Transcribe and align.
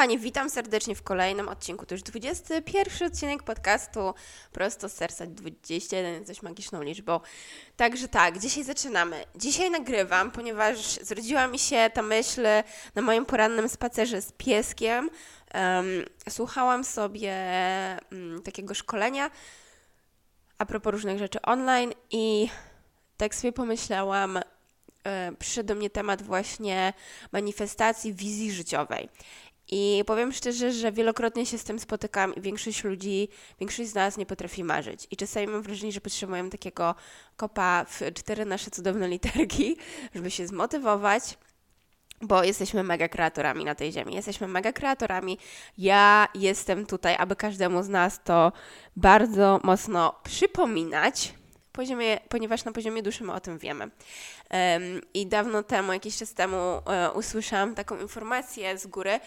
Kochani, 0.00 0.18
witam 0.18 0.50
serdecznie 0.50 0.94
w 0.94 1.02
kolejnym 1.02 1.48
odcinku. 1.48 1.86
To 1.86 1.94
już 1.94 2.02
21 2.02 3.08
odcinek 3.08 3.42
podcastu 3.42 4.14
Prosto 4.52 4.88
z 4.88 4.92
serca 4.92 5.26
21 5.26 6.14
jest 6.14 6.26
dość 6.26 6.42
magiczną 6.42 6.82
liczbą. 6.82 7.20
Także 7.76 8.08
tak, 8.08 8.38
dzisiaj 8.38 8.64
zaczynamy. 8.64 9.24
Dzisiaj 9.36 9.70
nagrywam, 9.70 10.30
ponieważ 10.30 10.76
zrodziła 11.02 11.46
mi 11.46 11.58
się 11.58 11.90
ta 11.94 12.02
myśl 12.02 12.42
na 12.94 13.02
moim 13.02 13.26
porannym 13.26 13.68
spacerze 13.68 14.22
z 14.22 14.32
pieskiem. 14.32 15.10
Um, 15.54 16.04
słuchałam 16.28 16.84
sobie 16.84 17.34
um, 18.12 18.42
takiego 18.42 18.74
szkolenia 18.74 19.30
a 20.58 20.66
propos 20.66 20.92
różnych 20.92 21.18
rzeczy 21.18 21.42
online 21.42 21.92
i 22.10 22.48
tak 23.16 23.34
sobie 23.34 23.52
pomyślałam, 23.52 24.40
e, 25.04 25.32
przyszedł 25.38 25.66
do 25.66 25.74
mnie 25.74 25.90
temat 25.90 26.22
właśnie 26.22 26.92
manifestacji 27.32 28.14
wizji 28.14 28.52
życiowej. 28.52 29.08
I 29.70 30.04
powiem 30.06 30.32
szczerze, 30.32 30.72
że 30.72 30.92
wielokrotnie 30.92 31.46
się 31.46 31.58
z 31.58 31.64
tym 31.64 31.78
spotykam 31.78 32.34
i 32.34 32.40
większość 32.40 32.84
ludzi, 32.84 33.28
większość 33.60 33.90
z 33.90 33.94
nas 33.94 34.16
nie 34.16 34.26
potrafi 34.26 34.64
marzyć. 34.64 35.06
I 35.10 35.16
czasami 35.16 35.46
mam 35.46 35.62
wrażenie, 35.62 35.92
że 35.92 36.00
potrzebujemy 36.00 36.50
takiego 36.50 36.94
kopa 37.36 37.84
w 37.84 38.00
cztery 38.14 38.44
nasze 38.44 38.70
cudowne 38.70 39.08
literki, 39.08 39.76
żeby 40.14 40.30
się 40.30 40.46
zmotywować 40.46 41.38
bo 42.22 42.44
jesteśmy 42.44 42.82
mega 42.82 43.08
kreatorami 43.08 43.64
na 43.64 43.74
tej 43.74 43.92
ziemi. 43.92 44.14
Jesteśmy 44.14 44.48
mega 44.48 44.72
kreatorami. 44.72 45.38
Ja 45.78 46.28
jestem 46.34 46.86
tutaj, 46.86 47.16
aby 47.18 47.36
każdemu 47.36 47.82
z 47.82 47.88
nas 47.88 48.20
to 48.24 48.52
bardzo 48.96 49.60
mocno 49.64 50.20
przypominać, 50.24 51.34
poziomie, 51.72 52.20
ponieważ 52.28 52.64
na 52.64 52.72
poziomie 52.72 53.02
duszy 53.02 53.24
my 53.24 53.32
o 53.32 53.40
tym 53.40 53.58
wiemy. 53.58 53.84
Um, 53.84 55.00
I 55.14 55.26
dawno 55.26 55.62
temu, 55.62 55.92
jakiś 55.92 56.16
czas 56.16 56.34
temu, 56.34 56.56
um, 56.56 56.82
usłyszałam 57.14 57.74
taką 57.74 58.00
informację 58.00 58.78
z 58.78 58.86
góry, 58.86 59.20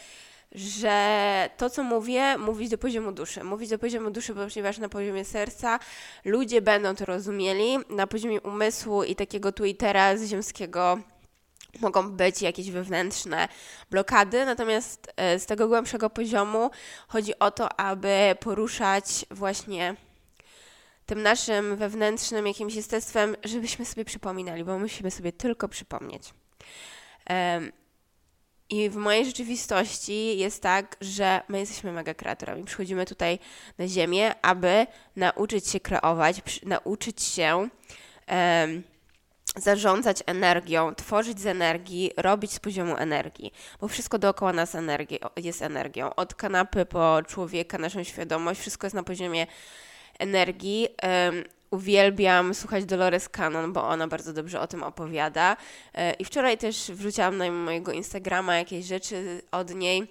że 0.56 1.50
to, 1.58 1.70
co 1.70 1.84
mówię, 1.84 2.38
mówić 2.38 2.70
do 2.70 2.78
poziomu 2.78 3.12
duszy. 3.12 3.44
Mówić 3.44 3.70
do 3.70 3.80
poziomu 3.80 4.12
duszy, 4.12 4.34
ponieważ 4.34 4.78
na 4.78 4.90
poziomie 4.90 5.26
serca 5.26 5.80
ludzie 6.26 6.62
będą 6.62 6.96
to 6.96 7.06
rozumieli, 7.06 7.78
na 7.90 8.08
poziomie 8.08 8.42
umysłu 8.42 9.04
i 9.04 9.16
takiego 9.16 9.52
teraz 9.78 10.22
ziemskiego 10.24 11.00
mogą 11.82 12.12
być 12.12 12.42
jakieś 12.42 12.72
wewnętrzne 12.72 13.48
blokady, 13.92 14.46
natomiast 14.46 15.14
e, 15.16 15.40
z 15.40 15.46
tego 15.46 15.68
głębszego 15.68 16.10
poziomu 16.10 16.72
chodzi 17.08 17.40
o 17.40 17.52
to, 17.52 17.80
aby 17.80 18.36
poruszać 18.40 19.26
właśnie 19.32 19.96
tym 21.06 21.22
naszym 21.22 21.76
wewnętrznym 21.76 22.48
jakimś 22.48 22.76
jestestwem, 22.76 23.36
żebyśmy 23.44 23.86
sobie 23.86 24.06
przypominali, 24.06 24.64
bo 24.64 24.80
musimy 24.80 25.12
sobie 25.12 25.32
tylko 25.32 25.68
przypomnieć. 25.68 26.34
I 28.74 28.90
w 28.90 28.96
mojej 28.96 29.26
rzeczywistości 29.26 30.38
jest 30.38 30.62
tak, 30.62 30.98
że 31.02 31.42
my 31.48 31.60
jesteśmy 31.60 31.92
mega 31.92 32.14
kreatorami. 32.14 32.64
Przychodzimy 32.64 33.06
tutaj 33.06 33.40
na 33.78 33.88
Ziemię, 33.88 34.36
aby 34.42 34.88
nauczyć 35.16 35.68
się 35.68 35.80
kreować, 35.80 36.42
nauczyć 36.64 37.24
się 37.24 37.70
um, 38.28 38.84
zarządzać 39.56 40.24
energią, 40.26 40.96
tworzyć 40.96 41.40
z 41.40 41.46
energii, 41.46 42.12
robić 42.18 42.54
z 42.54 42.60
poziomu 42.60 42.98
energii, 42.98 43.54
bo 43.82 43.88
wszystko 43.88 44.20
dookoła 44.20 44.54
nas 44.54 44.76
energii, 44.76 45.20
jest 45.36 45.62
energią. 45.62 46.16
Od 46.16 46.36
kanapy 46.36 46.86
po 46.86 47.18
człowieka, 47.28 47.78
naszą 47.78 48.04
świadomość, 48.04 48.60
wszystko 48.60 48.88
jest 48.88 48.96
na 48.96 49.04
poziomie 49.04 49.48
energii. 50.20 50.88
Um, 51.04 51.44
uwielbiam 51.74 52.54
słuchać 52.54 52.86
Dolores 52.86 53.30
Cannon, 53.30 53.74
bo 53.74 53.88
ona 53.88 54.08
bardzo 54.08 54.34
dobrze 54.34 54.60
o 54.60 54.68
tym 54.68 54.84
opowiada. 54.84 55.58
E, 55.94 56.14
I 56.14 56.26
wczoraj 56.26 56.58
też 56.58 56.92
wrzuciłam 56.92 57.38
na 57.38 57.52
mojego 57.52 57.92
Instagrama 57.92 58.56
jakieś 58.56 58.86
rzeczy 58.86 59.42
od 59.52 59.76
niej. 59.76 60.08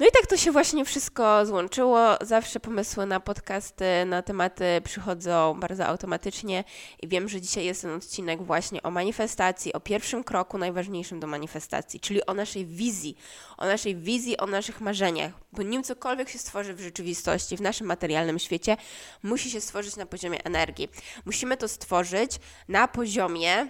No 0.00 0.06
i 0.06 0.10
tak 0.10 0.26
to 0.26 0.36
się 0.36 0.52
właśnie 0.52 0.84
wszystko 0.84 1.46
złączyło. 1.46 2.16
Zawsze 2.20 2.60
pomysły 2.60 3.06
na 3.06 3.20
podcasty, 3.20 3.84
na 4.06 4.22
tematy 4.22 4.64
przychodzą 4.84 5.60
bardzo 5.60 5.86
automatycznie 5.86 6.64
i 7.02 7.08
wiem, 7.08 7.28
że 7.28 7.40
dzisiaj 7.40 7.64
jest 7.64 7.82
ten 7.82 7.94
odcinek 7.94 8.42
właśnie 8.42 8.82
o 8.82 8.90
manifestacji, 8.90 9.72
o 9.72 9.80
pierwszym 9.80 10.24
kroku 10.24 10.58
najważniejszym 10.58 11.20
do 11.20 11.26
manifestacji, 11.26 12.00
czyli 12.00 12.26
o 12.26 12.34
naszej 12.34 12.66
wizji, 12.66 13.16
o 13.56 13.66
naszej 13.66 13.96
wizji, 13.96 14.36
o 14.36 14.46
naszych 14.46 14.80
marzeniach, 14.80 15.32
bo 15.52 15.62
nim 15.62 15.82
cokolwiek 15.82 16.28
się 16.28 16.38
stworzy 16.38 16.74
w 16.74 16.80
rzeczywistości, 16.80 17.56
w 17.56 17.60
naszym 17.60 17.86
materialnym 17.86 18.38
świecie, 18.38 18.76
musi 19.22 19.50
się 19.50 19.60
stworzyć 19.60 19.96
na 19.96 20.06
poziomie 20.06 20.44
energii. 20.44 20.88
Musimy 21.24 21.56
to 21.56 21.68
stworzyć 21.68 22.32
na 22.68 22.88
poziomie 22.88 23.68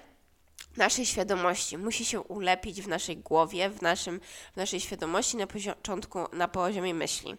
naszej 0.77 1.07
świadomości 1.07 1.79
musi 1.79 2.05
się 2.05 2.21
ulepić 2.21 2.83
w 2.83 2.89
naszej 2.89 3.17
głowie, 3.17 3.71
w, 3.71 3.83
naszym, 3.83 4.21
w 4.53 4.57
naszej 4.57 4.81
świadomości 4.81 5.37
na 5.37 5.47
początku, 5.47 6.19
na 6.33 6.49
poziomie 6.49 6.95
myśli. 6.95 7.37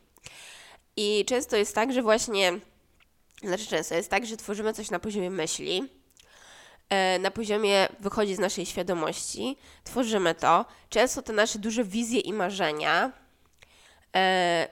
I 0.96 1.26
często 1.26 1.58
jest 1.58 1.76
tak, 1.76 1.94
że 1.94 2.02
właśnie, 2.02 2.60
znaczy 3.44 3.68
często 3.68 3.96
jest 3.96 4.10
tak, 4.10 4.26
że 4.26 4.38
tworzymy 4.38 4.74
coś 4.74 4.90
na 4.90 5.00
poziomie 5.00 5.30
myśli, 5.30 5.90
e, 6.90 7.20
na 7.20 7.32
poziomie 7.32 7.88
wychodzi 8.00 8.36
z 8.36 8.40
naszej 8.40 8.66
świadomości, 8.66 9.58
tworzymy 9.84 10.36
to. 10.36 10.66
Często 10.90 11.22
te 11.22 11.34
nasze 11.34 11.60
duże 11.60 11.84
wizje 11.84 12.20
i 12.20 12.34
marzenia 12.34 13.12
e, 14.16 14.68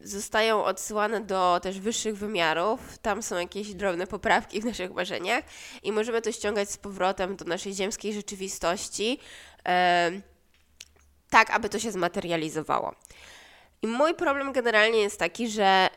zostają 0.00 0.64
odsyłane 0.64 1.20
do 1.20 1.60
też 1.62 1.80
wyższych 1.80 2.16
wymiarów. 2.16 2.98
Tam 2.98 3.22
są 3.22 3.38
jakieś 3.38 3.74
drobne 3.74 4.06
poprawki 4.06 4.60
w 4.60 4.64
naszych 4.64 4.92
marzeniach 4.92 5.44
i 5.82 5.92
możemy 5.92 6.22
to 6.22 6.32
ściągać 6.32 6.70
z 6.70 6.76
powrotem 6.76 7.36
do 7.36 7.44
naszej 7.44 7.74
ziemskiej 7.74 8.14
rzeczywistości, 8.14 9.18
tak 11.30 11.50
aby 11.50 11.68
to 11.68 11.78
się 11.78 11.92
zmaterializowało. 11.92 12.94
I 13.82 13.86
mój 13.86 14.14
problem 14.14 14.52
generalnie 14.52 14.98
jest 14.98 15.18
taki, 15.18 15.48
że 15.48 15.88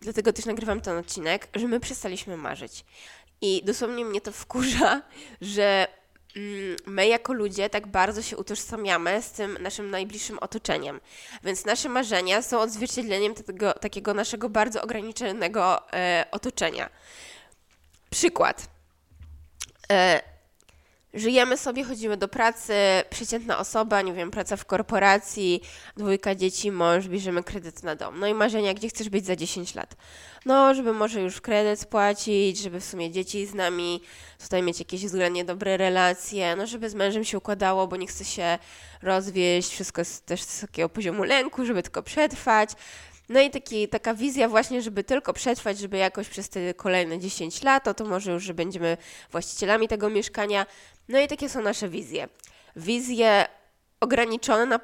dlatego 0.00 0.32
też 0.32 0.44
nagrywam 0.44 0.80
ten 0.80 0.98
odcinek, 0.98 1.48
że 1.54 1.68
my 1.68 1.80
przestaliśmy 1.80 2.36
marzyć. 2.36 2.84
I 3.40 3.62
dosłownie 3.64 4.04
mnie 4.04 4.20
to 4.20 4.32
wkurza, 4.32 5.02
że 5.40 5.88
my 6.86 7.06
jako 7.06 7.32
ludzie 7.32 7.70
tak 7.70 7.86
bardzo 7.86 8.22
się 8.22 8.36
utożsamiamy 8.36 9.22
z 9.22 9.30
tym 9.30 9.58
naszym 9.60 9.90
najbliższym 9.90 10.38
otoczeniem. 10.38 11.00
Więc 11.44 11.64
nasze 11.64 11.88
marzenia 11.88 12.42
są 12.42 12.60
odzwierciedleniem 12.60 13.34
tego, 13.34 13.72
takiego 13.72 14.14
naszego 14.14 14.48
bardzo 14.48 14.82
ograniczonego 14.82 15.92
e, 15.92 16.26
otoczenia. 16.30 16.90
Przykład. 18.10 18.68
E, 19.92 20.35
żyjemy 21.16 21.56
sobie, 21.56 21.84
chodzimy 21.84 22.16
do 22.16 22.28
pracy, 22.28 22.74
przeciętna 23.10 23.58
osoba, 23.58 24.02
nie 24.02 24.12
wiem, 24.12 24.30
praca 24.30 24.56
w 24.56 24.64
korporacji, 24.64 25.62
dwójka 25.96 26.34
dzieci, 26.34 26.72
mąż, 26.72 27.08
bierzemy 27.08 27.42
kredyt 27.42 27.82
na 27.82 27.96
dom. 27.96 28.20
No 28.20 28.26
i 28.26 28.34
marzenia, 28.34 28.74
gdzie 28.74 28.88
chcesz 28.88 29.08
być 29.08 29.26
za 29.26 29.36
10 29.36 29.74
lat? 29.74 29.96
No, 30.46 30.74
żeby 30.74 30.92
może 30.92 31.20
już 31.20 31.40
kredyt 31.40 31.80
spłacić, 31.80 32.58
żeby 32.58 32.80
w 32.80 32.84
sumie 32.84 33.10
dzieci 33.10 33.46
z 33.46 33.54
nami, 33.54 34.00
tutaj 34.42 34.62
mieć 34.62 34.78
jakieś 34.78 35.04
względnie 35.04 35.44
dobre 35.44 35.76
relacje, 35.76 36.56
no 36.56 36.66
żeby 36.66 36.90
z 36.90 36.94
mężem 36.94 37.24
się 37.24 37.38
układało, 37.38 37.86
bo 37.86 37.96
nie 37.96 38.06
chce 38.06 38.24
się 38.24 38.58
rozwieść, 39.02 39.70
wszystko 39.70 40.00
jest 40.00 40.26
też 40.26 40.42
z 40.42 40.60
takiego 40.60 40.88
poziomu 40.88 41.24
lęku, 41.24 41.66
żeby 41.66 41.82
tylko 41.82 42.02
przetrwać. 42.02 42.70
No 43.28 43.40
i 43.40 43.50
taki, 43.50 43.88
taka 43.88 44.14
wizja 44.14 44.48
właśnie, 44.48 44.82
żeby 44.82 45.04
tylko 45.04 45.32
przetrwać, 45.32 45.78
żeby 45.78 45.96
jakoś 45.96 46.28
przez 46.28 46.48
te 46.48 46.74
kolejne 46.74 47.18
10 47.18 47.62
lat, 47.62 47.84
to, 47.84 47.94
to 47.94 48.04
może 48.04 48.32
już, 48.32 48.42
że 48.42 48.54
będziemy 48.54 48.96
właścicielami 49.32 49.88
tego 49.88 50.10
mieszkania. 50.10 50.66
No 51.08 51.20
i 51.20 51.28
takie 51.28 51.48
są 51.48 51.62
nasze 51.62 51.88
wizje. 51.88 52.28
Wizje 52.76 53.46
ograniczone 54.00 54.66
na, 54.66 54.80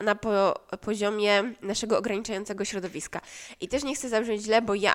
na 0.00 0.14
po 0.14 0.60
poziomie 0.80 1.52
naszego 1.62 1.98
ograniczającego 1.98 2.64
środowiska. 2.64 3.20
I 3.60 3.68
też 3.68 3.82
nie 3.82 3.94
chcę 3.94 4.08
zabrzmieć 4.08 4.42
źle, 4.42 4.62
bo 4.62 4.74
ja 4.74 4.94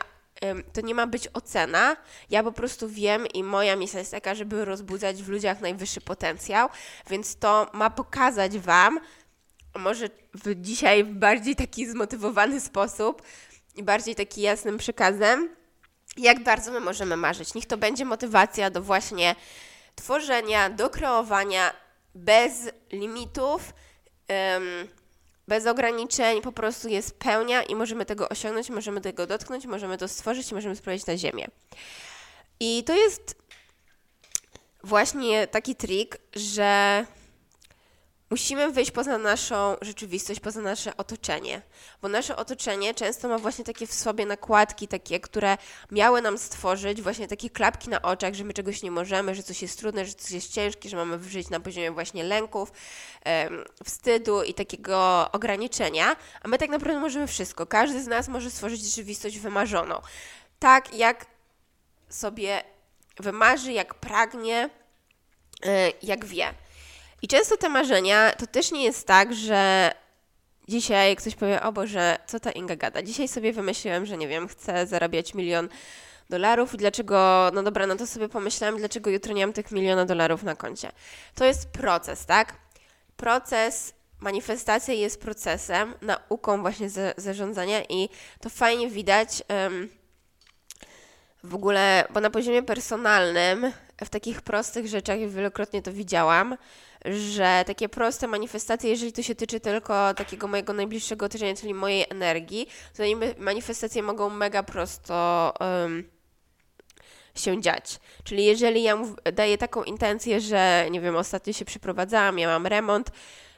to 0.73 0.81
nie 0.81 0.95
ma 0.95 1.07
być 1.07 1.27
ocena. 1.33 1.97
Ja 2.29 2.43
po 2.43 2.51
prostu 2.51 2.89
wiem 2.89 3.27
i 3.27 3.43
moja 3.43 3.75
misja 3.75 3.99
jest 3.99 4.11
taka, 4.11 4.35
żeby 4.35 4.65
rozbudzać 4.65 5.23
w 5.23 5.29
ludziach 5.29 5.61
najwyższy 5.61 6.01
potencjał, 6.01 6.69
więc 7.09 7.35
to 7.35 7.69
ma 7.73 7.89
pokazać 7.89 8.59
Wam, 8.59 8.99
może 9.75 10.09
w 10.33 10.61
dzisiaj 10.61 11.03
w 11.03 11.13
bardziej 11.13 11.55
taki 11.55 11.87
zmotywowany 11.87 12.61
sposób 12.61 13.21
i 13.75 13.83
bardziej 13.83 14.15
taki 14.15 14.41
jasnym 14.41 14.77
przekazem, 14.77 15.49
jak 16.17 16.43
bardzo 16.43 16.71
my 16.71 16.79
możemy 16.79 17.17
marzyć. 17.17 17.53
Niech 17.53 17.65
to 17.65 17.77
będzie 17.77 18.05
motywacja 18.05 18.69
do 18.69 18.81
właśnie 18.81 19.35
tworzenia, 19.95 20.69
do 20.69 20.89
kreowania 20.89 21.73
bez 22.15 22.53
limitów, 22.91 23.73
bez 25.47 25.67
ograniczeń 25.67 26.41
po 26.41 26.51
prostu 26.51 26.87
jest 26.87 27.19
pełnia 27.19 27.63
i 27.63 27.75
możemy 27.75 28.05
tego 28.05 28.29
osiągnąć, 28.29 28.69
możemy 28.69 29.01
tego 29.01 29.27
dotknąć, 29.27 29.65
możemy 29.65 29.97
to 29.97 30.07
stworzyć 30.07 30.51
możemy 30.51 30.75
sprawdzić 30.75 31.07
na 31.07 31.17
ziemię. 31.17 31.47
I 32.59 32.83
to 32.83 32.95
jest 32.95 33.35
właśnie 34.83 35.47
taki 35.47 35.75
trik, 35.75 36.17
że 36.33 37.05
musimy 38.29 38.71
wyjść 38.71 38.91
poza 38.91 39.17
naszą 39.17 39.75
rzeczywistość, 39.81 40.39
poza 40.39 40.61
nasze 40.61 40.97
otoczenie, 40.97 41.61
bo 42.01 42.07
nasze 42.07 42.35
otoczenie 42.35 42.93
często 42.93 43.27
ma 43.27 43.37
właśnie 43.37 43.65
takie 43.65 43.87
w 43.87 43.93
sobie 43.93 44.25
nakładki, 44.25 44.87
takie, 44.87 45.19
które 45.19 45.57
miały 45.91 46.21
nam 46.21 46.37
stworzyć 46.37 47.01
właśnie 47.01 47.27
takie 47.27 47.49
klapki 47.49 47.89
na 47.89 48.01
oczach, 48.01 48.33
że 48.33 48.43
my 48.43 48.53
czegoś 48.53 48.83
nie 48.83 48.91
możemy, 48.91 49.35
że 49.35 49.43
coś 49.43 49.61
jest 49.61 49.79
trudne, 49.79 50.05
że 50.05 50.13
coś 50.13 50.31
jest 50.31 50.53
ciężkie, 50.53 50.89
że 50.89 50.97
mamy 50.97 51.23
żyć 51.23 51.49
na 51.49 51.59
poziomie 51.59 51.91
właśnie 51.91 52.23
lęków, 52.23 52.71
wstydu 53.83 54.43
i 54.43 54.53
takiego 54.53 55.29
ograniczenia, 55.31 56.15
a 56.41 56.47
my 56.47 56.57
tak 56.57 56.69
naprawdę 56.69 56.99
możemy 56.99 57.27
wszystko. 57.27 57.65
Każdy 57.65 58.03
z 58.03 58.07
nas 58.07 58.27
może 58.27 58.51
stworzyć 58.51 58.85
rzeczywistość 58.85 59.39
wymarzoną. 59.39 60.01
Tak 60.59 60.93
jak 60.93 61.25
sobie 62.09 62.63
wymarzy, 63.19 63.73
jak 63.73 63.93
pragnie, 63.93 64.69
e, 65.65 65.91
jak 66.01 66.25
wie. 66.25 66.53
I 67.25 67.27
często 67.27 67.57
te 67.57 67.69
marzenia 67.69 68.31
to 68.31 68.47
też 68.47 68.71
nie 68.71 68.83
jest 68.83 69.07
tak, 69.07 69.33
że 69.33 69.91
dzisiaj 70.67 71.15
ktoś 71.15 71.35
powie, 71.35 71.61
o 71.61 71.71
Boże, 71.71 72.17
co 72.27 72.39
ta 72.39 72.51
Inga 72.51 72.75
gada? 72.75 73.01
Dzisiaj 73.01 73.27
sobie 73.27 73.53
wymyśliłem, 73.53 74.05
że 74.05 74.17
nie 74.17 74.27
wiem, 74.27 74.47
chcę 74.47 74.87
zarabiać 74.87 75.33
milion 75.33 75.69
dolarów 76.29 76.73
i 76.73 76.77
dlaczego, 76.77 77.51
no 77.53 77.63
dobra, 77.63 77.87
no 77.87 77.95
to 77.95 78.07
sobie 78.07 78.29
pomyślałam, 78.29 78.77
dlaczego 78.77 79.09
jutro 79.09 79.33
nie 79.33 79.45
mam 79.47 79.53
tych 79.53 79.71
miliona 79.71 80.05
dolarów 80.05 80.43
na 80.43 80.55
koncie. 80.55 80.91
To 81.35 81.45
jest 81.45 81.69
proces, 81.69 82.25
tak? 82.25 82.53
Proces, 83.17 83.93
manifestacja 84.19 84.93
jest 84.93 85.21
procesem, 85.21 85.93
nauką 86.01 86.61
właśnie 86.61 86.89
zarządzania 87.17 87.83
i 87.89 88.09
to 88.41 88.49
fajnie 88.49 88.89
widać 88.89 89.43
um, 89.49 89.89
w 91.43 91.55
ogóle, 91.55 92.07
bo 92.09 92.19
na 92.19 92.29
poziomie 92.29 92.63
personalnym, 92.63 93.71
w 94.05 94.09
takich 94.09 94.41
prostych 94.41 94.87
rzeczach, 94.87 95.19
wielokrotnie 95.19 95.81
to 95.81 95.93
widziałam, 95.93 96.57
że 97.11 97.63
takie 97.67 97.89
proste 97.89 98.27
manifestacje, 98.27 98.89
jeżeli 98.89 99.13
to 99.13 99.23
się 99.23 99.35
tyczy 99.35 99.59
tylko 99.59 100.13
takiego 100.13 100.47
mojego 100.47 100.73
najbliższego 100.73 101.25
otoczenia, 101.25 101.55
czyli 101.55 101.73
mojej 101.73 102.05
energii, 102.09 102.67
to 102.97 103.03
manifestacje 103.37 104.03
mogą 104.03 104.29
mega 104.29 104.63
prosto 104.63 105.53
um, 105.59 106.03
się 107.35 107.61
dziać. 107.61 107.99
Czyli 108.23 108.45
jeżeli 108.45 108.83
ja 108.83 108.97
daję 109.33 109.57
taką 109.57 109.83
intencję, 109.83 110.41
że 110.41 110.87
nie 110.91 111.01
wiem, 111.01 111.15
ostatnio 111.15 111.53
się 111.53 111.65
przeprowadzałam, 111.65 112.39
ja 112.39 112.47
mam 112.47 112.67
remont, 112.67 113.11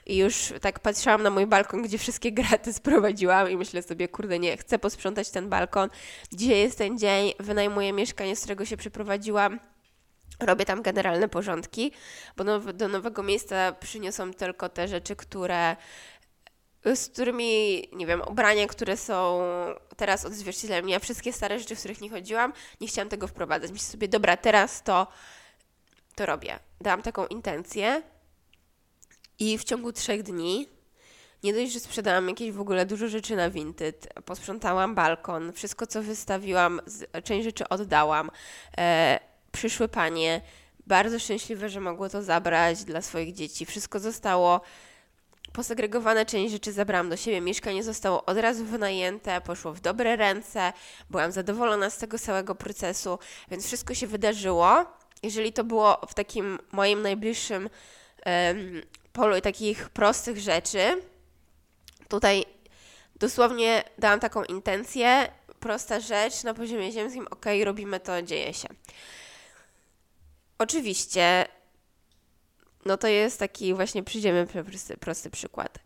i 0.07 0.17
już 0.17 0.53
tak 0.61 0.79
patrzyłam 0.79 1.23
na 1.23 1.29
mój 1.29 1.45
balkon, 1.45 1.81
gdzie 1.81 1.97
wszystkie 1.97 2.31
graty 2.41 2.73
sprowadziłam 2.73 3.51
i 3.51 3.57
myślę 3.57 3.81
sobie, 3.81 4.07
kurde, 4.07 4.39
nie, 4.39 4.57
chcę 4.57 4.79
posprzątać 4.79 5.29
ten 5.29 5.49
balkon. 5.49 5.89
Dzisiaj 6.31 6.59
jest 6.59 6.77
ten 6.77 6.97
dzień, 6.97 7.33
wynajmuję 7.39 7.94
mieszkanie, 7.94 8.35
z 8.35 8.39
którego 8.39 8.65
się 8.65 8.77
przeprowadziłam 8.77 9.59
robię 10.39 10.66
tam 10.66 10.81
generalne 10.81 11.30
porządki, 11.30 11.92
bo 12.38 12.44
now, 12.44 12.63
do 12.74 12.88
nowego 12.88 13.24
miejsca 13.24 13.72
przyniosą 13.72 14.34
tylko 14.34 14.69
te 14.69 14.88
rzeczy, 14.88 15.16
które 15.16 15.75
z 16.95 17.10
którymi, 17.10 17.84
nie 17.94 18.07
wiem, 18.07 18.22
ubrania, 18.28 18.68
które 18.68 18.98
są 18.98 19.42
teraz 19.98 20.25
odzwierciedleniem 20.25 20.86
mnie, 20.86 20.95
a 20.95 21.00
wszystkie 21.00 21.34
stare 21.34 21.60
rzeczy, 21.60 21.75
w 21.75 21.80
których 21.80 22.01
nie 22.01 22.10
chodziłam, 22.10 22.54
nie 22.81 22.88
chciałam 22.88 23.10
tego 23.10 23.28
wprowadzać. 23.28 23.72
Myślę 23.72 23.88
sobie, 23.88 24.07
dobra, 24.07 24.38
teraz 24.38 24.84
to, 24.84 25.07
to 26.16 26.25
robię. 26.25 26.60
Dałam 26.81 27.01
taką 27.01 27.28
intencję 27.28 28.01
i 29.40 29.57
w 29.57 29.63
ciągu 29.63 29.92
trzech 29.92 30.24
dni 30.24 30.68
nie 31.44 31.54
dość, 31.54 31.72
że 31.72 31.80
sprzedałam 31.80 32.30
jakieś 32.30 32.51
w 32.51 32.62
ogóle 32.62 32.86
dużo 32.86 33.07
rzeczy 33.07 33.36
na 33.36 33.50
Vinted, 33.50 34.13
posprzątałam 34.25 34.95
balkon, 34.95 35.54
wszystko 35.54 35.88
co 35.88 36.04
wystawiłam, 36.04 36.81
część 37.24 37.44
rzeczy 37.44 37.69
oddałam, 37.69 38.31
e, 38.78 39.19
przyszły 39.51 39.88
panie, 39.88 40.41
bardzo 40.88 41.19
szczęśliwe, 41.19 41.69
że 41.69 41.79
mogło 41.79 42.09
to 42.09 42.23
zabrać 42.23 42.83
dla 42.83 43.01
swoich 43.01 43.33
dzieci. 43.33 43.65
Wszystko 43.65 43.99
zostało 43.99 44.61
posegregowane, 45.53 46.25
część 46.25 46.51
rzeczy 46.51 46.71
zabrałam 46.71 47.09
do 47.09 47.17
siebie. 47.17 47.41
Mieszkanie 47.41 47.83
zostało 47.83 48.25
od 48.25 48.38
razu 48.38 48.65
wynajęte, 48.65 49.41
poszło 49.41 49.73
w 49.73 49.79
dobre 49.79 50.15
ręce. 50.15 50.73
Byłam 51.09 51.31
zadowolona 51.31 51.89
z 51.89 51.97
tego 51.97 52.19
całego 52.19 52.55
procesu, 52.55 53.19
więc 53.51 53.65
wszystko 53.65 53.94
się 53.94 54.07
wydarzyło. 54.07 54.85
Jeżeli 55.23 55.53
to 55.53 55.63
było 55.63 56.01
w 56.07 56.13
takim 56.13 56.59
moim 56.71 57.01
najbliższym 57.01 57.69
um, 58.25 58.81
polu 59.13 59.41
takich 59.41 59.89
prostych 59.89 60.39
rzeczy, 60.39 61.01
tutaj 62.07 62.45
dosłownie 63.15 63.83
dałam 63.97 64.19
taką 64.19 64.44
intencję, 64.44 65.31
prosta 65.59 65.99
rzecz 65.99 66.44
na 66.44 66.53
poziomie 66.53 66.91
ziemskim, 66.91 67.27
ok, 67.27 67.45
robimy 67.63 67.99
to, 67.99 68.21
dzieje 68.21 68.53
się. 68.53 68.67
Oczywiście, 70.59 71.45
no 72.86 72.98
to 72.98 73.07
jest 73.07 73.39
taki 73.39 73.74
właśnie, 73.74 74.04
przyjdziemy 74.04 74.48
prosty, 74.48 74.98
prosty 74.98 75.30
przykład. 75.30 75.80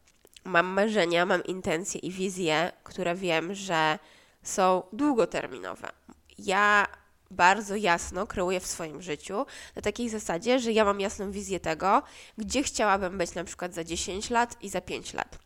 Mam 0.43 0.65
marzenia, 0.65 1.25
mam 1.25 1.43
intencje 1.43 2.01
i 2.01 2.11
wizje, 2.11 2.71
które 2.83 3.15
wiem, 3.15 3.53
że 3.53 3.99
są 4.43 4.83
długoterminowe. 4.93 5.89
Ja 6.37 6.87
bardzo 7.31 7.75
jasno 7.75 8.27
kreuję 8.27 8.59
w 8.59 8.67
swoim 8.67 9.01
życiu 9.01 9.45
na 9.75 9.81
takiej 9.81 10.09
zasadzie, 10.09 10.59
że 10.59 10.71
ja 10.71 10.85
mam 10.85 10.99
jasną 10.99 11.31
wizję 11.31 11.59
tego, 11.59 12.03
gdzie 12.37 12.63
chciałabym 12.63 13.17
być 13.17 13.33
na 13.33 13.43
przykład 13.43 13.73
za 13.73 13.83
10 13.83 14.29
lat 14.29 14.57
i 14.61 14.69
za 14.69 14.81
5 14.81 15.13
lat. 15.13 15.37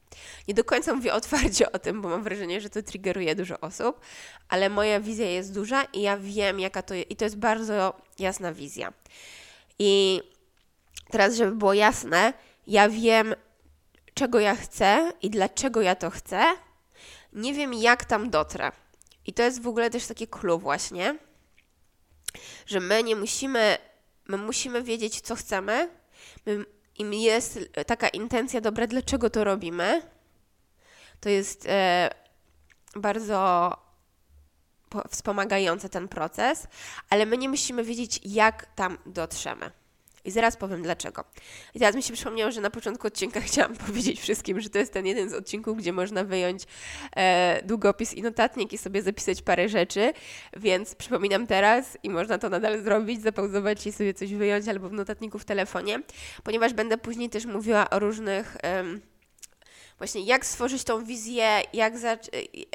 Nie 0.47 0.53
do 0.53 0.63
końca 0.63 0.93
mówię 0.93 1.13
otwarcie 1.23 1.71
o 1.71 1.79
tym, 1.79 2.01
bo 2.01 2.09
mam 2.09 2.23
wrażenie, 2.23 2.61
że 2.61 2.69
to 2.69 2.83
triggeruje 2.83 3.35
dużo 3.35 3.59
osób, 3.59 3.99
ale 4.49 4.69
moja 4.69 4.99
wizja 4.99 5.29
jest 5.29 5.53
duża 5.53 5.83
i 5.83 6.01
ja 6.01 6.17
wiem, 6.17 6.59
jaka 6.59 6.81
to 6.81 6.93
jest, 6.93 7.11
i 7.11 7.15
to 7.15 7.25
jest 7.25 7.37
bardzo 7.37 7.93
jasna 8.19 8.53
wizja. 8.53 8.93
I 9.79 10.21
teraz, 11.11 11.35
żeby 11.35 11.51
było 11.51 11.73
jasne, 11.73 12.33
ja 12.67 12.89
wiem, 12.89 13.35
czego 14.13 14.39
ja 14.39 14.55
chcę 14.55 15.11
i 15.21 15.29
dlaczego 15.29 15.81
ja 15.81 15.95
to 15.95 16.09
chcę. 16.09 16.43
Nie 17.33 17.53
wiem, 17.53 17.73
jak 17.73 18.05
tam 18.05 18.29
dotrę. 18.29 18.71
I 19.25 19.33
to 19.33 19.43
jest 19.43 19.61
w 19.61 19.67
ogóle 19.67 19.89
też 19.89 20.07
takie 20.07 20.27
clue 20.27 20.59
właśnie, 20.59 21.15
że 22.65 22.79
my 22.79 23.03
nie 23.03 23.15
musimy, 23.15 23.77
my 24.27 24.37
musimy 24.37 24.83
wiedzieć, 24.83 25.21
co 25.21 25.35
chcemy. 25.35 25.89
My, 26.45 26.65
Im 26.97 27.13
jest 27.13 27.59
taka 27.87 28.07
intencja, 28.07 28.61
dobra, 28.61 28.87
dlaczego 28.87 29.29
to 29.29 29.43
robimy. 29.43 30.01
To 31.19 31.29
jest 31.29 31.65
e, 31.65 32.09
bardzo 32.95 33.71
wspomagające 35.09 35.89
ten 35.89 36.07
proces, 36.07 36.67
ale 37.09 37.25
my 37.25 37.37
nie 37.37 37.49
musimy 37.49 37.83
wiedzieć, 37.83 38.19
jak 38.23 38.75
tam 38.75 38.97
dotrzemy. 39.05 39.71
I 40.25 40.31
zaraz 40.31 40.57
powiem 40.57 40.81
dlaczego. 40.81 41.23
I 41.73 41.79
teraz 41.79 41.95
mi 41.95 42.03
się 42.03 42.13
przypomniało, 42.13 42.51
że 42.51 42.61
na 42.61 42.69
początku 42.69 43.07
odcinka 43.07 43.41
chciałam 43.49 43.75
powiedzieć 43.75 44.21
wszystkim, 44.21 44.61
że 44.61 44.69
to 44.69 44.77
jest 44.79 44.93
ten 44.93 45.05
jeden 45.05 45.29
z 45.29 45.33
odcinków, 45.33 45.77
gdzie 45.77 45.93
można 45.93 46.23
wyjąć 46.23 46.63
e, 47.15 47.61
długopis 47.63 48.13
i 48.13 48.21
notatnik 48.21 48.73
i 48.73 48.77
sobie 48.77 49.01
zapisać 49.01 49.41
parę 49.41 49.69
rzeczy, 49.69 50.13
więc 50.57 50.95
przypominam 50.95 51.47
teraz 51.47 51.97
i 52.03 52.09
można 52.09 52.37
to 52.37 52.49
nadal 52.49 52.83
zrobić, 52.83 53.21
zapauzować 53.21 53.87
i 53.87 53.91
sobie 53.91 54.13
coś 54.13 54.33
wyjąć 54.33 54.67
albo 54.67 54.89
w 54.89 54.93
notatniku 54.93 55.39
w 55.39 55.45
telefonie, 55.45 55.99
ponieważ 56.43 56.73
będę 56.73 56.97
później 56.97 57.29
też 57.29 57.45
mówiła 57.45 57.89
o 57.89 57.99
różnych 57.99 58.57
właśnie 59.97 60.21
jak 60.21 60.45
stworzyć 60.45 60.83
tą 60.83 61.05
wizję, 61.05 61.61
jak 61.73 61.93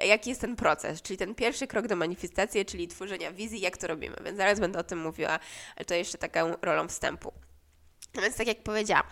jaki 0.06 0.30
jest 0.30 0.40
ten 0.40 0.56
proces, 0.56 1.02
czyli 1.02 1.16
ten 1.16 1.34
pierwszy 1.34 1.66
krok 1.66 1.86
do 1.86 1.96
manifestacji, 1.96 2.64
czyli 2.64 2.88
tworzenia 2.88 3.32
wizji, 3.32 3.60
jak 3.60 3.76
to 3.76 3.86
robimy. 3.86 4.16
Więc 4.24 4.36
zaraz 4.36 4.60
będę 4.60 4.78
o 4.78 4.84
tym 4.84 4.98
mówiła, 4.98 5.38
ale 5.76 5.84
to 5.84 5.94
jeszcze 5.94 6.18
taką 6.18 6.56
rolą 6.62 6.88
wstępu. 6.88 7.32
Więc 8.14 8.36
tak 8.36 8.46
jak 8.46 8.62
powiedziałam, 8.62 9.04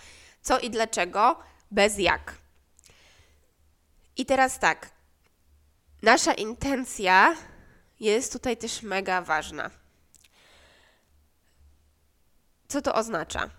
co 0.42 0.58
i 0.58 0.70
dlaczego, 0.70 1.38
bez 1.70 1.98
jak. 1.98 2.34
I 4.16 4.26
teraz 4.26 4.58
tak, 4.58 4.90
nasza 6.02 6.34
intencja 6.34 7.36
jest 8.00 8.32
tutaj 8.32 8.56
też 8.56 8.82
mega 8.82 9.22
ważna. 9.22 9.70
Co 12.68 12.82
to 12.82 12.94
oznacza? 12.94 13.50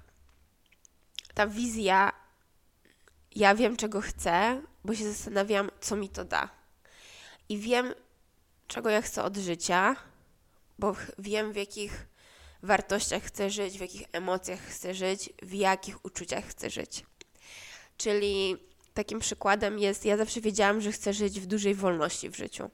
Ta 1.34 1.48
wizja 1.48 2.12
ja 3.40 3.56
wiem, 3.56 3.78
czego 3.78 4.02
chcę, 4.02 4.62
bo 4.86 4.96
się 4.96 5.14
zastanawiam, 5.14 5.72
co 5.82 5.96
mi 5.96 6.10
to 6.10 6.26
da. 6.26 6.50
I 7.50 7.58
wiem, 7.58 7.94
czego 8.68 8.90
ja 8.90 9.02
chcę 9.02 9.24
od 9.24 9.38
życia, 9.38 9.96
bo 10.80 10.96
wiem, 11.20 11.54
w 11.54 11.56
jakich 11.56 12.08
wartościach 12.64 13.24
chcę 13.24 13.50
żyć, 13.50 13.78
w 13.78 13.82
jakich 13.82 14.04
emocjach 14.12 14.60
chcę 14.60 14.94
żyć, 14.94 15.30
w 15.42 15.54
jakich 15.54 16.06
uczuciach 16.06 16.46
chcę 16.46 16.70
żyć. 16.70 17.06
Czyli 17.98 18.58
takim 18.94 19.20
przykładem 19.20 19.80
jest, 19.80 20.06
ja 20.06 20.18
zawsze 20.18 20.42
wiedziałam, 20.42 20.82
że 20.82 20.92
chcę 20.92 21.14
żyć 21.14 21.40
w 21.40 21.46
dużej 21.46 21.76
wolności 21.76 22.30
w 22.30 22.36
życiu. 22.36 22.70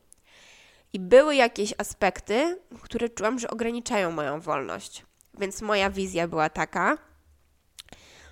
I 0.93 0.99
były 0.99 1.35
jakieś 1.35 1.73
aspekty, 1.77 2.59
które 2.81 3.09
czułam, 3.09 3.39
że 3.39 3.49
ograniczają 3.49 4.11
moją 4.11 4.41
wolność. 4.41 5.05
Więc 5.39 5.61
moja 5.61 5.89
wizja 5.89 6.27
była 6.27 6.49
taka, 6.49 6.97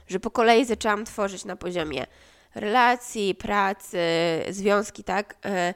że 0.07 0.19
po 0.19 0.31
kolei 0.31 0.65
zaczęłam 0.65 1.05
tworzyć 1.05 1.45
na 1.45 1.55
poziomie 1.55 2.05
relacji, 2.55 3.35
pracy, 3.35 3.99
związki, 4.49 5.03
tak? 5.03 5.35
E, 5.45 5.73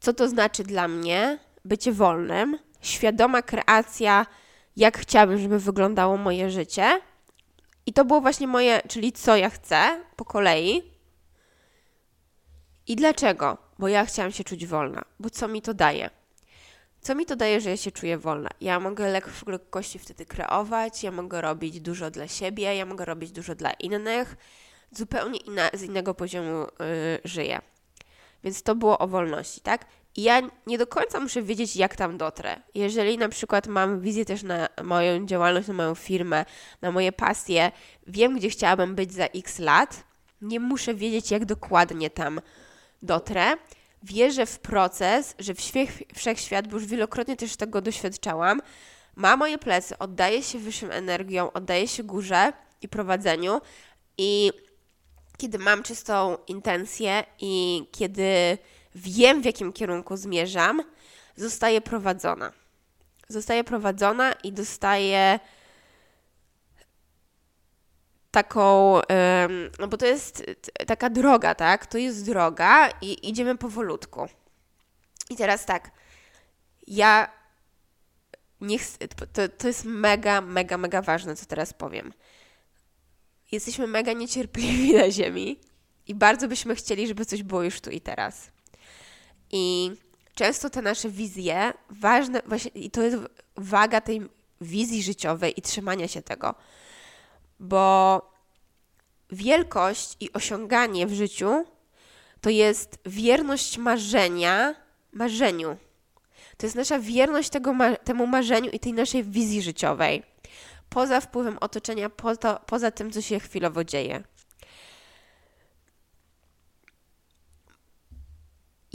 co 0.00 0.12
to 0.12 0.28
znaczy 0.28 0.64
dla 0.64 0.88
mnie 0.88 1.38
bycie 1.64 1.92
wolnym, 1.92 2.58
świadoma 2.80 3.42
kreacja, 3.42 4.26
jak 4.76 4.98
chciałabym, 4.98 5.38
żeby 5.38 5.58
wyglądało 5.58 6.16
moje 6.16 6.50
życie. 6.50 7.00
I 7.86 7.92
to 7.92 8.04
było 8.04 8.20
właśnie 8.20 8.46
moje, 8.46 8.80
czyli 8.88 9.12
co 9.12 9.36
ja 9.36 9.50
chcę 9.50 10.04
po 10.16 10.24
kolei. 10.24 10.82
I 12.86 12.96
dlaczego? 12.96 13.58
Bo 13.78 13.88
ja 13.88 14.04
chciałam 14.04 14.32
się 14.32 14.44
czuć 14.44 14.66
wolna, 14.66 15.04
bo 15.20 15.30
co 15.30 15.48
mi 15.48 15.62
to 15.62 15.74
daje? 15.74 16.10
Co 17.06 17.14
mi 17.14 17.26
to 17.26 17.36
daje, 17.36 17.60
że 17.60 17.70
ja 17.70 17.76
się 17.76 17.92
czuję 17.92 18.18
wolna? 18.18 18.48
Ja 18.60 18.80
mogę 18.80 19.20
lekkości 19.46 19.98
wtedy 19.98 20.26
kreować, 20.26 21.02
ja 21.02 21.12
mogę 21.12 21.40
robić 21.40 21.80
dużo 21.80 22.10
dla 22.10 22.28
siebie, 22.28 22.76
ja 22.76 22.86
mogę 22.86 23.04
robić 23.04 23.32
dużo 23.32 23.54
dla 23.54 23.72
innych, 23.72 24.36
zupełnie 24.90 25.38
inna, 25.38 25.70
z 25.74 25.82
innego 25.82 26.14
poziomu 26.14 26.66
yy, 26.80 27.20
żyję. 27.24 27.60
Więc 28.44 28.62
to 28.62 28.74
było 28.74 28.98
o 28.98 29.08
wolności, 29.08 29.60
tak? 29.60 29.84
I 30.16 30.22
ja 30.22 30.42
nie 30.66 30.78
do 30.78 30.86
końca 30.86 31.20
muszę 31.20 31.42
wiedzieć, 31.42 31.76
jak 31.76 31.96
tam 31.96 32.18
dotrę. 32.18 32.56
Jeżeli 32.74 33.18
na 33.18 33.28
przykład 33.28 33.66
mam 33.66 34.00
wizję 34.00 34.24
też 34.24 34.42
na 34.42 34.68
moją 34.84 35.26
działalność, 35.26 35.68
na 35.68 35.74
moją 35.74 35.94
firmę, 35.94 36.44
na 36.82 36.90
moje 36.90 37.12
pasje, 37.12 37.72
wiem, 38.06 38.36
gdzie 38.36 38.50
chciałabym 38.50 38.94
być 38.94 39.12
za 39.12 39.24
x 39.24 39.58
lat, 39.58 40.04
nie 40.42 40.60
muszę 40.60 40.94
wiedzieć, 40.94 41.30
jak 41.30 41.44
dokładnie 41.44 42.10
tam 42.10 42.40
dotrę. 43.02 43.56
Wierzę 44.06 44.46
w 44.46 44.58
proces, 44.58 45.34
że 45.38 45.54
w 45.54 45.60
wszechświat, 46.14 46.68
bo 46.68 46.76
już 46.76 46.86
wielokrotnie 46.86 47.36
też 47.36 47.56
tego 47.56 47.80
doświadczałam, 47.80 48.62
ma 49.16 49.36
moje 49.36 49.58
plecy, 49.58 49.98
oddaje 49.98 50.42
się 50.42 50.58
wyższym 50.58 50.90
energią, 50.90 51.52
oddaje 51.52 51.88
się 51.88 52.04
górze 52.04 52.52
i 52.82 52.88
prowadzeniu 52.88 53.60
i 54.18 54.52
kiedy 55.38 55.58
mam 55.58 55.82
czystą 55.82 56.38
intencję 56.48 57.24
i 57.40 57.82
kiedy 57.92 58.58
wiem, 58.94 59.42
w 59.42 59.44
jakim 59.44 59.72
kierunku 59.72 60.16
zmierzam, 60.16 60.82
zostaję 61.36 61.80
prowadzona. 61.80 62.52
Zostaję 63.28 63.64
prowadzona 63.64 64.32
i 64.32 64.52
dostaję 64.52 65.40
taką, 68.36 69.00
no 69.78 69.88
bo 69.88 69.96
to 69.96 70.06
jest 70.06 70.44
taka 70.86 71.10
droga, 71.10 71.54
tak? 71.54 71.86
To 71.86 71.98
jest 71.98 72.26
droga 72.26 72.90
i 73.00 73.28
idziemy 73.28 73.58
powolutku. 73.58 74.28
I 75.30 75.36
teraz 75.36 75.66
tak, 75.66 75.90
ja 76.86 77.30
nie 78.60 78.78
chcę, 78.78 79.08
to, 79.08 79.48
to 79.48 79.68
jest 79.68 79.84
mega, 79.84 80.40
mega, 80.40 80.78
mega 80.78 81.02
ważne, 81.02 81.36
co 81.36 81.46
teraz 81.46 81.72
powiem. 81.72 82.12
Jesteśmy 83.52 83.86
mega 83.86 84.12
niecierpliwi 84.12 84.94
na 84.94 85.10
Ziemi 85.10 85.60
i 86.06 86.14
bardzo 86.14 86.48
byśmy 86.48 86.74
chcieli, 86.74 87.08
żeby 87.08 87.26
coś 87.26 87.42
było 87.42 87.62
już 87.62 87.80
tu 87.80 87.90
i 87.90 88.00
teraz. 88.00 88.50
I 89.50 89.92
często 90.34 90.70
te 90.70 90.82
nasze 90.82 91.10
wizje, 91.10 91.72
ważne, 91.90 92.42
właśnie, 92.46 92.70
i 92.70 92.90
to 92.90 93.02
jest 93.02 93.16
waga 93.56 94.00
tej 94.00 94.20
wizji 94.60 95.02
życiowej 95.02 95.58
i 95.58 95.62
trzymania 95.62 96.08
się 96.08 96.22
tego, 96.22 96.54
bo 97.60 98.22
wielkość 99.30 100.16
i 100.20 100.32
osiąganie 100.32 101.06
w 101.06 101.12
życiu 101.12 101.64
to 102.40 102.50
jest 102.50 102.98
wierność 103.06 103.78
marzenia, 103.78 104.74
marzeniu. 105.12 105.76
To 106.56 106.66
jest 106.66 106.76
nasza 106.76 106.98
wierność 106.98 107.48
tego, 107.48 107.74
temu 108.04 108.26
marzeniu 108.26 108.70
i 108.70 108.80
tej 108.80 108.92
naszej 108.92 109.24
wizji 109.24 109.62
życiowej. 109.62 110.22
Poza 110.88 111.20
wpływem 111.20 111.58
otoczenia, 111.60 112.10
poza, 112.10 112.54
poza 112.54 112.90
tym, 112.90 113.10
co 113.10 113.22
się 113.22 113.40
chwilowo 113.40 113.84
dzieje. 113.84 114.22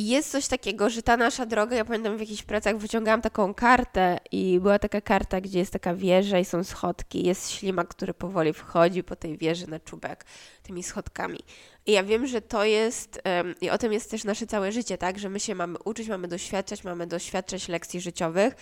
I 0.01 0.07
jest 0.07 0.31
coś 0.31 0.47
takiego, 0.47 0.89
że 0.89 1.03
ta 1.03 1.17
nasza 1.17 1.45
droga, 1.45 1.75
ja 1.75 1.85
pamiętam 1.85 2.17
w 2.17 2.19
jakichś 2.19 2.43
pracach 2.43 2.77
wyciągałam 2.77 3.21
taką 3.21 3.53
kartę 3.53 4.17
i 4.31 4.59
była 4.59 4.79
taka 4.79 5.01
karta, 5.01 5.41
gdzie 5.41 5.59
jest 5.59 5.73
taka 5.73 5.95
wieża 5.95 6.39
i 6.39 6.45
są 6.45 6.63
schodki. 6.63 7.25
Jest 7.25 7.51
ślimak, 7.51 7.87
który 7.87 8.13
powoli 8.13 8.53
wchodzi 8.53 9.03
po 9.03 9.15
tej 9.15 9.37
wieży 9.37 9.67
na 9.67 9.79
czubek 9.79 10.25
tymi 10.63 10.83
schodkami. 10.83 11.39
I 11.85 11.91
ja 11.91 12.03
wiem, 12.03 12.27
że 12.27 12.41
to 12.41 12.65
jest, 12.65 13.21
um, 13.25 13.55
i 13.61 13.69
o 13.69 13.77
tym 13.77 13.93
jest 13.93 14.11
też 14.11 14.23
nasze 14.23 14.47
całe 14.47 14.71
życie, 14.71 14.97
tak? 14.97 15.19
Że 15.19 15.29
my 15.29 15.39
się 15.39 15.55
mamy 15.55 15.79
uczyć, 15.79 16.07
mamy 16.07 16.27
doświadczać, 16.27 16.83
mamy 16.83 17.07
doświadczać 17.07 17.67
lekcji 17.67 18.01
życiowych 18.01 18.53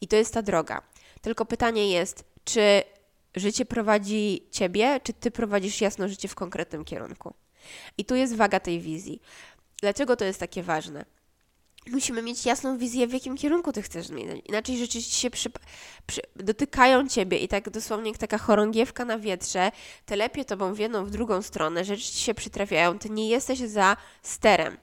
i 0.00 0.08
to 0.08 0.16
jest 0.16 0.34
ta 0.34 0.42
droga. 0.42 0.82
Tylko 1.22 1.44
pytanie 1.44 1.90
jest, 1.90 2.24
czy 2.44 2.82
życie 3.34 3.64
prowadzi 3.64 4.46
ciebie, 4.50 5.00
czy 5.02 5.12
ty 5.12 5.30
prowadzisz 5.30 5.80
jasno 5.80 6.08
życie 6.08 6.28
w 6.28 6.34
konkretnym 6.34 6.84
kierunku? 6.84 7.34
I 7.98 8.04
tu 8.04 8.14
jest 8.14 8.36
waga 8.36 8.60
tej 8.60 8.80
wizji. 8.80 9.20
Dlaczego 9.84 10.16
to 10.16 10.24
jest 10.24 10.40
takie 10.40 10.62
ważne? 10.62 11.04
Musimy 11.86 12.22
mieć 12.22 12.46
jasną 12.46 12.78
wizję, 12.78 13.06
w 13.06 13.12
jakim 13.12 13.36
kierunku 13.36 13.72
ty 13.72 13.82
chcesz 13.82 14.06
zmieniać. 14.06 14.40
Inaczej 14.44 14.78
rzeczy 14.78 15.02
się 15.02 15.30
przy, 15.30 15.50
przy, 16.06 16.20
dotykają 16.36 17.08
ciebie 17.08 17.38
i 17.38 17.48
tak 17.48 17.70
dosłownie 17.70 18.10
jak 18.10 18.18
taka 18.18 18.38
chorągiewka 18.38 19.04
na 19.04 19.18
wietrze, 19.18 19.70
te 20.06 20.16
lepie 20.16 20.44
tobą 20.44 20.74
w 20.74 20.78
jedną, 20.78 21.04
w 21.04 21.10
drugą 21.10 21.42
stronę, 21.42 21.84
rzeczy 21.84 22.02
ci 22.02 22.18
się 22.18 22.34
przytrafiają, 22.34 22.98
ty 22.98 23.10
nie 23.10 23.28
jesteś 23.28 23.58
za 23.58 23.96
sterem. 24.22 24.76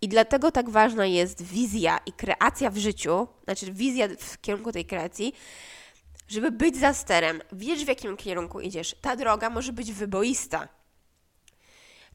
I 0.00 0.08
dlatego 0.08 0.50
tak 0.50 0.70
ważna 0.70 1.06
jest 1.06 1.42
wizja 1.42 1.98
i 2.06 2.12
kreacja 2.12 2.70
w 2.70 2.76
życiu, 2.76 3.28
znaczy 3.44 3.72
wizja 3.72 4.08
w 4.18 4.40
kierunku 4.40 4.72
tej 4.72 4.84
kreacji, 4.84 5.34
żeby 6.28 6.50
być 6.50 6.76
za 6.76 6.94
sterem. 6.94 7.42
Wiesz, 7.52 7.84
w 7.84 7.88
jakim 7.88 8.16
kierunku 8.16 8.60
idziesz. 8.60 8.96
Ta 9.00 9.16
droga 9.16 9.50
może 9.50 9.72
być 9.72 9.92
wyboista. 9.92 10.68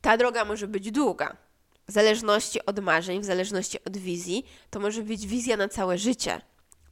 Ta 0.01 0.17
droga 0.17 0.45
może 0.45 0.67
być 0.67 0.91
długa 0.91 1.46
w 1.87 1.91
zależności 1.91 2.65
od 2.65 2.79
marzeń, 2.79 3.21
w 3.21 3.25
zależności 3.25 3.83
od 3.83 3.97
wizji, 3.97 4.45
to 4.69 4.79
może 4.79 5.01
być 5.01 5.27
wizja 5.27 5.57
na 5.57 5.69
całe 5.69 5.97
życie. 5.97 6.41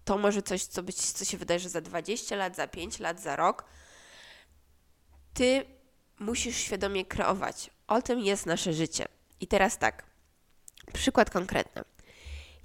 To 0.06 0.18
może 0.18 0.42
coś, 0.42 0.64
co, 0.64 0.84
być, 0.84 1.12
co 1.12 1.26
się 1.26 1.38
wydarzy 1.38 1.70
za 1.70 1.82
20 1.82 2.36
lat, 2.36 2.56
za 2.56 2.68
5 2.68 3.00
lat, 3.00 3.22
za 3.22 3.36
rok. 3.36 3.66
Ty 5.34 5.66
musisz 6.20 6.58
świadomie 6.58 7.06
kreować. 7.06 7.70
O 7.88 8.02
tym 8.02 8.20
jest 8.20 8.46
nasze 8.46 8.74
życie. 8.74 9.06
I 9.40 9.48
teraz 9.48 9.78
tak, 9.78 10.04
przykład 10.94 11.30
konkretny. 11.30 11.82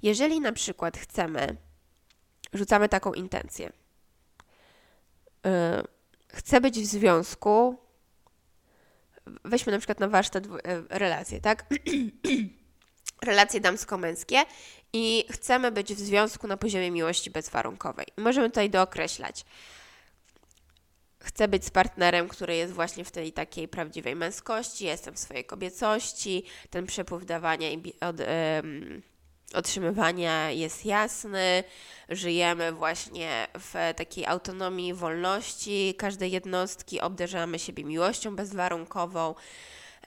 Jeżeli 0.01 0.39
na 0.39 0.51
przykład 0.51 0.97
chcemy, 0.97 1.57
rzucamy 2.53 2.89
taką 2.89 3.13
intencję, 3.13 3.71
yy, 5.43 5.51
chcę 6.27 6.61
być 6.61 6.79
w 6.79 6.85
związku 6.85 7.77
weźmy 9.25 9.71
na 9.71 9.77
przykład 9.77 9.99
na 9.99 10.07
warsztat 10.07 10.43
e, 10.45 10.49
relacje, 10.89 11.41
tak? 11.41 11.65
relacje 13.21 13.59
damsko-męskie 13.59 14.37
i 14.93 15.25
chcemy 15.31 15.71
być 15.71 15.93
w 15.93 15.99
związku 15.99 16.47
na 16.47 16.57
poziomie 16.57 16.91
miłości 16.91 17.31
bezwarunkowej. 17.31 18.05
Możemy 18.17 18.49
tutaj 18.49 18.69
dookreślać. 18.69 19.45
Chcę 21.23 21.47
być 21.47 21.65
z 21.65 21.69
partnerem, 21.69 22.27
który 22.27 22.55
jest 22.55 22.73
właśnie 22.73 23.05
w 23.05 23.11
tej 23.11 23.33
takiej 23.33 23.67
prawdziwej 23.67 24.15
męskości, 24.15 24.85
jestem 24.85 25.13
w 25.13 25.19
swojej 25.19 25.45
kobiecości, 25.45 26.43
ten 26.69 26.85
przepływ 26.85 27.25
dawania 27.25 27.71
i 27.71 27.93
od, 28.01 28.15
otrzymywania 29.53 30.51
jest 30.51 30.85
jasny, 30.85 31.63
żyjemy 32.09 32.71
właśnie 32.71 33.47
w 33.59 33.93
takiej 33.95 34.25
autonomii, 34.25 34.93
wolności 34.93 35.95
każdej 35.97 36.31
jednostki, 36.31 37.01
obdarzamy 37.01 37.59
siebie 37.59 37.83
miłością 37.83 38.35
bezwarunkową. 38.35 39.35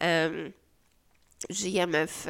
Um, 0.00 0.52
żyjemy 1.50 2.06
w, 2.06 2.26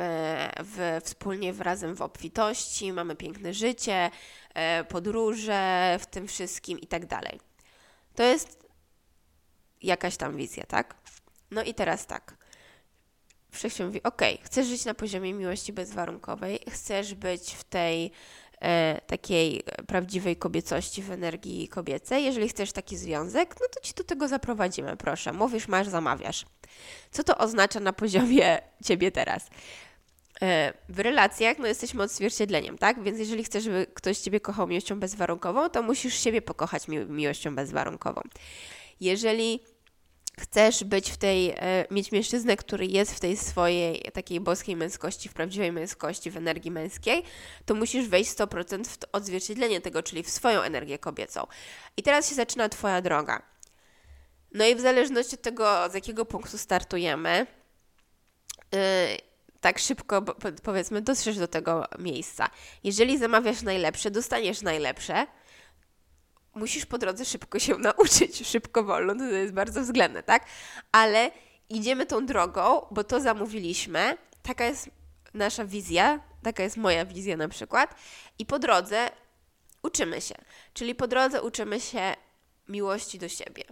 w, 0.59 1.00
wspólnie 1.04 1.52
razem 1.52 1.94
w 1.94 2.02
obfitości, 2.02 2.92
mamy 2.92 3.16
piękne 3.16 3.54
życie, 3.54 4.11
e, 4.54 4.85
podróże 4.85 5.97
w 6.00 6.06
tym 6.06 6.28
wszystkim 6.28 6.80
i 6.80 6.87
tak 6.87 7.06
dalej. 7.06 7.40
To 8.14 8.23
jest 8.23 8.59
jakaś 9.83 10.16
tam 10.16 10.37
wizja, 10.37 10.64
tak? 10.66 10.94
No 11.50 11.62
i 11.62 11.75
teraz 11.75 12.06
tak 12.06 12.43
wszechświat 13.54 13.87
mówi, 13.87 14.02
ok, 14.02 14.23
chcesz 14.42 14.66
żyć 14.66 14.84
na 14.84 14.94
poziomie 14.94 15.34
miłości 15.34 15.73
bezwarunkowej, 15.73 16.61
chcesz 16.70 17.14
być 17.14 17.54
w 17.54 17.64
tej 17.64 18.11
e, 18.61 19.00
takiej 19.06 19.62
prawdziwej 19.87 20.37
kobiecości, 20.37 21.02
w 21.02 21.11
energii 21.11 21.68
kobiecej. 21.68 22.25
Jeżeli 22.25 22.49
chcesz 22.49 22.73
taki 22.73 22.96
związek, 22.96 23.54
no 23.61 23.66
to 23.75 23.80
ci 23.80 23.94
do 23.94 24.04
tego 24.04 24.28
zaprowadzimy, 24.28 24.96
proszę. 24.96 25.32
Mówisz, 25.32 25.68
masz, 25.68 25.88
zamawiasz. 25.88 26.44
Co 27.11 27.25
to 27.25 27.38
oznacza 27.38 27.80
na 27.80 27.92
poziomie 27.92 28.58
ciebie 28.87 29.12
teraz? 29.12 29.50
E, 30.42 30.73
w 30.88 30.99
relacjach 30.99 31.58
no, 31.58 31.66
jesteśmy 31.66 32.02
odzwierciedleniem, 32.02 32.78
tak? 32.78 33.02
Więc 33.02 33.18
jeżeli 33.18 33.44
chcesz, 33.44 33.64
żeby 33.64 33.87
ktoś 33.94 34.18
ciebie 34.18 34.40
kochał 34.40 34.66
miłością 34.66 35.00
bezwarunkową, 35.00 35.68
to 35.68 35.82
musisz 35.82 36.14
siebie 36.14 36.42
pokochać 36.42 36.88
mi 36.88 36.99
miłością 36.99 37.54
bezwarunkową. 37.54 38.20
Jeżeli 39.00 39.61
chcesz 40.41 40.85
być 40.85 41.11
w 41.11 41.17
tej, 41.17 41.50
e, 41.50 41.87
mieć 41.91 42.12
mężczyznę, 42.12 42.57
który 42.57 42.87
jest 42.87 43.14
w 43.14 43.21
tej 43.21 43.37
swojej 43.37 44.03
takiej 44.12 44.41
boskiej 44.41 44.76
męskości, 44.76 45.29
w 45.29 45.35
prawdziwej 45.35 45.73
męskości, 45.73 46.31
w 46.31 46.37
energii 46.37 46.71
męskiej, 46.71 47.23
to 47.64 47.75
musisz 47.75 48.09
wejść 48.09 48.31
100% 48.31 48.87
w 48.87 48.99
odzwierciedlenie 49.12 49.81
tego, 49.81 50.03
czyli 50.03 50.23
w 50.23 50.31
swoją 50.31 50.62
energię 50.62 50.99
kobiecą. 50.99 51.47
I 51.97 52.03
teraz 52.03 52.29
się 52.29 52.35
zaczyna 52.35 52.69
Twoja 52.69 53.00
droga. 53.00 53.43
No 54.53 54.67
i 54.67 54.75
w 54.75 54.81
zależności 54.81 55.35
od 55.35 55.43
tego, 55.43 55.91
z 55.91 55.95
jakiego 55.95 56.25
punktu 56.25 56.59
startujemy, 56.59 57.47
yy, 58.73 58.79
tak 59.61 59.79
szybko, 59.79 60.23
powiedzmy, 60.62 61.03
dotrzesz 61.03 61.38
do 61.38 61.49
tego 61.49 61.85
miejsca. 61.99 62.50
Jeżeli 62.85 63.19
zamawiasz 63.19 63.62
najlepsze, 63.62 64.11
dostaniesz 64.11 64.62
najlepsze, 64.62 65.26
musisz 66.54 66.87
po 66.87 66.99
drodze 66.99 67.25
szybko 67.25 67.58
się 67.58 67.78
nauczyć, 67.88 68.46
szybko, 68.46 68.84
wolno, 68.84 69.14
to 69.14 69.25
jest 69.25 69.52
bardzo 69.52 69.80
względne, 69.80 70.23
tak? 70.23 70.46
Ale 70.92 71.30
idziemy 71.68 72.06
tą 72.06 72.26
drogą, 72.26 72.87
bo 72.90 73.04
to 73.04 73.20
zamówiliśmy, 73.20 74.16
taka 74.42 74.64
jest 74.64 74.90
nasza 75.34 75.64
wizja, 75.64 76.20
taka 76.42 76.62
jest 76.62 76.76
moja 76.76 77.06
wizja 77.06 77.37
na 77.37 77.49
przykład, 77.49 77.94
i 78.38 78.46
po 78.46 78.58
drodze 78.58 79.08
uczymy 79.82 80.20
się. 80.20 80.34
Czyli 80.75 80.94
po 80.94 81.06
drodze 81.06 81.42
uczymy 81.42 81.80
się 81.80 82.14
miłości 82.68 83.18
do 83.18 83.28
siebie, 83.28 83.64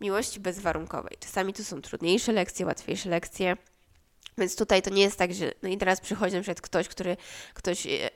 miłości 0.00 0.40
bezwarunkowej. 0.40 1.16
Czasami 1.20 1.52
to 1.52 1.64
są 1.64 1.82
trudniejsze 1.82 2.32
lekcje, 2.32 2.66
łatwiejsze 2.66 3.10
lekcje. 3.10 3.56
Więc 4.38 4.56
tutaj 4.56 4.82
to 4.82 4.90
nie 4.90 5.02
jest 5.02 5.16
tak, 5.16 5.34
że 5.34 5.52
no 5.62 5.68
i 5.68 5.78
teraz 5.78 6.00
przychodzi 6.00 6.34
na 6.34 6.40
przykład 6.40 6.60
ktoś, 6.60 6.88
który, 6.88 7.16
ktoś 7.54 7.86
e, 7.86 8.10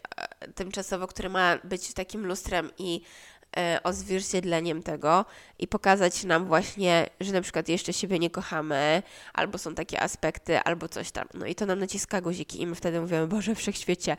tymczasowo, 0.54 1.06
który 1.06 1.28
ma 1.28 1.58
być 1.64 1.92
takim 1.92 2.26
lustrem 2.26 2.70
i 2.78 3.00
e, 3.00 3.37
odzwierciedleniem 3.82 4.82
tego 4.82 5.24
i 5.58 5.68
pokazać 5.68 6.24
nam 6.24 6.46
właśnie, 6.46 7.06
że 7.20 7.32
na 7.32 7.40
przykład 7.40 7.68
jeszcze 7.68 7.92
siebie 7.92 8.18
nie 8.18 8.30
kochamy, 8.30 9.02
albo 9.32 9.58
są 9.58 9.74
takie 9.74 10.00
aspekty, 10.00 10.58
albo 10.58 10.88
coś 10.88 11.10
tam. 11.10 11.28
No 11.34 11.46
i 11.46 11.54
to 11.54 11.66
nam 11.66 11.78
naciska 11.78 12.20
guziki 12.20 12.60
i 12.62 12.66
my 12.66 12.74
wtedy 12.74 13.00
mówimy, 13.00 13.26
Boże, 13.26 13.54
wszechświecie, 13.54 14.16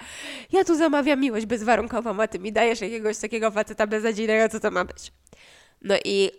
ja 0.52 0.64
tu 0.64 0.76
zamawiam 0.76 1.20
miłość 1.20 1.46
bezwarunkową, 1.46 2.22
a 2.22 2.28
Ty 2.28 2.40
mi 2.40 2.52
dajesz 2.52 2.82
jakiegoś 2.82 3.18
takiego 3.18 3.52
faceta 3.52 3.88
beznadziejnego, 3.88 4.50
co 4.50 4.60
to 4.60 4.72
ma 4.72 4.86
być? 4.86 5.12
No 5.82 5.96
i 6.06 6.32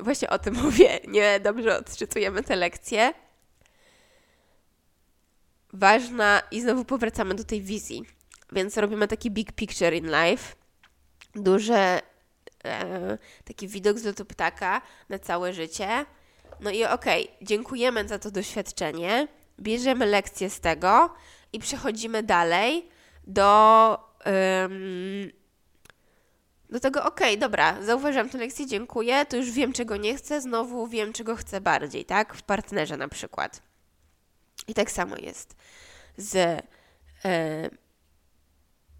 właśnie 0.00 0.30
o 0.30 0.38
tym 0.38 0.54
mówię, 0.64 1.00
nie 1.08 1.40
dobrze 1.40 1.78
odczytujemy 1.78 2.42
te 2.42 2.56
lekcje. 2.56 3.12
Ważna, 5.72 6.42
i 6.50 6.60
znowu 6.60 6.84
powracamy 6.84 7.34
do 7.34 7.44
tej 7.44 7.62
wizji, 7.62 8.04
więc 8.52 8.76
robimy 8.76 9.08
taki 9.08 9.30
big 9.30 9.52
picture 9.52 9.94
in 9.94 10.06
life, 10.06 10.54
duże, 11.34 12.00
e, 12.64 13.18
taki 13.44 13.68
widok 13.68 13.98
z 13.98 14.04
lotu 14.04 14.24
ptaka 14.24 14.82
na 15.08 15.18
całe 15.18 15.52
życie. 15.52 16.06
No 16.60 16.70
i 16.70 16.84
okej, 16.84 17.24
okay, 17.24 17.46
dziękujemy 17.46 18.08
za 18.08 18.18
to 18.18 18.30
doświadczenie, 18.30 19.28
bierzemy 19.60 20.06
lekcje 20.06 20.50
z 20.50 20.60
tego 20.60 21.14
i 21.52 21.58
przechodzimy 21.58 22.22
dalej 22.22 22.88
do 23.26 24.08
do 26.70 26.80
tego, 26.80 27.04
okej, 27.04 27.28
okay, 27.28 27.36
dobra, 27.36 27.82
zauważyłam 27.82 28.28
tę 28.28 28.38
lekcję, 28.38 28.66
dziękuję, 28.66 29.26
to 29.26 29.36
już 29.36 29.50
wiem, 29.50 29.72
czego 29.72 29.96
nie 29.96 30.16
chcę, 30.16 30.40
znowu 30.40 30.86
wiem, 30.86 31.12
czego 31.12 31.36
chcę 31.36 31.60
bardziej, 31.60 32.04
tak? 32.04 32.34
W 32.34 32.42
partnerze 32.42 32.96
na 32.96 33.08
przykład. 33.08 33.62
I 34.68 34.74
tak 34.74 34.90
samo 34.90 35.16
jest 35.16 35.56
z, 36.16 36.34
e, 37.24 37.70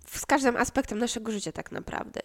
z 0.06 0.26
każdym 0.26 0.56
aspektem 0.56 0.98
naszego 0.98 1.32
życia, 1.32 1.52
tak 1.52 1.72
naprawdę. 1.72 2.20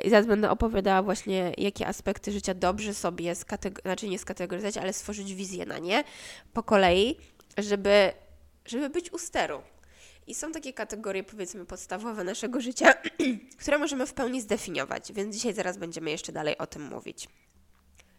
I 0.00 0.10
zaraz 0.10 0.26
będę 0.26 0.50
opowiadała 0.50 1.02
właśnie, 1.02 1.52
jakie 1.58 1.86
aspekty 1.86 2.32
życia 2.32 2.54
dobrze 2.54 2.94
sobie, 2.94 3.32
skateg- 3.32 3.82
znaczy 3.82 4.08
nie 4.08 4.18
skategoryzować, 4.18 4.76
ale 4.76 4.92
stworzyć 4.92 5.34
wizję 5.34 5.66
na 5.66 5.78
nie 5.78 6.04
po 6.52 6.62
kolei, 6.62 7.16
żeby, 7.58 8.12
żeby 8.66 8.90
być 8.90 9.12
u 9.12 9.18
steru. 9.18 9.62
I 10.26 10.34
są 10.34 10.52
takie 10.52 10.72
kategorie, 10.72 11.24
powiedzmy, 11.24 11.66
podstawowe 11.66 12.24
naszego 12.24 12.60
życia, 12.60 12.94
które 13.60 13.78
możemy 13.78 14.06
w 14.06 14.12
pełni 14.12 14.40
zdefiniować, 14.40 15.12
więc 15.12 15.36
dzisiaj 15.36 15.54
zaraz 15.54 15.76
będziemy 15.76 16.10
jeszcze 16.10 16.32
dalej 16.32 16.58
o 16.58 16.66
tym 16.66 16.82
mówić. 16.82 17.28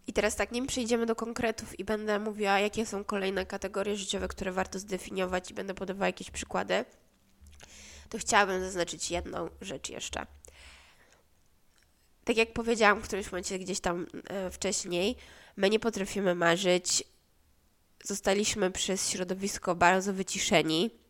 I 0.08 0.14
teraz 0.14 0.36
tak, 0.36 0.52
nim 0.52 0.68
przejdziemy 0.68 1.06
do 1.06 1.16
konkretów 1.16 1.80
i 1.80 1.84
będę 1.84 2.20
mówiła, 2.20 2.60
jakie 2.60 2.86
są 2.86 3.04
kolejne 3.04 3.46
kategorie 3.46 3.96
życiowe, 3.96 4.28
które 4.28 4.52
warto 4.52 4.80
zdefiniować 4.80 5.52
i 5.52 5.54
będę 5.54 5.74
podawała 5.74 6.08
jakieś 6.08 6.32
przykłady, 6.32 6.86
to 8.10 8.18
chciałabym 8.18 8.62
zaznaczyć 8.62 9.12
jedną 9.12 9.50
rzecz 9.62 9.90
jeszcze. 9.90 10.26
Tak 12.24 12.38
jak 12.38 12.54
powiedziałam 12.54 13.02
w 13.02 13.04
którymś 13.04 13.32
momencie 13.32 13.60
gdzieś 13.60 13.80
tam 13.80 14.08
e, 14.30 14.52
wcześniej, 14.52 15.16
my 15.58 15.70
nie 15.70 15.80
potrafimy 15.80 16.36
marzyć. 16.36 17.04
Zostaliśmy 18.04 18.72
przez 18.72 19.10
środowisko 19.10 19.76
bardzo 19.76 20.14
wyciszeni 20.14 21.02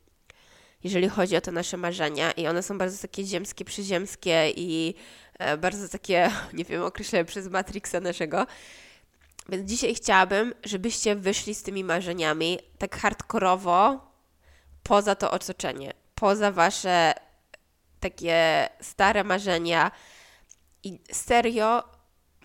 jeżeli 0.83 1.09
chodzi 1.09 1.35
o 1.35 1.41
te 1.41 1.51
nasze 1.51 1.77
marzenia 1.77 2.31
i 2.31 2.47
one 2.47 2.63
są 2.63 2.77
bardzo 2.77 3.01
takie 3.01 3.23
ziemskie, 3.23 3.65
przyziemskie 3.65 4.51
i 4.55 4.95
e, 5.39 5.57
bardzo 5.57 5.89
takie, 5.89 6.31
nie 6.53 6.63
wiem, 6.63 6.83
określone 6.83 7.25
przez 7.25 7.47
Matrixa 7.47 7.99
naszego. 7.99 8.47
Więc 9.49 9.69
dzisiaj 9.69 9.95
chciałabym, 9.95 10.53
żebyście 10.63 11.15
wyszli 11.15 11.55
z 11.55 11.63
tymi 11.63 11.83
marzeniami 11.83 12.59
tak 12.77 12.97
hardkorowo 12.97 14.11
poza 14.83 15.15
to 15.15 15.31
otoczenie, 15.31 15.93
poza 16.15 16.51
wasze 16.51 17.13
takie 17.99 18.69
stare 18.81 19.23
marzenia 19.23 19.91
i 20.83 20.99
serio 21.11 21.83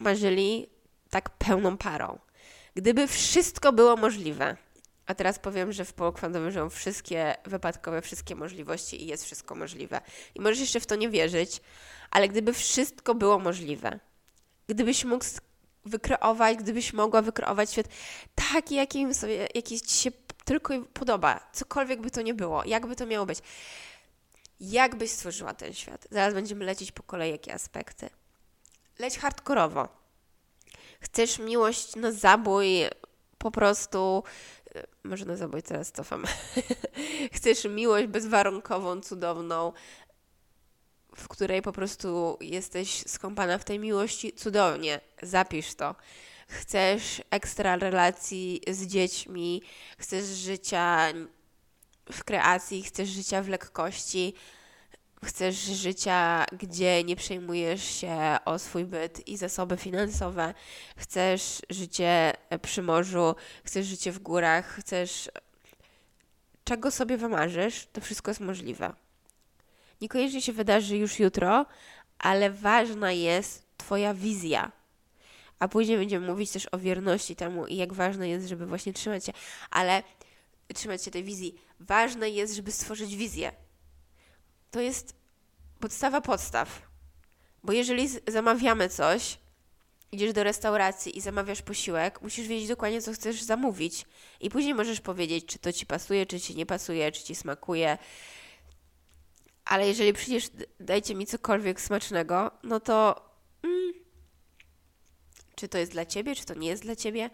marzyli 0.00 0.66
tak 1.10 1.30
pełną 1.30 1.76
parą. 1.76 2.18
Gdyby 2.74 3.06
wszystko 3.06 3.72
było 3.72 3.96
możliwe, 3.96 4.56
a 5.06 5.14
teraz 5.14 5.38
powiem, 5.38 5.72
że 5.72 5.84
w 5.84 5.92
polu 5.92 6.12
kwantowym 6.12 6.50
żyją 6.50 6.70
wszystkie 6.70 7.34
wypadkowe, 7.44 8.02
wszystkie 8.02 8.34
możliwości 8.34 9.02
i 9.02 9.06
jest 9.06 9.24
wszystko 9.24 9.54
możliwe. 9.54 10.00
I 10.34 10.40
możesz 10.40 10.60
jeszcze 10.60 10.80
w 10.80 10.86
to 10.86 10.96
nie 10.96 11.08
wierzyć, 11.08 11.60
ale 12.10 12.28
gdyby 12.28 12.52
wszystko 12.52 13.14
było 13.14 13.38
możliwe, 13.38 14.00
gdybyś 14.68 15.04
mógł 15.04 15.24
wykreować, 15.84 16.58
gdybyś 16.58 16.92
mogła 16.92 17.22
wykreować 17.22 17.70
świat 17.70 17.86
taki, 18.52 18.74
jakim 18.74 19.14
sobie, 19.14 19.48
jaki 19.54 19.80
ci 19.80 19.96
się 19.96 20.10
tylko 20.44 20.74
podoba, 20.82 21.50
cokolwiek 21.52 22.00
by 22.00 22.10
to 22.10 22.22
nie 22.22 22.34
było, 22.34 22.64
jakby 22.64 22.96
to 22.96 23.06
miało 23.06 23.26
być. 23.26 23.38
Jak 24.60 24.96
byś 24.96 25.10
stworzyła 25.10 25.54
ten 25.54 25.74
świat? 25.74 26.06
Zaraz 26.10 26.34
będziemy 26.34 26.64
lecieć 26.64 26.92
po 26.92 27.02
kolei, 27.02 27.30
jakie 27.30 27.54
aspekty. 27.54 28.10
Leć 28.98 29.18
hardkorowo. 29.18 29.88
Chcesz 31.00 31.38
miłość 31.38 31.96
na 31.96 32.12
zabój, 32.12 32.68
po 33.38 33.50
prostu 33.50 34.22
może 35.04 35.24
na 35.24 35.36
zabój 35.36 35.62
teraz 35.62 35.92
cofam. 35.92 36.24
Chcesz 37.36 37.64
miłość 37.64 38.06
bezwarunkową, 38.06 39.00
cudowną, 39.00 39.72
w 41.16 41.28
której 41.28 41.62
po 41.62 41.72
prostu 41.72 42.38
jesteś 42.40 43.04
skąpana 43.06 43.58
w 43.58 43.64
tej 43.64 43.78
miłości, 43.78 44.32
cudownie, 44.32 45.00
zapisz 45.22 45.74
to. 45.74 45.94
Chcesz 46.48 47.22
ekstra 47.30 47.76
relacji 47.76 48.60
z 48.68 48.86
dziećmi, 48.86 49.62
chcesz 49.98 50.24
życia 50.24 51.12
w 52.12 52.24
kreacji, 52.24 52.82
chcesz 52.82 53.08
życia 53.08 53.42
w 53.42 53.48
lekkości, 53.48 54.34
chcesz 55.26 55.54
życia, 55.56 56.44
gdzie 56.52 57.04
nie 57.04 57.16
przejmujesz 57.16 57.84
się 57.84 58.38
o 58.44 58.58
swój 58.58 58.84
byt 58.84 59.28
i 59.28 59.36
zasoby 59.36 59.76
finansowe, 59.76 60.54
chcesz 60.96 61.62
życie 61.70 62.32
przy 62.62 62.82
morzu, 62.82 63.34
chcesz 63.64 63.86
życie 63.86 64.12
w 64.12 64.18
górach, 64.18 64.66
chcesz 64.66 65.30
czego 66.64 66.90
sobie 66.90 67.16
wymarzysz, 67.16 67.86
to 67.92 68.00
wszystko 68.00 68.30
jest 68.30 68.40
możliwe. 68.40 68.92
Niekoniecznie 70.00 70.42
się 70.42 70.52
wydarzy 70.52 70.96
już 70.96 71.18
jutro, 71.18 71.66
ale 72.18 72.50
ważna 72.50 73.12
jest 73.12 73.66
Twoja 73.76 74.14
wizja. 74.14 74.72
A 75.58 75.68
później 75.68 75.98
będziemy 75.98 76.26
mówić 76.26 76.50
też 76.50 76.68
o 76.72 76.78
wierności 76.78 77.36
temu 77.36 77.66
i 77.66 77.76
jak 77.76 77.92
ważne 77.92 78.28
jest, 78.28 78.48
żeby 78.48 78.66
właśnie 78.66 78.92
trzymać 78.92 79.24
się, 79.24 79.32
ale 79.70 80.02
trzymać 80.74 81.04
się 81.04 81.10
tej 81.10 81.24
wizji. 81.24 81.54
Ważne 81.80 82.30
jest, 82.30 82.54
żeby 82.54 82.72
stworzyć 82.72 83.16
wizję 83.16 83.52
to 84.76 84.80
jest 84.80 85.14
podstawa 85.86 86.20
podstaw. 86.20 86.82
Bo 87.64 87.72
jeżeli 87.72 88.08
zamawiamy 88.26 88.88
coś, 88.88 89.38
idziesz 90.12 90.32
do 90.32 90.44
restauracji 90.44 91.18
i 91.18 91.20
zamawiasz 91.20 91.62
posiłek, 91.62 92.22
musisz 92.22 92.48
wiedzieć 92.48 92.68
dokładnie, 92.68 93.02
co 93.02 93.12
chcesz 93.12 93.42
zamówić. 93.42 94.04
I 94.40 94.50
później 94.50 94.74
możesz 94.74 95.00
powiedzieć, 95.00 95.46
czy 95.46 95.58
to 95.58 95.72
ci 95.72 95.86
pasuje, 95.86 96.26
czy 96.26 96.40
ci 96.40 96.56
nie 96.56 96.66
pasuje, 96.66 97.12
czy 97.12 97.22
ci 97.22 97.34
smakuje. 97.34 97.98
Ale 99.64 99.88
jeżeli 99.88 100.12
przyjdziesz, 100.12 100.50
dajcie 100.80 101.14
mi 101.14 101.26
cokolwiek 101.26 101.80
smacznego, 101.80 102.50
no 102.62 102.80
to 102.80 103.24
mm, 103.62 103.92
czy 105.54 105.68
to 105.68 105.78
jest 105.78 105.92
dla 105.92 106.06
ciebie, 106.06 106.34
czy 106.34 106.44
to 106.44 106.54
nie 106.54 106.68
jest 106.68 106.82
dla 106.82 106.96
ciebie. 106.96 107.30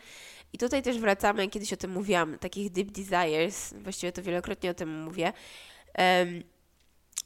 I 0.52 0.58
tutaj 0.58 0.82
też 0.82 0.98
wracamy, 0.98 1.48
kiedyś 1.48 1.72
o 1.72 1.76
tym 1.76 1.90
mówiłam, 1.90 2.38
takich 2.38 2.70
deep 2.70 2.90
desires, 2.90 3.74
właściwie 3.82 4.12
to 4.12 4.22
wielokrotnie 4.22 4.70
o 4.70 4.74
tym 4.74 5.02
mówię. 5.02 5.32
Um, 5.98 6.51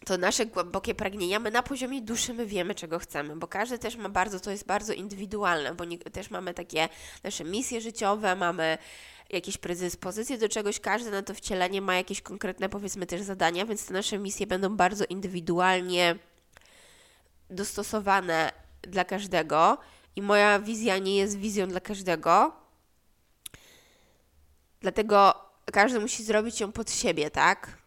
to 0.07 0.19
nasze 0.19 0.47
głębokie 0.47 0.95
pragnienia, 0.95 1.39
my 1.39 1.51
na 1.51 1.63
poziomie 1.63 2.03
duszy 2.03 2.35
my 2.35 2.47
wiemy, 2.47 2.75
czego 2.75 2.99
chcemy, 2.99 3.37
bo 3.37 3.47
każdy 3.47 3.79
też 3.79 3.97
ma 3.97 4.09
bardzo, 4.09 4.41
to 4.41 4.51
jest 4.51 4.67
bardzo 4.67 4.93
indywidualne, 4.93 5.75
bo 5.75 5.85
nie, 5.85 5.99
też 5.99 6.31
mamy 6.31 6.55
takie 6.55 6.89
nasze 7.25 7.45
misje 7.45 7.81
życiowe, 7.81 8.37
mamy 8.37 8.79
jakieś 9.31 9.59
predyspozycje 9.59 10.39
do 10.39 10.49
czegoś, 10.49 10.81
każdy 10.81 11.11
na 11.11 11.23
to 11.23 11.35
wcielenie 11.35 11.81
ma 11.81 11.97
jakieś 11.97 12.23
konkretne, 12.23 12.69
powiedzmy, 12.69 13.07
też 13.07 13.23
zadania, 13.23 13.67
więc 13.67 13.87
te 13.87 13.95
nasze 13.95 14.19
misje 14.19 14.47
będą 14.47 14.77
bardzo 14.77 15.05
indywidualnie 15.05 16.17
dostosowane 17.51 18.53
dla 18.83 19.05
każdego 19.05 19.79
i 20.17 20.23
moja 20.23 20.59
wizja 20.59 20.99
nie 20.99 21.17
jest 21.17 21.39
wizją 21.39 21.69
dla 21.69 21.81
każdego. 21.81 22.53
Dlatego 24.81 25.35
każdy 25.73 26.01
musi 26.01 26.25
zrobić 26.25 26.61
ją 26.61 26.73
pod 26.73 26.91
siebie, 26.91 27.31
tak? 27.31 27.86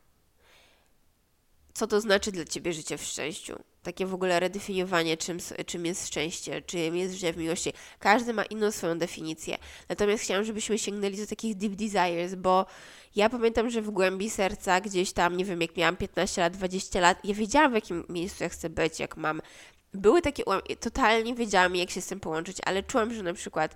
Co 1.80 1.88
to 1.88 2.02
znaczy 2.02 2.32
dla 2.32 2.46
ciebie 2.46 2.74
życie 2.74 2.98
w 2.98 3.04
szczęściu? 3.04 3.56
Takie 3.84 4.06
w 4.06 4.14
ogóle 4.14 4.40
redefiniowanie, 4.40 5.18
czym, 5.18 5.38
czym 5.66 5.86
jest 5.86 6.08
szczęście, 6.08 6.62
czym 6.62 6.96
jest 6.96 7.14
życie 7.14 7.34
w 7.34 7.38
miłości. 7.38 7.74
Każdy 8.00 8.34
ma 8.34 8.44
inną 8.44 8.72
swoją 8.72 8.98
definicję. 8.98 9.58
Natomiast 9.90 10.24
chciałam, 10.24 10.44
żebyśmy 10.44 10.80
sięgnęli 10.80 11.18
do 11.18 11.28
takich 11.28 11.56
deep 11.56 11.74
desires, 11.74 12.36
bo 12.36 12.66
ja 13.16 13.30
pamiętam, 13.30 13.70
że 13.70 13.82
w 13.82 13.90
głębi 13.90 14.30
serca, 14.30 14.82
gdzieś 14.82 15.14
tam, 15.14 15.38
nie 15.38 15.46
wiem, 15.46 15.62
jak 15.62 15.78
miałam 15.78 15.98
15 15.98 16.42
lat, 16.42 16.54
20 16.54 17.00
lat, 17.00 17.26
ja 17.26 17.34
wiedziałam, 17.34 17.72
w 17.72 17.76
jakim 17.76 18.06
miejscu 18.10 18.44
ja 18.44 18.50
chcę 18.50 18.70
być, 18.70 19.00
jak 19.00 19.18
mam. 19.18 19.42
Były 19.94 20.22
takie 20.22 20.44
totalnie 20.80 21.36
wiedziałam, 21.36 21.76
jak 21.76 21.90
się 21.90 22.02
z 22.02 22.08
tym 22.08 22.20
połączyć, 22.20 22.58
ale 22.66 22.84
czułam, 22.84 23.14
że 23.14 23.24
na 23.24 23.34
przykład 23.34 23.76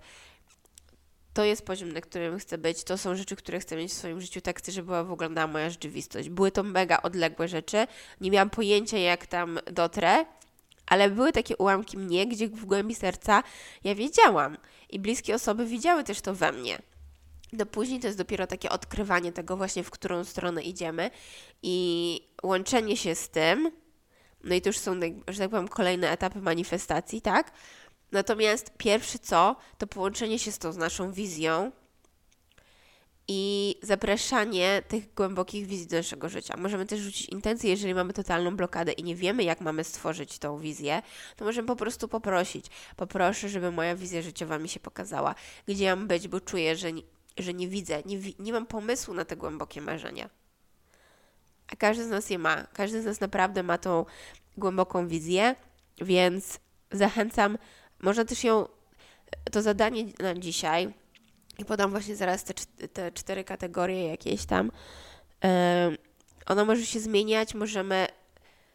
to 1.33 1.43
jest 1.43 1.65
poziom, 1.65 1.91
na 1.91 2.01
którym 2.01 2.39
chcę 2.39 2.57
być, 2.57 2.83
to 2.83 2.97
są 2.97 3.15
rzeczy, 3.15 3.35
które 3.35 3.59
chcę 3.59 3.75
mieć 3.75 3.91
w 3.91 3.95
swoim 3.95 4.21
życiu, 4.21 4.41
tak 4.41 4.59
chcę, 4.59 4.71
żeby 4.71 4.85
była 4.85 5.03
wyglądała 5.03 5.47
moja 5.47 5.69
rzeczywistość. 5.69 6.29
Były 6.29 6.51
to 6.51 6.63
mega 6.63 7.01
odległe 7.01 7.47
rzeczy, 7.47 7.87
nie 8.21 8.31
miałam 8.31 8.49
pojęcia, 8.49 8.97
jak 8.97 9.27
tam 9.27 9.59
dotrę, 9.71 10.25
ale 10.85 11.09
były 11.09 11.31
takie 11.31 11.57
ułamki 11.57 11.97
mnie, 11.97 12.27
gdzie 12.27 12.47
w 12.47 12.65
głębi 12.65 12.95
serca 12.95 13.43
ja 13.83 13.95
wiedziałam 13.95 14.57
i 14.89 14.99
bliskie 14.99 15.35
osoby 15.35 15.65
widziały 15.65 16.03
też 16.03 16.21
to 16.21 16.33
we 16.33 16.51
mnie. 16.51 16.79
Do 17.53 17.65
później 17.65 17.99
to 17.99 18.07
jest 18.07 18.17
dopiero 18.17 18.47
takie 18.47 18.69
odkrywanie 18.69 19.31
tego 19.31 19.57
właśnie, 19.57 19.83
w 19.83 19.89
którą 19.89 20.23
stronę 20.23 20.63
idziemy 20.63 21.11
i 21.63 22.27
łączenie 22.43 22.97
się 22.97 23.15
z 23.15 23.29
tym, 23.29 23.71
no 24.43 24.55
i 24.55 24.61
to 24.61 24.69
już 24.69 24.77
są, 24.77 24.99
że 25.27 25.39
tak 25.39 25.49
powiem, 25.49 25.67
kolejne 25.67 26.11
etapy 26.11 26.41
manifestacji, 26.41 27.21
tak? 27.21 27.51
Natomiast 28.13 28.71
pierwszy 28.77 29.19
co, 29.19 29.55
to 29.77 29.87
połączenie 29.87 30.39
się 30.39 30.51
z 30.51 30.57
tą 30.57 30.71
z 30.71 30.77
naszą 30.77 31.11
wizją 31.11 31.71
i 33.27 33.75
zapraszanie 33.81 34.81
tych 34.87 35.13
głębokich 35.13 35.67
wizji 35.67 35.87
do 35.87 35.97
naszego 35.97 36.29
życia. 36.29 36.55
Możemy 36.57 36.85
też 36.85 36.99
rzucić 36.99 37.29
intencje, 37.29 37.69
jeżeli 37.69 37.93
mamy 37.93 38.13
totalną 38.13 38.55
blokadę 38.55 38.91
i 38.91 39.03
nie 39.03 39.15
wiemy, 39.15 39.43
jak 39.43 39.61
mamy 39.61 39.83
stworzyć 39.83 40.39
tą 40.39 40.59
wizję, 40.59 41.01
to 41.35 41.45
możemy 41.45 41.67
po 41.67 41.75
prostu 41.75 42.07
poprosić. 42.07 42.65
Poproszę, 42.95 43.49
żeby 43.49 43.71
moja 43.71 43.95
wizja 43.95 44.21
życiowa 44.21 44.59
mi 44.59 44.69
się 44.69 44.79
pokazała, 44.79 45.35
gdzie 45.67 45.95
mam 45.95 46.07
być, 46.07 46.27
bo 46.27 46.39
czuję, 46.39 46.75
że 46.75 46.93
nie, 46.93 47.01
że 47.37 47.53
nie 47.53 47.67
widzę, 47.67 48.01
nie, 48.05 48.19
nie 48.39 48.53
mam 48.53 48.65
pomysłu 48.65 49.13
na 49.13 49.25
te 49.25 49.35
głębokie 49.35 49.81
marzenia. 49.81 50.29
A 51.67 51.75
każdy 51.75 52.05
z 52.05 52.09
nas 52.09 52.29
je 52.29 52.37
ma. 52.37 52.63
Każdy 52.73 53.01
z 53.01 53.05
nas 53.05 53.19
naprawdę 53.19 53.63
ma 53.63 53.77
tą 53.77 54.05
głęboką 54.57 55.07
wizję, 55.07 55.55
więc 56.01 56.59
zachęcam 56.91 57.57
można 58.03 58.25
też 58.25 58.43
ją, 58.43 58.67
to 59.51 59.61
zadanie 59.61 60.05
na 60.19 60.35
dzisiaj, 60.35 60.93
i 61.59 61.65
podam 61.65 61.91
właśnie 61.91 62.15
zaraz 62.15 62.43
te, 62.43 62.53
te 62.87 63.11
cztery 63.11 63.43
kategorie 63.43 64.07
jakieś 64.07 64.45
tam, 64.45 64.71
ona 66.45 66.65
może 66.65 66.85
się 66.85 66.99
zmieniać, 66.99 67.53
możemy 67.53 68.07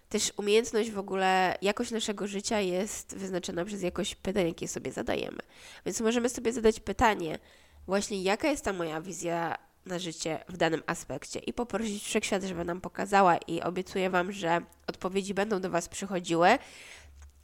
też 0.09 0.33
umiejętność 0.37 0.91
w 0.91 0.99
ogóle, 0.99 1.59
jakość 1.63 1.91
naszego 1.91 2.27
życia 2.27 2.61
jest 2.61 3.17
wyznaczona 3.17 3.65
przez 3.65 3.83
jakość 3.83 4.15
pytań, 4.15 4.47
jakie 4.47 4.69
sobie 4.69 4.93
zadajemy. 4.93 5.39
Więc 5.87 6.01
możemy 6.01 6.29
sobie 6.29 6.53
zadać 6.53 6.81
pytanie, 6.81 7.39
właśnie 7.87 8.23
jaka 8.23 8.49
jest 8.49 8.65
ta 8.65 8.73
moja 8.73 9.01
wizja 9.01 9.59
na 9.87 9.99
życie 9.99 10.45
w 10.49 10.57
danym 10.57 10.83
aspekcie 10.87 11.39
i 11.39 11.53
poprosić 11.53 12.05
wszechświat, 12.05 12.43
żeby 12.43 12.65
nam 12.65 12.81
pokazała 12.81 13.37
i 13.37 13.63
obiecuję 13.63 14.11
Wam, 14.11 14.33
że 14.33 14.61
odpowiedzi 14.87 15.35
będą 15.35 15.61
do 15.61 15.71
Was 15.71 15.89
przychodziły 15.89 16.59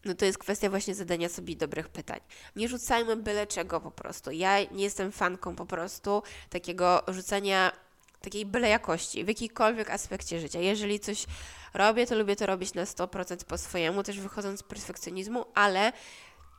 no 0.04 0.14
to 0.14 0.24
jest 0.24 0.38
kwestia 0.38 0.70
właśnie 0.70 0.94
zadania 0.94 1.28
sobie 1.28 1.56
dobrych 1.56 1.88
pytań. 1.88 2.20
Nie 2.56 2.68
rzucajmy 2.68 3.16
byle 3.16 3.46
czego 3.46 3.80
po 3.80 3.90
prostu. 3.90 4.30
Ja 4.30 4.62
nie 4.62 4.84
jestem 4.84 5.12
fanką 5.12 5.56
po 5.56 5.66
prostu 5.66 6.22
takiego 6.50 7.02
rzucania 7.08 7.72
takiej 8.20 8.46
byle 8.46 8.68
jakości 8.68 9.24
w 9.24 9.28
jakikolwiek 9.28 9.90
aspekcie 9.90 10.40
życia. 10.40 10.60
Jeżeli 10.60 11.00
coś 11.00 11.26
robię, 11.74 12.06
to 12.06 12.14
lubię 12.14 12.36
to 12.36 12.46
robić 12.46 12.74
na 12.74 12.84
100% 12.84 13.44
po 13.44 13.58
swojemu, 13.58 14.02
też 14.02 14.20
wychodząc 14.20 14.60
z 14.60 14.62
perfekcjonizmu, 14.62 15.44
ale 15.54 15.92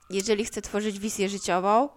jeżeli 0.09 0.45
chcę 0.45 0.61
tworzyć 0.61 0.99
wizję 0.99 1.29
życiową, 1.29 1.89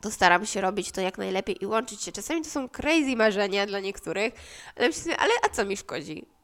to 0.00 0.10
staram 0.10 0.46
się 0.46 0.60
robić 0.60 0.92
to 0.92 1.00
jak 1.00 1.18
najlepiej 1.18 1.62
i 1.62 1.66
łączyć 1.66 2.02
się. 2.02 2.12
Czasami 2.12 2.42
to 2.42 2.50
są 2.50 2.68
crazy 2.68 3.16
marzenia 3.16 3.66
dla 3.66 3.80
niektórych, 3.80 4.34
ale 4.76 4.88
myślę 4.88 5.16
ale 5.16 5.32
a 5.46 5.48
co 5.48 5.64
mi 5.64 5.76
szkodzi? 5.76 6.37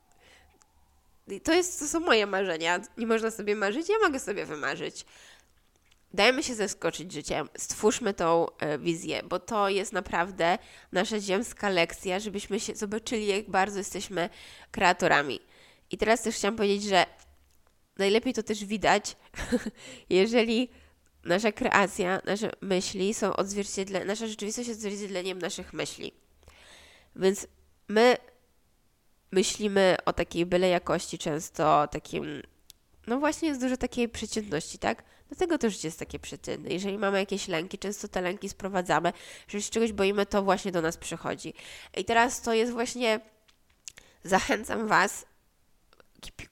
To, 1.43 1.53
jest, 1.53 1.79
to 1.79 1.87
są 1.87 2.01
moje 2.01 2.27
marzenia. 2.27 2.81
Nie 2.99 3.07
można 3.07 3.31
sobie 3.31 3.57
marzyć, 3.57 3.89
ja 3.89 3.95
mogę 4.03 4.21
sobie 4.21 4.47
wymarzyć. 4.47 5.07
Dajmy 6.15 6.43
się 6.43 6.55
zaskoczyć 6.55 7.13
życiem, 7.13 7.49
stwórzmy 7.59 8.15
tą 8.15 8.47
e, 8.59 8.79
wizję, 8.79 9.23
bo 9.23 9.39
to 9.39 9.69
jest 9.69 9.93
naprawdę 9.93 10.59
nasza 10.93 11.21
ziemska 11.21 11.69
lekcja, 11.69 12.21
żebyśmy 12.21 12.61
się 12.61 12.75
zobaczyli, 12.75 13.27
jak 13.27 13.51
bardzo 13.51 13.79
jesteśmy 13.79 14.29
kreatorami. 14.71 15.41
I 15.91 15.99
teraz 15.99 16.23
też 16.23 16.35
chciałam 16.35 16.57
powiedzieć, 16.57 16.83
że 16.83 17.07
najlepiej 17.99 18.35
to 18.35 18.43
też 18.43 18.65
widać, 18.65 19.17
jeżeli 20.11 20.69
nasza 21.25 21.53
kreacja, 21.53 22.21
nasze 22.25 22.51
myśli 22.61 23.15
są 23.15 23.37
odzwierciedleniem, 23.37 24.09
nasza 24.09 24.27
rzeczywistość 24.27 24.69
jest 24.69 24.81
odzwierciedleniem 24.81 25.39
naszych 25.39 25.73
myśli. 25.73 26.13
Więc 27.17 27.47
my 27.89 28.17
myślimy 29.35 29.97
o 30.05 30.13
takiej 30.13 30.47
byle 30.47 30.69
jakości, 30.69 31.19
często 31.19 31.89
takim, 31.89 32.43
no 33.07 33.19
właśnie 33.19 33.49
jest 33.49 33.61
dużo 33.61 33.77
takiej 33.77 34.09
przeciętności, 34.09 34.79
tak? 34.79 35.03
Dlatego 35.29 35.59
to 35.59 35.71
życie 35.71 35.89
jest 35.89 35.99
takie 35.99 36.19
przeciętne. 36.19 36.71
Jeżeli 36.71 36.99
mamy 36.99 37.19
jakieś 37.19 37.49
lęki, 37.49 37.79
często 37.79 38.09
te 38.09 38.21
lęki 38.21 38.49
sprowadzamy, 38.49 39.13
że 39.49 39.63
się 39.63 39.71
czegoś 39.71 39.93
boimy, 39.93 40.27
to 40.27 40.43
właśnie 40.43 40.73
do 40.73 40.83
nas 40.83 40.97
przychodzi. 40.97 41.55
I 41.97 42.05
teraz 42.05 42.41
to 42.41 42.55
jest 42.55 42.73
właśnie, 42.73 43.21
zachęcam 44.25 44.89
Was, 44.89 45.27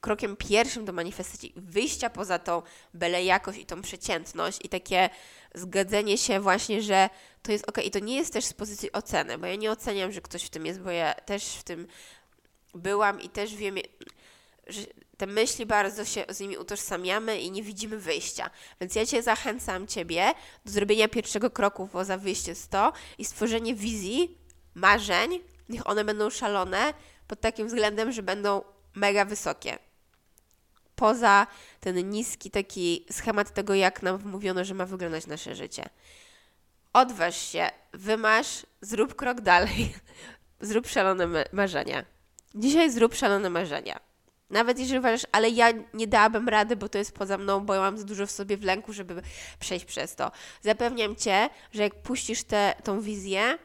krokiem 0.01 0.35
pierwszym 0.35 0.85
do 0.85 0.93
manifestacji, 0.93 1.53
wyjścia 1.55 2.09
poza 2.09 2.39
tą 2.39 2.61
byle 2.93 3.23
jakość 3.23 3.59
i 3.59 3.65
tą 3.65 3.81
przeciętność 3.81 4.59
i 4.63 4.69
takie 4.69 5.09
zgadzenie 5.55 6.17
się 6.17 6.39
właśnie, 6.39 6.81
że 6.81 7.09
to 7.41 7.51
jest 7.51 7.69
ok. 7.69 7.77
I 7.85 7.91
to 7.91 7.99
nie 7.99 8.15
jest 8.15 8.33
też 8.33 8.45
z 8.45 8.53
pozycji 8.53 8.91
oceny, 8.91 9.37
bo 9.37 9.45
ja 9.45 9.55
nie 9.55 9.71
oceniam, 9.71 10.11
że 10.11 10.21
ktoś 10.21 10.43
w 10.43 10.49
tym 10.49 10.65
jest, 10.65 10.79
bo 10.81 10.91
ja 10.91 11.13
też 11.13 11.45
w 11.45 11.63
tym 11.63 11.87
byłam 12.73 13.21
i 13.21 13.29
też 13.29 13.55
wiem, 13.55 13.75
że 14.67 14.81
te 15.17 15.27
myśli 15.27 15.65
bardzo 15.65 16.05
się 16.05 16.25
z 16.29 16.39
nimi 16.39 16.57
utożsamiamy 16.57 17.39
i 17.39 17.51
nie 17.51 17.63
widzimy 17.63 17.97
wyjścia. 17.97 18.49
Więc 18.81 18.95
ja 18.95 19.05
Cię 19.05 19.23
zachęcam 19.23 19.87
Ciebie 19.87 20.33
do 20.65 20.71
zrobienia 20.71 21.07
pierwszego 21.07 21.49
kroku 21.49 21.87
poza 21.87 22.17
wyjście 22.17 22.55
z 22.55 22.67
to 22.67 22.93
i 23.17 23.25
stworzenie 23.25 23.75
wizji, 23.75 24.37
marzeń, 24.73 25.39
niech 25.69 25.87
one 25.87 26.03
będą 26.03 26.29
szalone 26.29 26.93
pod 27.27 27.41
takim 27.41 27.67
względem, 27.67 28.11
że 28.11 28.23
będą 28.23 28.61
mega 28.95 29.25
wysokie. 29.25 29.77
Poza 30.95 31.47
ten 31.79 32.09
niski 32.09 32.51
taki 32.51 33.05
schemat 33.11 33.53
tego, 33.53 33.73
jak 33.73 34.03
nam 34.03 34.21
mówiono, 34.25 34.65
że 34.65 34.73
ma 34.73 34.85
wyglądać 34.85 35.27
nasze 35.27 35.55
życie. 35.55 35.89
Odważ 36.93 37.37
się, 37.37 37.69
wymasz, 37.93 38.65
zrób 38.81 39.15
krok 39.15 39.41
dalej, 39.41 39.93
zrób 40.61 40.87
szalone 40.87 41.45
marzenia. 41.51 42.12
Dzisiaj 42.55 42.91
zrób 42.91 43.15
szalone 43.15 43.49
marzenia. 43.49 43.99
Nawet 44.49 44.79
jeżeli 44.79 44.99
uważasz, 44.99 45.27
ale 45.31 45.49
ja 45.49 45.67
nie 45.93 46.07
dałabym 46.07 46.49
rady, 46.49 46.75
bo 46.75 46.89
to 46.89 46.97
jest 46.97 47.11
poza 47.11 47.37
mną, 47.37 47.65
bo 47.65 47.73
ja 47.73 47.81
mam 47.81 47.97
za 47.97 48.03
dużo 48.03 48.27
w 48.27 48.31
sobie 48.31 48.57
w 48.57 48.63
lęku, 48.63 48.93
żeby 48.93 49.21
przejść 49.59 49.85
przez 49.85 50.15
to. 50.15 50.31
Zapewniam 50.61 51.15
Cię, 51.15 51.49
że 51.71 51.83
jak 51.83 52.01
puścisz 52.01 52.43
tę 52.43 52.75
tą 52.83 53.01
wizję, 53.01 53.57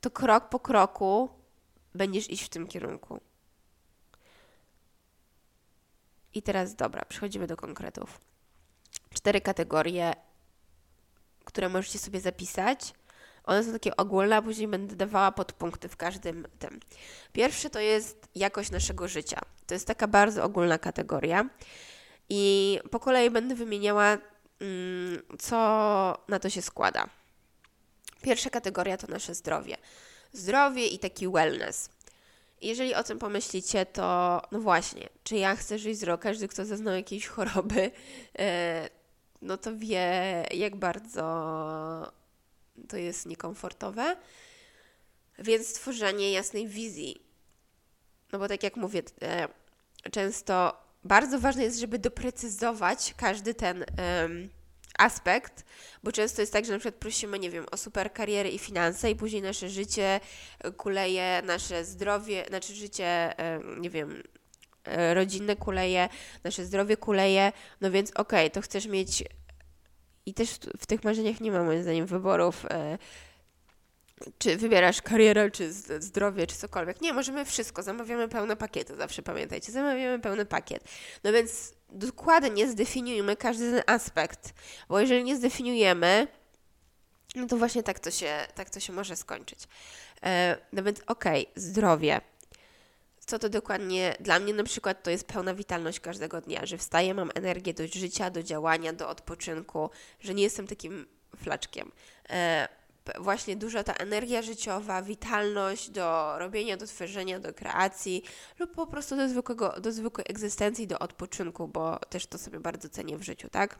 to 0.00 0.10
krok 0.10 0.48
po 0.48 0.60
kroku 0.60 1.28
będziesz 1.94 2.30
iść 2.30 2.44
w 2.44 2.48
tym 2.48 2.66
kierunku. 2.66 3.20
I 6.34 6.42
teraz 6.42 6.74
dobra, 6.74 7.04
przechodzimy 7.04 7.46
do 7.46 7.56
konkretów. 7.56 8.20
Cztery 9.14 9.40
kategorie, 9.40 10.12
które 11.44 11.68
możecie 11.68 11.98
sobie 11.98 12.20
zapisać 12.20 12.94
one 13.44 13.64
są 13.64 13.72
takie 13.72 13.96
ogólne, 13.96 14.36
a 14.36 14.42
później 14.42 14.68
będę 14.68 14.96
dawała 14.96 15.32
podpunkty 15.32 15.88
w 15.88 15.96
każdym 15.96 16.46
tym. 16.58 16.80
Pierwszy 17.32 17.70
to 17.70 17.80
jest 17.80 18.28
jakość 18.34 18.70
naszego 18.70 19.08
życia. 19.08 19.40
To 19.66 19.74
jest 19.74 19.86
taka 19.86 20.08
bardzo 20.08 20.44
ogólna 20.44 20.78
kategoria. 20.78 21.48
I 22.28 22.78
po 22.90 23.00
kolei 23.00 23.30
będę 23.30 23.54
wymieniała, 23.54 24.18
mm, 24.60 25.22
co 25.38 25.56
na 26.28 26.38
to 26.38 26.50
się 26.50 26.62
składa. 26.62 27.06
Pierwsza 28.22 28.50
kategoria 28.50 28.96
to 28.96 29.06
nasze 29.06 29.34
zdrowie. 29.34 29.76
Zdrowie 30.32 30.86
i 30.86 30.98
taki 30.98 31.28
wellness. 31.28 31.90
Jeżeli 32.60 32.94
o 32.94 33.02
tym 33.02 33.18
pomyślicie, 33.18 33.86
to 33.86 34.40
no 34.52 34.60
właśnie, 34.60 35.08
czy 35.24 35.36
ja 35.36 35.56
chcę 35.56 35.78
żyć 35.78 35.96
zdrowo? 35.96 36.18
Każdy, 36.18 36.48
kto 36.48 36.64
zaznał 36.64 36.94
jakiejś 36.94 37.26
choroby, 37.26 37.90
e, 38.38 38.88
no 39.42 39.56
to 39.56 39.76
wie, 39.76 40.46
jak 40.54 40.76
bardzo 40.76 42.12
to 42.88 42.96
jest 42.96 43.26
niekomfortowe. 43.26 44.16
Więc 45.38 45.72
tworzenie 45.72 46.32
jasnej 46.32 46.68
wizji. 46.68 47.22
No 48.32 48.38
bo 48.38 48.48
tak 48.48 48.62
jak 48.62 48.76
mówię, 48.76 49.02
e, 49.22 49.48
często 50.10 50.82
bardzo 51.04 51.40
ważne 51.40 51.62
jest, 51.62 51.78
żeby 51.78 51.98
doprecyzować 51.98 53.14
każdy 53.16 53.54
ten 53.54 53.84
aspekt, 54.98 55.64
bo 56.02 56.12
często 56.12 56.42
jest 56.42 56.52
tak, 56.52 56.64
że 56.64 56.72
na 56.72 56.78
przykład 56.78 57.00
prosimy, 57.00 57.38
nie 57.38 57.50
wiem, 57.50 57.66
o 57.70 57.76
super 57.76 58.12
karierę 58.12 58.48
i 58.48 58.58
finanse 58.58 59.10
i 59.10 59.16
później 59.16 59.42
nasze 59.42 59.68
życie 59.68 60.20
kuleje, 60.76 61.42
nasze 61.44 61.84
zdrowie, 61.84 62.44
znaczy 62.48 62.74
życie, 62.74 63.34
nie 63.78 63.90
wiem, 63.90 64.22
e, 64.84 65.14
rodzinne 65.14 65.56
kuleje, 65.56 66.08
nasze 66.44 66.64
zdrowie 66.64 66.96
kuleje, 66.96 67.52
no 67.80 67.90
więc 67.90 68.10
okej, 68.10 68.46
okay, 68.46 68.50
to 68.50 68.60
chcesz 68.60 68.86
mieć 68.86 69.24
i 70.26 70.34
też 70.34 70.58
w 70.78 70.86
tych 70.86 71.04
marzeniach 71.04 71.40
nie 71.40 71.52
ma 71.52 71.62
moim 71.62 71.82
zdaniem 71.82 72.06
wyborów 72.06 72.66
e, 72.70 72.98
czy 74.38 74.56
wybierasz 74.56 75.02
karierę, 75.02 75.50
czy 75.50 75.72
zdrowie, 75.98 76.46
czy 76.46 76.56
cokolwiek. 76.56 77.00
Nie, 77.00 77.12
możemy 77.12 77.44
wszystko, 77.44 77.82
zamawiamy 77.82 78.28
pełne 78.28 78.56
pakiety, 78.56 78.96
zawsze 78.96 79.22
pamiętajcie, 79.22 79.72
zamawiamy 79.72 80.18
pełny 80.18 80.44
pakiet. 80.44 80.84
No 81.24 81.32
więc 81.32 81.74
dokładnie 81.88 82.68
zdefiniujmy 82.68 83.36
każdy 83.36 83.70
ten 83.70 83.82
aspekt, 83.86 84.54
bo 84.88 85.00
jeżeli 85.00 85.24
nie 85.24 85.36
zdefiniujemy, 85.36 86.26
no 87.34 87.46
to 87.46 87.56
właśnie 87.56 87.82
tak 87.82 88.00
to 88.00 88.10
się, 88.10 88.46
tak 88.54 88.70
to 88.70 88.80
się 88.80 88.92
może 88.92 89.16
skończyć. 89.16 89.58
E, 90.22 90.56
no 90.72 90.82
więc 90.82 91.00
okej, 91.06 91.46
okay, 91.46 91.62
zdrowie. 91.62 92.20
Co 93.32 93.38
to 93.38 93.48
dokładnie 93.48 94.16
dla 94.20 94.38
mnie 94.38 94.54
na 94.54 94.64
przykład 94.64 95.02
to 95.02 95.10
jest 95.10 95.26
pełna 95.26 95.54
witalność 95.54 96.00
każdego 96.00 96.40
dnia, 96.40 96.66
że 96.66 96.78
wstaję, 96.78 97.14
mam 97.14 97.30
energię 97.34 97.74
do 97.74 97.86
życia, 97.86 98.30
do 98.30 98.42
działania, 98.42 98.92
do 98.92 99.08
odpoczynku, 99.08 99.90
że 100.20 100.34
nie 100.34 100.42
jestem 100.42 100.66
takim 100.66 101.06
flaczkiem. 101.36 101.92
E, 102.30 102.68
właśnie 103.20 103.56
duża 103.56 103.84
ta 103.84 103.94
energia 103.94 104.42
życiowa, 104.42 105.02
witalność 105.02 105.90
do 105.90 106.38
robienia, 106.38 106.76
do 106.76 106.86
tworzenia, 106.86 107.40
do 107.40 107.54
kreacji 107.54 108.22
lub 108.58 108.72
po 108.72 108.86
prostu 108.86 109.16
do, 109.16 109.28
zwykłego, 109.28 109.80
do 109.80 109.92
zwykłej 109.92 110.24
egzystencji, 110.28 110.86
do 110.86 110.98
odpoczynku, 110.98 111.68
bo 111.68 111.98
też 111.98 112.26
to 112.26 112.38
sobie 112.38 112.60
bardzo 112.60 112.88
cenię 112.88 113.18
w 113.18 113.22
życiu, 113.22 113.48
tak? 113.48 113.78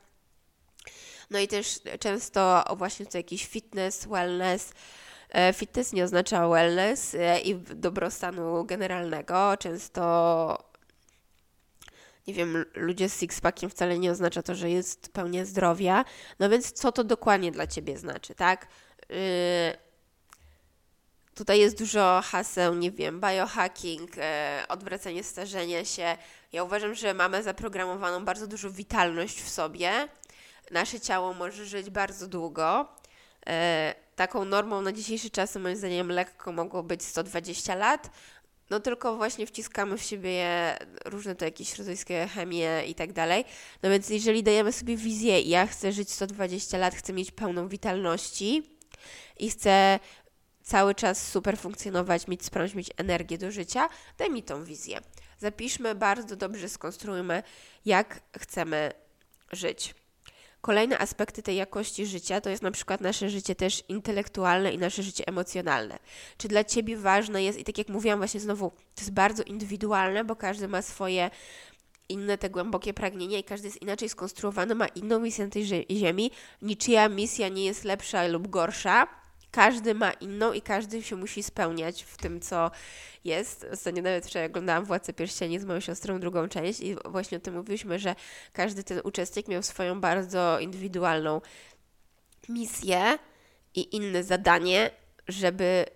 No 1.30 1.38
i 1.38 1.48
też 1.48 1.80
często 2.00 2.64
właśnie 2.76 3.06
to 3.06 3.18
jakiś 3.18 3.46
fitness, 3.46 4.06
wellness. 4.06 4.72
E, 5.32 5.52
fitness 5.52 5.92
nie 5.92 6.04
oznacza 6.04 6.48
wellness 6.48 7.14
e, 7.14 7.40
i 7.40 7.54
dobrostanu 7.54 8.64
generalnego. 8.64 9.56
Często 9.56 10.72
nie 12.26 12.34
wiem, 12.34 12.64
ludzie 12.74 13.08
z 13.08 13.18
sixpackiem 13.18 13.70
wcale 13.70 13.98
nie 13.98 14.10
oznacza 14.10 14.42
to, 14.42 14.54
że 14.54 14.70
jest 14.70 15.12
pełnia 15.12 15.44
zdrowia. 15.44 16.04
No 16.38 16.48
więc 16.48 16.72
co 16.72 16.92
to 16.92 17.04
dokładnie 17.04 17.52
dla 17.52 17.66
Ciebie 17.66 17.98
znaczy, 17.98 18.34
tak? 18.34 18.66
Yy, 19.08 19.16
tutaj 21.34 21.60
jest 21.60 21.78
dużo 21.78 22.20
haseł, 22.24 22.74
nie 22.74 22.90
wiem, 22.90 23.20
biohacking, 23.20 24.16
yy, 24.16 24.22
odwracanie 24.68 25.24
starzenia 25.24 25.84
się. 25.84 26.16
Ja 26.52 26.64
uważam, 26.64 26.94
że 26.94 27.14
mamy 27.14 27.42
zaprogramowaną 27.42 28.24
bardzo 28.24 28.46
dużą 28.46 28.70
witalność 28.70 29.42
w 29.42 29.48
sobie. 29.48 30.08
Nasze 30.70 31.00
ciało 31.00 31.34
może 31.34 31.66
żyć 31.66 31.90
bardzo 31.90 32.26
długo. 32.26 32.88
Taką 34.16 34.44
normą 34.44 34.82
na 34.82 34.92
dzisiejsze 34.92 35.30
czasy, 35.30 35.58
moim 35.58 35.76
zdaniem, 35.76 36.08
lekko 36.08 36.52
mogło 36.52 36.82
być 36.82 37.02
120 37.02 37.74
lat. 37.74 38.10
No 38.70 38.80
tylko 38.80 39.16
właśnie 39.16 39.46
wciskamy 39.46 39.98
w 39.98 40.02
siebie 40.02 40.46
różne 41.04 41.34
to 41.34 41.44
jakieś 41.44 41.68
środowiskie 41.68 42.28
chemię 42.34 42.82
i 42.86 42.94
tak 42.94 43.12
dalej. 43.12 43.44
No 43.82 43.90
więc 43.90 44.08
jeżeli 44.10 44.42
dajemy 44.42 44.72
sobie 44.72 44.96
wizję, 44.96 45.40
ja 45.40 45.66
chcę 45.66 45.92
żyć 45.92 46.10
120 46.12 46.78
lat, 46.78 46.94
chcę 46.94 47.12
mieć 47.12 47.30
pełną 47.30 47.68
witalności, 47.68 48.62
i 49.38 49.50
chcę 49.50 50.00
cały 50.62 50.94
czas 50.94 51.28
super 51.28 51.58
funkcjonować, 51.58 52.28
mieć 52.28 52.44
sprawność, 52.44 52.74
mieć 52.74 52.90
energię 52.96 53.38
do 53.38 53.50
życia, 53.50 53.88
daj 54.18 54.30
mi 54.30 54.42
tą 54.42 54.64
wizję. 54.64 55.00
Zapiszmy 55.38 55.94
bardzo 55.94 56.36
dobrze, 56.36 56.68
skonstruujmy, 56.68 57.42
jak 57.84 58.20
chcemy 58.38 58.92
żyć. 59.52 59.94
Kolejne 60.62 60.98
aspekty 60.98 61.42
tej 61.42 61.56
jakości 61.56 62.06
życia 62.06 62.40
to 62.40 62.50
jest 62.50 62.62
na 62.62 62.70
przykład 62.70 63.00
nasze 63.00 63.30
życie 63.30 63.54
też 63.54 63.84
intelektualne 63.88 64.72
i 64.72 64.78
nasze 64.78 65.02
życie 65.02 65.24
emocjonalne. 65.26 65.98
Czy 66.38 66.48
dla 66.48 66.64
Ciebie 66.64 66.96
ważne 66.96 67.42
jest, 67.42 67.58
i 67.58 67.64
tak 67.64 67.78
jak 67.78 67.88
mówiłam 67.88 68.18
właśnie 68.18 68.40
znowu, 68.40 68.70
to 68.70 69.00
jest 69.00 69.12
bardzo 69.12 69.42
indywidualne, 69.42 70.24
bo 70.24 70.36
każdy 70.36 70.68
ma 70.68 70.82
swoje 70.82 71.30
inne 72.08 72.38
te 72.38 72.50
głębokie 72.50 72.94
pragnienia 72.94 73.38
i 73.38 73.44
każdy 73.44 73.68
jest 73.68 73.82
inaczej 73.82 74.08
skonstruowany, 74.08 74.74
ma 74.74 74.86
inną 74.86 75.20
misję 75.20 75.44
na 75.44 75.50
tej 75.50 75.64
ziemi. 75.90 76.30
Niczyja 76.62 77.08
misja 77.08 77.48
nie 77.48 77.64
jest 77.64 77.84
lepsza 77.84 78.26
lub 78.26 78.48
gorsza 78.48 79.21
każdy 79.52 79.94
ma 79.94 80.12
inną 80.12 80.52
i 80.52 80.62
każdy 80.62 81.02
się 81.02 81.16
musi 81.16 81.42
spełniać 81.42 82.02
w 82.02 82.16
tym, 82.16 82.40
co 82.40 82.70
jest. 83.24 83.66
Ostatnio 83.72 84.02
nawet 84.02 84.26
wczoraj 84.26 84.48
oglądałam 84.48 84.84
Władcę 84.84 85.12
Pierścieni 85.12 85.58
z 85.58 85.64
moją 85.64 85.80
siostrą 85.80 86.20
drugą 86.20 86.48
część 86.48 86.80
i 86.80 86.96
właśnie 87.04 87.38
o 87.38 87.40
tym 87.40 87.54
mówiliśmy, 87.54 87.98
że 87.98 88.14
każdy 88.52 88.84
ten 88.84 89.00
uczestnik 89.04 89.48
miał 89.48 89.62
swoją 89.62 90.00
bardzo 90.00 90.60
indywidualną 90.60 91.40
misję 92.48 93.18
i 93.74 93.96
inne 93.96 94.24
zadanie, 94.24 94.90
żeby 95.28 95.86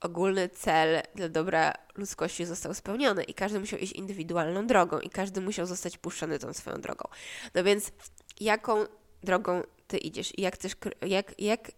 ogólny 0.00 0.48
cel 0.48 1.02
dla 1.14 1.28
dobra 1.28 1.72
ludzkości 1.94 2.44
został 2.44 2.74
spełniony 2.74 3.24
i 3.24 3.34
każdy 3.34 3.60
musiał 3.60 3.78
iść 3.78 3.92
indywidualną 3.92 4.66
drogą 4.66 5.00
i 5.00 5.10
każdy 5.10 5.40
musiał 5.40 5.66
zostać 5.66 5.98
puszczony 5.98 6.38
tą 6.38 6.52
swoją 6.52 6.80
drogą. 6.80 7.08
No 7.54 7.64
więc 7.64 7.92
jaką 8.40 8.84
drogą 9.22 9.62
ty 9.86 9.98
idziesz 9.98 10.38
i 10.38 10.42
jak 10.42 10.54
chcesz, 10.54 10.72
jak, 11.02 11.40
jak 11.40 11.70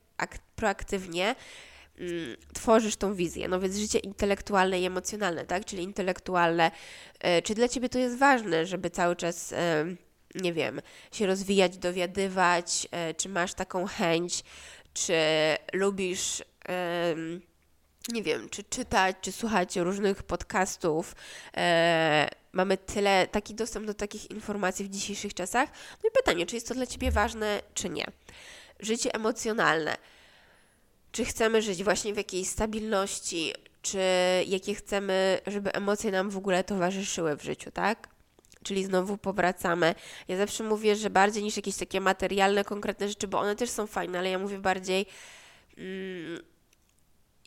proaktywnie 0.57 1.35
mm, 1.99 2.37
tworzysz 2.55 2.97
tą 2.97 3.15
wizję. 3.15 3.49
No 3.49 3.61
więc 3.61 3.77
życie 3.77 3.99
intelektualne 3.99 4.81
i 4.81 4.85
emocjonalne, 4.85 5.45
tak? 5.45 5.65
Czyli 5.65 5.83
intelektualne. 5.83 6.71
Y, 7.39 7.43
czy 7.43 7.55
dla 7.55 7.69
Ciebie 7.69 7.89
to 7.89 7.99
jest 7.99 8.19
ważne, 8.19 8.67
żeby 8.67 8.91
cały 8.91 9.17
czas, 9.17 9.53
y, 9.53 9.57
nie 10.35 10.53
wiem, 10.53 10.81
się 11.13 11.27
rozwijać, 11.27 11.79
dowiadywać? 11.79 12.89
Y, 13.11 13.15
czy 13.15 13.29
masz 13.29 13.55
taką 13.55 13.87
chęć? 13.87 14.45
Czy 14.95 15.15
lubisz 15.73 16.43
nie 18.09 18.23
wiem, 18.23 18.49
czy 18.49 18.65
czytać, 18.65 19.17
czy 19.21 19.33
słuchać 19.33 19.77
różnych 19.77 20.23
podcastów. 20.23 21.15
Mamy 22.53 22.77
tyle, 22.77 23.27
taki 23.27 23.55
dostęp 23.55 23.87
do 23.87 23.95
takich 23.95 24.31
informacji 24.31 24.85
w 24.85 24.89
dzisiejszych 24.89 25.35
czasach. 25.35 25.69
No 26.03 26.09
i 26.09 26.13
pytanie, 26.13 26.47
czy 26.47 26.55
jest 26.55 26.69
to 26.69 26.75
dla 26.75 26.87
Ciebie 26.87 27.11
ważne, 27.11 27.63
czy 27.75 27.89
nie. 27.89 28.05
Życie 28.81 29.15
emocjonalne 29.15 29.97
czy 31.13 31.25
chcemy 31.25 31.63
żyć 31.63 31.85
właśnie 31.85 32.15
w 32.15 32.17
jakiejś 32.17 32.49
stabilności, 32.49 33.53
czy 33.83 33.99
jakie 34.47 34.75
chcemy, 34.75 35.41
żeby 35.47 35.73
emocje 35.73 36.11
nam 36.11 36.31
w 36.31 36.37
ogóle 36.37 36.65
towarzyszyły 36.65 37.37
w 37.37 37.43
życiu, 37.43 37.71
tak? 37.71 38.09
Czyli 38.63 38.85
znowu 38.85 39.19
powracamy. 39.19 39.95
Ja 40.29 40.37
zawsze 40.37 40.65
mówię, 40.65 40.97
że 40.97 41.11
bardziej 41.11 41.43
niż 41.43 41.57
jakieś 41.57 41.77
takie 41.77 42.01
materialne, 42.01 42.65
konkretne 42.65 43.09
rzeczy, 43.09 43.29
bo 43.29 43.39
one 43.39 43.57
też 43.57 43.71
są 43.71 43.87
fajne, 43.87 44.19
ale 44.19 44.31
ja 44.31 44.39
mówię 44.39 44.59
bardziej. 44.59 45.07
Mm, 45.79 46.43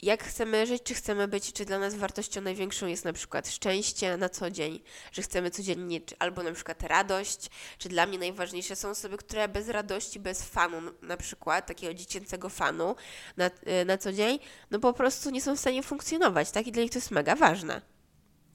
jak 0.01 0.23
chcemy 0.23 0.65
żyć, 0.65 0.83
czy 0.83 0.93
chcemy 0.93 1.27
być, 1.27 1.53
czy 1.53 1.65
dla 1.65 1.79
nas 1.79 1.95
wartością 1.95 2.41
największą 2.41 2.87
jest 2.87 3.05
na 3.05 3.13
przykład 3.13 3.49
szczęście 3.49 4.17
na 4.17 4.29
co 4.29 4.51
dzień, 4.51 4.79
że 5.11 5.21
chcemy 5.21 5.51
codziennie, 5.51 6.01
albo 6.19 6.43
na 6.43 6.51
przykład 6.51 6.83
radość, 6.83 7.49
czy 7.77 7.89
dla 7.89 8.05
mnie 8.05 8.17
najważniejsze 8.19 8.75
są 8.75 8.89
osoby, 8.89 9.17
które 9.17 9.47
bez 9.47 9.69
radości, 9.69 10.19
bez 10.19 10.43
fanu 10.43 10.77
na 11.01 11.17
przykład, 11.17 11.67
takiego 11.67 11.93
dziecięcego 11.93 12.49
fanu 12.49 12.95
na, 13.37 13.47
y, 13.47 13.85
na 13.85 13.97
co 13.97 14.13
dzień, 14.13 14.39
no 14.71 14.79
po 14.79 14.93
prostu 14.93 15.29
nie 15.29 15.41
są 15.41 15.55
w 15.55 15.59
stanie 15.59 15.83
funkcjonować, 15.83 16.51
tak? 16.51 16.67
I 16.67 16.71
dla 16.71 16.83
nich 16.83 16.91
to 16.91 16.97
jest 16.97 17.11
mega 17.11 17.35
ważne. 17.35 17.81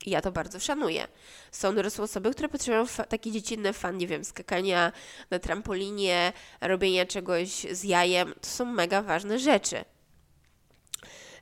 I 0.07 0.11
ja 0.11 0.21
to 0.21 0.33
bardzo 0.33 0.61
szanuję. 0.61 1.09
Są 1.53 1.75
dorosłe 1.75 2.05
osoby, 2.05 2.31
które 2.31 2.49
potrzebują 2.49 2.87
taki 3.09 3.33
dziecinny 3.33 3.73
fan, 3.73 3.99
nie 3.99 4.07
wiem, 4.07 4.25
skakania 4.25 4.93
na 5.31 5.39
trampolinie, 5.39 6.33
robienia 6.61 7.07
czegoś 7.07 7.51
z 7.51 7.85
jajem. 7.85 8.35
To 8.41 8.47
są 8.49 8.65
mega 8.65 9.03
ważne 9.03 9.39
rzeczy. 9.39 9.85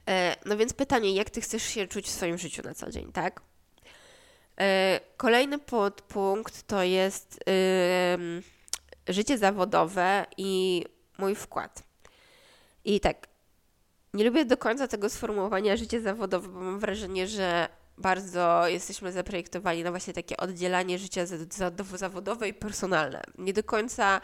E, 0.08 0.36
no 0.46 0.56
więc 0.56 0.72
pytanie, 0.72 1.14
jak 1.14 1.30
ty 1.30 1.40
chcesz 1.40 1.62
się 1.62 1.86
czuć 1.86 2.06
w 2.06 2.10
swoim 2.10 2.38
życiu 2.38 2.62
na 2.62 2.74
co 2.74 2.90
dzień, 2.90 3.12
tak? 3.12 3.40
E, 4.60 5.00
kolejny 5.16 5.58
podpunkt 5.58 6.62
to 6.66 6.82
jest 6.82 7.44
życie 9.08 9.38
zawodowe 9.38 10.26
i 10.36 10.84
mój 11.18 11.34
wkład. 11.34 11.82
I 12.84 13.00
tak, 13.00 13.28
nie 14.14 14.24
lubię 14.24 14.44
do 14.44 14.56
końca 14.56 14.88
tego 14.88 15.10
sformułowania 15.10 15.76
życie 15.76 16.00
zawodowe, 16.00 16.48
bo 16.48 16.60
mam 16.60 16.78
wrażenie, 16.78 17.26
że 17.26 17.68
bardzo 17.98 18.68
jesteśmy 18.68 19.12
zaprojektowani 19.12 19.84
na 19.84 19.90
właśnie 19.90 20.12
takie 20.12 20.36
oddzielanie 20.36 20.98
życia 20.98 21.26
zawodowe 21.94 22.48
i 22.48 22.54
personalne. 22.54 23.22
Nie 23.38 23.52
do 23.52 23.62
końca 23.62 24.20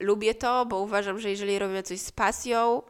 lubię 0.00 0.34
to, 0.34 0.66
bo 0.66 0.80
uważam, 0.80 1.20
że 1.20 1.30
jeżeli 1.30 1.58
robimy 1.58 1.82
coś 1.82 2.00
z 2.00 2.12
pasją, 2.12 2.82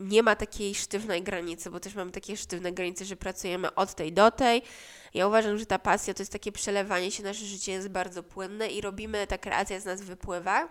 nie 0.00 0.22
ma 0.22 0.36
takiej 0.36 0.74
sztywnej 0.74 1.22
granicy, 1.22 1.70
bo 1.70 1.80
też 1.80 1.94
mamy 1.94 2.10
takie 2.10 2.36
sztywne 2.36 2.72
granice, 2.72 3.04
że 3.04 3.16
pracujemy 3.16 3.74
od 3.74 3.94
tej 3.94 4.12
do 4.12 4.30
tej. 4.30 4.62
Ja 5.14 5.26
uważam, 5.26 5.58
że 5.58 5.66
ta 5.66 5.78
pasja 5.78 6.14
to 6.14 6.22
jest 6.22 6.32
takie 6.32 6.52
przelewanie 6.52 7.10
się, 7.10 7.22
nasze 7.22 7.44
życie 7.44 7.72
jest 7.72 7.88
bardzo 7.88 8.22
płynne 8.22 8.68
i 8.68 8.80
robimy, 8.80 9.26
ta 9.26 9.38
kreacja 9.38 9.80
z 9.80 9.84
nas 9.84 10.02
wypływa. 10.02 10.68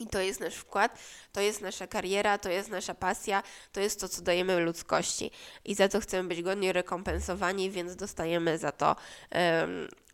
I 0.00 0.06
to 0.06 0.20
jest 0.20 0.40
nasz 0.40 0.54
wkład, 0.54 0.98
to 1.32 1.40
jest 1.40 1.60
nasza 1.60 1.86
kariera, 1.86 2.38
to 2.38 2.50
jest 2.50 2.68
nasza 2.68 2.94
pasja, 2.94 3.42
to 3.72 3.80
jest 3.80 4.00
to, 4.00 4.08
co 4.08 4.22
dajemy 4.22 4.60
ludzkości. 4.60 5.30
I 5.64 5.74
za 5.74 5.88
to 5.88 6.00
chcemy 6.00 6.28
być 6.28 6.42
godnie 6.42 6.72
rekompensowani, 6.72 7.70
więc 7.70 7.96
dostajemy 7.96 8.58
za 8.58 8.72
to 8.72 8.96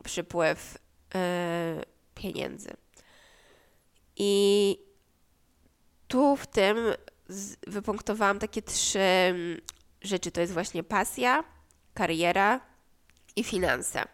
przypływ 0.05 0.79
pieniędzy. 2.15 2.71
I 4.17 4.79
tu 6.09 6.37
w 6.37 6.47
tym 6.47 6.77
wypunktowałam 7.67 8.39
takie 8.39 8.63
trzy 8.63 8.99
mm, 8.99 9.61
rzeczy. 10.03 10.31
To 10.31 10.41
jest 10.41 10.53
właśnie 10.53 10.83
pasja, 10.83 11.45
kariera 11.95 12.61
i 13.37 13.45
finanse. 13.45 14.05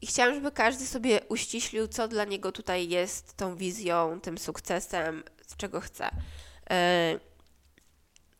I 0.00 0.06
chciałam, 0.06 0.34
żeby 0.34 0.52
każdy 0.52 0.86
sobie 0.86 1.20
uściślił, 1.28 1.88
co 1.88 2.08
dla 2.08 2.24
niego 2.24 2.52
tutaj 2.52 2.88
jest 2.88 3.36
tą 3.36 3.56
wizją, 3.56 4.20
tym 4.20 4.38
sukcesem, 4.38 5.22
z 5.46 5.56
czego 5.56 5.80
chce. 5.80 6.10
E, 6.70 7.18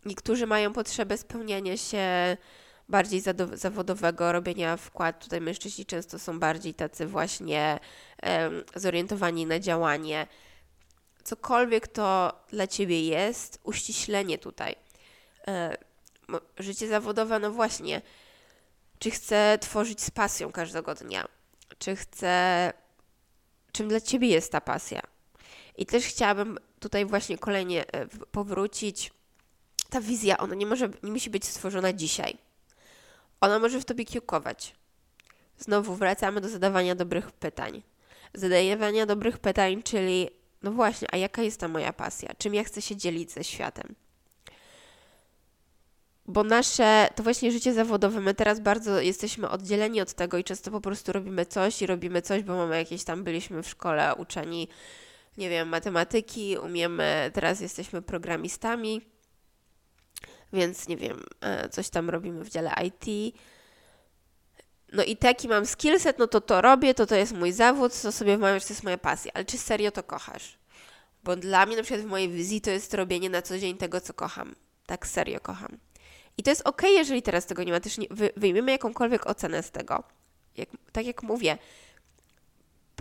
niektórzy 0.04 0.46
mają 0.46 0.72
potrzebę 0.72 1.18
spełniania 1.18 1.76
się 1.76 2.36
bardziej 2.88 3.22
zawodowego, 3.52 4.32
robienia 4.32 4.76
wkład. 4.76 5.24
Tutaj 5.24 5.40
mężczyźni 5.40 5.86
często 5.86 6.18
są 6.18 6.40
bardziej 6.40 6.74
tacy 6.74 7.06
właśnie 7.06 7.78
zorientowani 8.74 9.46
na 9.46 9.58
działanie. 9.58 10.26
Cokolwiek 11.24 11.88
to 11.88 12.40
dla 12.48 12.66
ciebie 12.66 13.06
jest, 13.06 13.60
uściślenie 13.64 14.38
tutaj. 14.38 14.76
E, 15.48 15.76
życie 16.58 16.88
zawodowe, 16.88 17.38
no 17.38 17.50
właśnie, 17.50 18.02
czy 18.98 19.10
chcę 19.10 19.58
tworzyć 19.60 20.00
z 20.00 20.10
pasją 20.10 20.52
każdego 20.52 20.94
dnia? 20.94 21.28
Czy 21.78 21.96
chcę, 21.96 22.72
czym 23.72 23.88
dla 23.88 24.00
ciebie 24.00 24.28
jest 24.28 24.52
ta 24.52 24.60
pasja? 24.60 25.00
I 25.76 25.86
też 25.86 26.04
chciałabym 26.04 26.58
tutaj 26.80 27.06
właśnie 27.06 27.38
kolejnie 27.38 27.92
e, 27.92 28.06
powrócić. 28.06 29.12
Ta 29.90 30.00
wizja, 30.00 30.38
ona 30.38 30.54
nie 30.54 30.66
może, 30.66 30.88
nie 31.02 31.12
musi 31.12 31.30
być 31.30 31.44
stworzona 31.44 31.92
dzisiaj. 31.92 32.38
Ona 33.40 33.58
może 33.58 33.80
w 33.80 33.84
tobie 33.84 34.04
kiełkować. 34.04 34.74
Znowu 35.58 35.94
wracamy 35.94 36.40
do 36.40 36.48
zadawania 36.48 36.94
dobrych 36.94 37.32
pytań. 37.32 37.82
Zadawania 38.34 39.06
dobrych 39.06 39.38
pytań, 39.38 39.82
czyli 39.82 40.30
no 40.62 40.72
właśnie, 40.72 41.08
a 41.12 41.16
jaka 41.16 41.42
jest 41.42 41.60
ta 41.60 41.68
moja 41.68 41.92
pasja? 41.92 42.28
Czym 42.38 42.54
ja 42.54 42.64
chcę 42.64 42.82
się 42.82 42.96
dzielić 42.96 43.32
ze 43.32 43.44
światem? 43.44 43.94
Bo 46.26 46.44
nasze, 46.44 47.08
to 47.14 47.22
właśnie 47.22 47.52
życie 47.52 47.74
zawodowe, 47.74 48.20
my 48.20 48.34
teraz 48.34 48.60
bardzo 48.60 49.00
jesteśmy 49.00 49.48
oddzieleni 49.48 50.00
od 50.00 50.12
tego 50.14 50.38
i 50.38 50.44
często 50.44 50.70
po 50.70 50.80
prostu 50.80 51.12
robimy 51.12 51.46
coś 51.46 51.82
i 51.82 51.86
robimy 51.86 52.22
coś, 52.22 52.42
bo 52.42 52.56
mamy 52.56 52.76
jakieś 52.76 53.04
tam, 53.04 53.24
byliśmy 53.24 53.62
w 53.62 53.68
szkole 53.68 54.14
uczeni, 54.14 54.68
nie 55.36 55.50
wiem, 55.50 55.68
matematyki, 55.68 56.58
umiemy, 56.58 57.30
teraz 57.34 57.60
jesteśmy 57.60 58.02
programistami, 58.02 59.00
więc 60.52 60.88
nie 60.88 60.96
wiem, 60.96 61.22
e, 61.40 61.68
coś 61.68 61.90
tam 61.90 62.10
robimy 62.10 62.44
w 62.44 62.48
dziale 62.48 62.72
IT. 62.84 63.34
No 64.92 65.04
i 65.04 65.16
taki 65.16 65.48
mam 65.48 65.66
skillset, 65.66 66.18
no 66.18 66.26
to 66.26 66.40
to 66.40 66.60
robię, 66.60 66.94
to 66.94 67.06
to 67.06 67.14
jest 67.14 67.32
mój 67.32 67.52
zawód, 67.52 68.02
to 68.02 68.12
sobie 68.12 68.38
mam, 68.38 68.60
że 68.60 68.66
to 68.66 68.72
jest 68.72 68.82
moja 68.82 68.98
pasja. 68.98 69.32
Ale 69.34 69.44
czy 69.44 69.58
serio 69.58 69.90
to 69.90 70.02
kochasz? 70.02 70.58
Bo 71.24 71.36
dla 71.36 71.66
mnie 71.66 71.76
na 71.76 71.82
przykład 71.82 72.06
w 72.06 72.10
mojej 72.10 72.28
wizji 72.28 72.60
to 72.60 72.70
jest 72.70 72.94
robienie 72.94 73.30
na 73.30 73.42
co 73.42 73.58
dzień 73.58 73.76
tego, 73.76 74.00
co 74.00 74.14
kocham. 74.14 74.54
Tak 74.86 75.06
serio 75.06 75.40
kocham. 75.40 75.78
I 76.38 76.42
to 76.42 76.50
jest 76.50 76.62
ok, 76.64 76.82
jeżeli 76.82 77.22
teraz 77.22 77.46
tego 77.46 77.64
nie 77.64 77.72
ma. 77.72 77.80
Też 77.80 77.98
nie, 77.98 78.06
wy, 78.10 78.30
wyjmiemy 78.36 78.72
jakąkolwiek 78.72 79.26
ocenę 79.26 79.62
z 79.62 79.70
tego. 79.70 80.02
Jak, 80.56 80.68
tak 80.92 81.06
jak 81.06 81.22
mówię, 81.22 81.58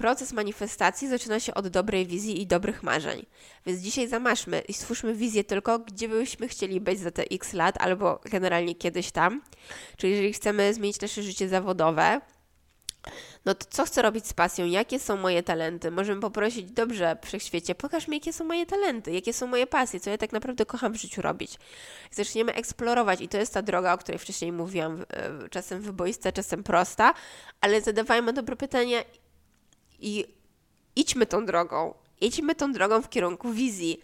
proces 0.01 0.33
manifestacji 0.33 1.07
zaczyna 1.07 1.39
się 1.39 1.53
od 1.53 1.67
dobrej 1.67 2.05
wizji 2.05 2.41
i 2.41 2.47
dobrych 2.47 2.83
marzeń. 2.83 3.25
Więc 3.65 3.79
dzisiaj 3.81 4.07
zamaszmy 4.07 4.59
i 4.59 4.73
stwórzmy 4.73 5.13
wizję 5.13 5.43
tylko, 5.43 5.79
gdzie 5.79 6.09
byśmy 6.09 6.47
chcieli 6.47 6.81
być 6.81 6.99
za 6.99 7.11
te 7.11 7.23
x 7.31 7.53
lat, 7.53 7.75
albo 7.79 8.19
generalnie 8.31 8.75
kiedyś 8.75 9.11
tam. 9.11 9.41
Czyli 9.97 10.13
jeżeli 10.13 10.33
chcemy 10.33 10.73
zmienić 10.73 11.01
nasze 11.01 11.23
życie 11.23 11.49
zawodowe, 11.49 12.21
no 13.45 13.55
to 13.55 13.65
co 13.69 13.85
chcę 13.85 14.01
robić 14.01 14.27
z 14.27 14.33
pasją? 14.33 14.65
Jakie 14.65 14.99
są 14.99 15.17
moje 15.17 15.43
talenty? 15.43 15.91
Możemy 15.91 16.21
poprosić, 16.21 16.71
dobrze, 16.71 17.17
wszechświecie, 17.23 17.75
pokaż 17.75 18.07
mi, 18.07 18.17
jakie 18.17 18.33
są 18.33 18.45
moje 18.45 18.65
talenty, 18.65 19.11
jakie 19.11 19.33
są 19.33 19.47
moje 19.47 19.67
pasje, 19.67 19.99
co 19.99 20.09
ja 20.09 20.17
tak 20.17 20.31
naprawdę 20.31 20.65
kocham 20.65 20.93
w 20.93 21.01
życiu 21.01 21.21
robić. 21.21 21.57
Zaczniemy 22.11 22.53
eksplorować 22.53 23.21
i 23.21 23.27
to 23.27 23.37
jest 23.37 23.53
ta 23.53 23.61
droga, 23.61 23.93
o 23.93 23.97
której 23.97 24.19
wcześniej 24.19 24.51
mówiłam, 24.51 25.05
e, 25.09 25.49
czasem 25.49 25.81
wyboista, 25.81 26.31
czasem 26.31 26.63
prosta, 26.63 27.13
ale 27.61 27.81
zadawajmy 27.81 28.33
dobre 28.33 28.55
pytania 28.55 29.03
i 30.01 30.25
idźmy 30.95 31.25
tą 31.25 31.45
drogą. 31.45 31.93
Idźmy 32.21 32.55
tą 32.55 32.71
drogą 32.71 33.01
w 33.01 33.09
kierunku 33.09 33.51
wizji. 33.51 33.99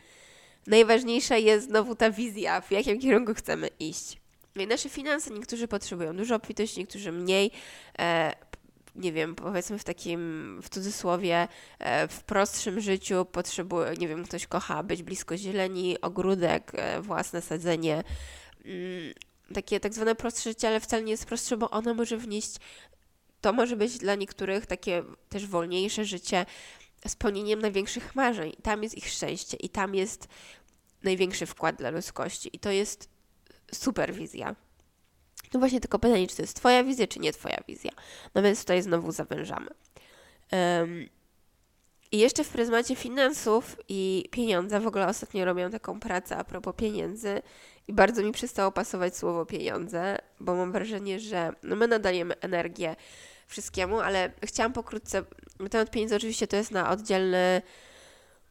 Najważniejsza 0.68 1.38
jest 1.38 1.66
znowu 1.66 1.96
ta 1.96 2.12
wizja, 2.12 2.62
w 2.62 2.72
jakim 2.72 3.00
kierunku 3.00 3.34
chcemy 3.34 3.70
iść. 3.80 4.18
No 4.56 4.64
i 4.64 4.68
nasze 4.68 4.90
finanse, 4.90 5.34
niektórzy 5.34 5.68
potrzebują 5.68 6.18
dużo 6.18 6.36
obfitości, 6.36 6.80
niektórzy 6.80 7.12
mniej. 7.12 7.52
E, 8.00 8.36
nie 8.96 9.14
wiem, 9.14 9.36
powiedzmy 9.36 9.80
w 9.80 9.84
takim, 9.84 10.60
w 10.64 10.70
cudzysłowie, 10.70 11.48
e, 11.80 12.08
w 12.08 12.24
prostszym 12.24 12.82
życiu 12.82 13.26
potrzebuje, 13.26 13.94
nie 13.98 14.08
wiem, 14.08 14.26
ktoś 14.26 14.48
kocha 14.48 14.84
być 14.84 15.04
blisko 15.04 15.38
zieleni, 15.38 16.02
ogródek, 16.02 16.72
e, 16.76 17.02
własne 17.02 17.42
sadzenie. 17.42 18.04
Mm, 18.66 19.14
takie 19.54 19.80
tak 19.80 19.94
zwane 19.94 20.16
prostsze 20.16 20.50
życie, 20.50 20.68
ale 20.68 20.80
wcale 20.80 21.04
nie 21.04 21.12
jest 21.12 21.26
prostsze, 21.26 21.58
bo 21.58 21.70
ono 21.70 21.94
może 21.94 22.18
wnieść 22.18 22.56
to 23.42 23.54
może 23.54 23.76
być 23.76 23.98
dla 23.98 24.16
niektórych 24.16 24.66
takie 24.66 25.04
też 25.30 25.46
wolniejsze 25.46 26.06
życie 26.06 26.46
spełnieniem 27.08 27.62
największych 27.62 28.16
marzeń. 28.16 28.54
Tam 28.64 28.84
jest 28.84 28.98
ich 28.98 29.10
szczęście 29.10 29.58
i 29.58 29.70
tam 29.70 29.96
jest 29.96 30.28
największy 31.04 31.46
wkład 31.46 31.76
dla 31.76 31.90
ludzkości. 31.90 32.50
I 32.54 32.60
to 32.60 32.72
jest 32.72 33.10
super 33.74 34.14
wizja. 34.14 34.56
No 35.54 35.60
właśnie 35.60 35.80
tylko 35.80 36.00
pytanie, 36.00 36.28
czy 36.28 36.36
to 36.36 36.42
jest 36.42 36.58
Twoja 36.58 36.84
wizja, 36.84 37.08
czy 37.08 37.20
nie 37.20 37.34
Twoja 37.34 37.58
wizja. 37.68 37.92
No 38.36 38.42
więc 38.42 38.60
tutaj 38.60 38.82
znowu 38.82 39.12
zawężamy. 39.12 39.70
Um, 40.52 41.10
I 42.12 42.18
jeszcze 42.18 42.44
w 42.44 42.50
pryzmacie 42.50 42.96
finansów 42.96 43.78
i 43.90 44.30
pieniądza, 44.32 44.80
w 44.80 44.88
ogóle 44.88 45.08
ostatnio 45.08 45.46
robię 45.46 45.70
taką 45.70 46.00
pracę 46.00 46.38
a 46.38 46.44
propos 46.44 46.76
pieniędzy 46.76 47.42
i 47.88 47.94
bardzo 47.94 48.24
mi 48.24 48.32
przestało 48.32 48.72
pasować 48.72 49.18
słowo 49.18 49.46
pieniądze, 49.46 50.18
bo 50.40 50.56
mam 50.56 50.72
wrażenie, 50.72 51.20
że 51.20 51.52
no 51.64 51.76
my 51.76 51.88
nadajemy 51.88 52.40
energię 52.40 52.96
wszystkiemu, 53.48 54.00
ale 54.00 54.32
chciałam 54.46 54.74
pokrótce, 54.74 55.24
temat 55.72 55.92
pieniędzy 55.92 56.16
oczywiście 56.16 56.48
to 56.48 56.56
jest 56.56 56.72
na 56.72 56.90
oddzielny 56.90 57.62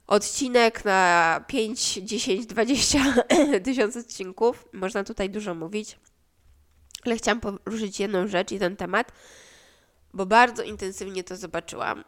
odcinek, 0.07 0.85
na 0.85 1.45
5, 1.47 1.95
10, 1.95 2.47
20 2.47 2.99
tysięcy 3.65 3.99
odcinków. 3.99 4.69
Można 4.73 5.05
tutaj 5.05 5.31
dużo 5.31 5.55
mówić, 5.55 5.99
ale 7.05 7.17
chciałam 7.17 7.41
poruszyć 7.41 8.01
jedną 8.01 8.29
rzecz 8.29 8.53
i 8.53 8.59
ten 8.59 8.77
temat, 8.77 9.13
bo 10.15 10.27
bardzo 10.27 10.63
intensywnie 10.63 11.25
to 11.25 11.37
zobaczyłam. 11.37 12.05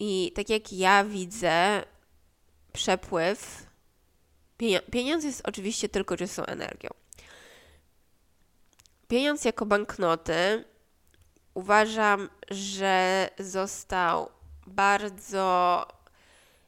I 0.00 0.32
tak 0.34 0.50
jak 0.50 0.72
ja 0.72 1.04
widzę 1.04 1.82
przepływ, 2.72 3.66
pieniądz 4.90 5.24
jest 5.24 5.42
oczywiście 5.44 5.88
tylko 5.88 6.16
czystą 6.16 6.44
energią. 6.44 6.90
Pieniądz 9.08 9.44
jako 9.44 9.66
banknoty 9.66 10.64
uważam, 11.54 12.28
że 12.50 13.28
został 13.38 14.28
bardzo 14.66 15.86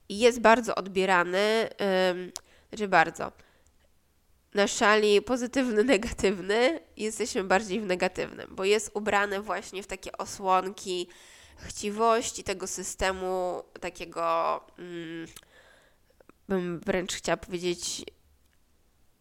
jest 0.09 0.41
bardzo 0.41 0.75
odbierany, 0.75 1.69
yy, 2.17 2.33
znaczy 2.69 2.89
bardzo. 2.89 3.33
Na 4.55 4.67
szali 4.67 5.23
pozytywny, 5.23 5.85
negatywny 5.95 6.81
jesteśmy 6.97 7.45
bardziej 7.45 7.81
w 7.81 7.87
negatywnym, 7.87 8.47
bo 8.51 8.65
jest 8.65 8.91
ubrany 8.95 9.41
właśnie 9.41 9.83
w 9.83 9.87
takie 9.87 10.13
osłonki 10.13 11.09
chciwości 11.57 12.45
tego 12.45 12.67
systemu, 12.67 13.63
takiego, 13.81 14.61
mm, 14.79 15.27
bym 16.49 16.81
wręcz 16.81 17.15
chciała 17.15 17.37
powiedzieć, 17.37 18.05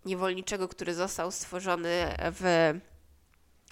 niewolniczego, 0.06 0.68
który 0.68 0.94
został 0.94 1.32
stworzony 1.32 2.16
w 2.20 2.74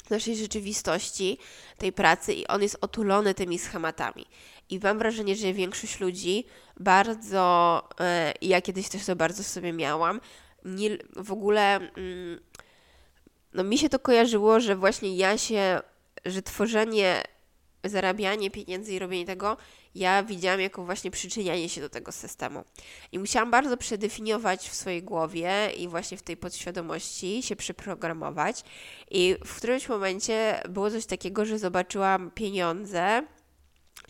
naszej 0.09 0.35
rzeczywistości, 0.35 1.37
tej 1.77 1.93
pracy 1.93 2.33
i 2.33 2.47
on 2.47 2.61
jest 2.61 2.77
otulony 2.81 3.33
tymi 3.33 3.59
schematami. 3.59 4.25
I 4.69 4.79
mam 4.79 4.99
wrażenie, 4.99 5.35
że 5.35 5.53
większość 5.53 5.99
ludzi 5.99 6.45
bardzo, 6.79 7.83
e, 7.99 8.33
ja 8.41 8.61
kiedyś 8.61 8.89
też 8.89 9.05
to 9.05 9.15
bardzo 9.15 9.43
sobie 9.43 9.73
miałam, 9.73 10.21
nie, 10.65 10.89
w 11.15 11.31
ogóle, 11.31 11.75
mm, 11.75 12.39
no 13.53 13.63
mi 13.63 13.77
się 13.77 13.89
to 13.89 13.99
kojarzyło, 13.99 14.59
że 14.59 14.75
właśnie 14.75 15.15
ja 15.15 15.37
się, 15.37 15.81
że 16.25 16.41
tworzenie, 16.41 17.23
zarabianie 17.83 18.51
pieniędzy 18.51 18.93
i 18.93 18.99
robienie 18.99 19.25
tego 19.25 19.57
ja 19.95 20.23
widziałam 20.23 20.61
jako 20.61 20.85
właśnie 20.85 21.11
przyczynianie 21.11 21.69
się 21.69 21.81
do 21.81 21.89
tego 21.89 22.11
systemu. 22.11 22.63
I 23.11 23.19
musiałam 23.19 23.51
bardzo 23.51 23.77
przedefiniować 23.77 24.69
w 24.69 24.75
swojej 24.75 25.03
głowie 25.03 25.71
i 25.77 25.87
właśnie 25.87 26.17
w 26.17 26.23
tej 26.23 26.37
podświadomości 26.37 27.43
się 27.43 27.55
przyprogramować. 27.55 28.63
I 29.11 29.35
w 29.45 29.55
którymś 29.55 29.89
momencie 29.89 30.61
było 30.69 30.91
coś 30.91 31.05
takiego, 31.05 31.45
że 31.45 31.59
zobaczyłam 31.59 32.31
pieniądze 32.31 33.23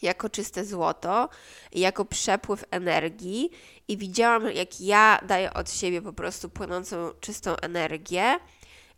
jako 0.02 0.30
czyste 0.30 0.66
złoto, 0.66 1.30
jako 1.72 2.06
przepływ 2.06 2.66
energii 2.72 3.50
i 3.88 3.98
widziałam, 3.98 4.52
jak 4.52 4.82
ja 4.82 5.20
daję 5.28 5.54
od 5.54 5.72
siebie 5.72 6.02
po 6.02 6.14
prostu 6.14 6.50
płynącą, 6.50 7.12
czystą 7.20 7.56
energię 7.56 8.40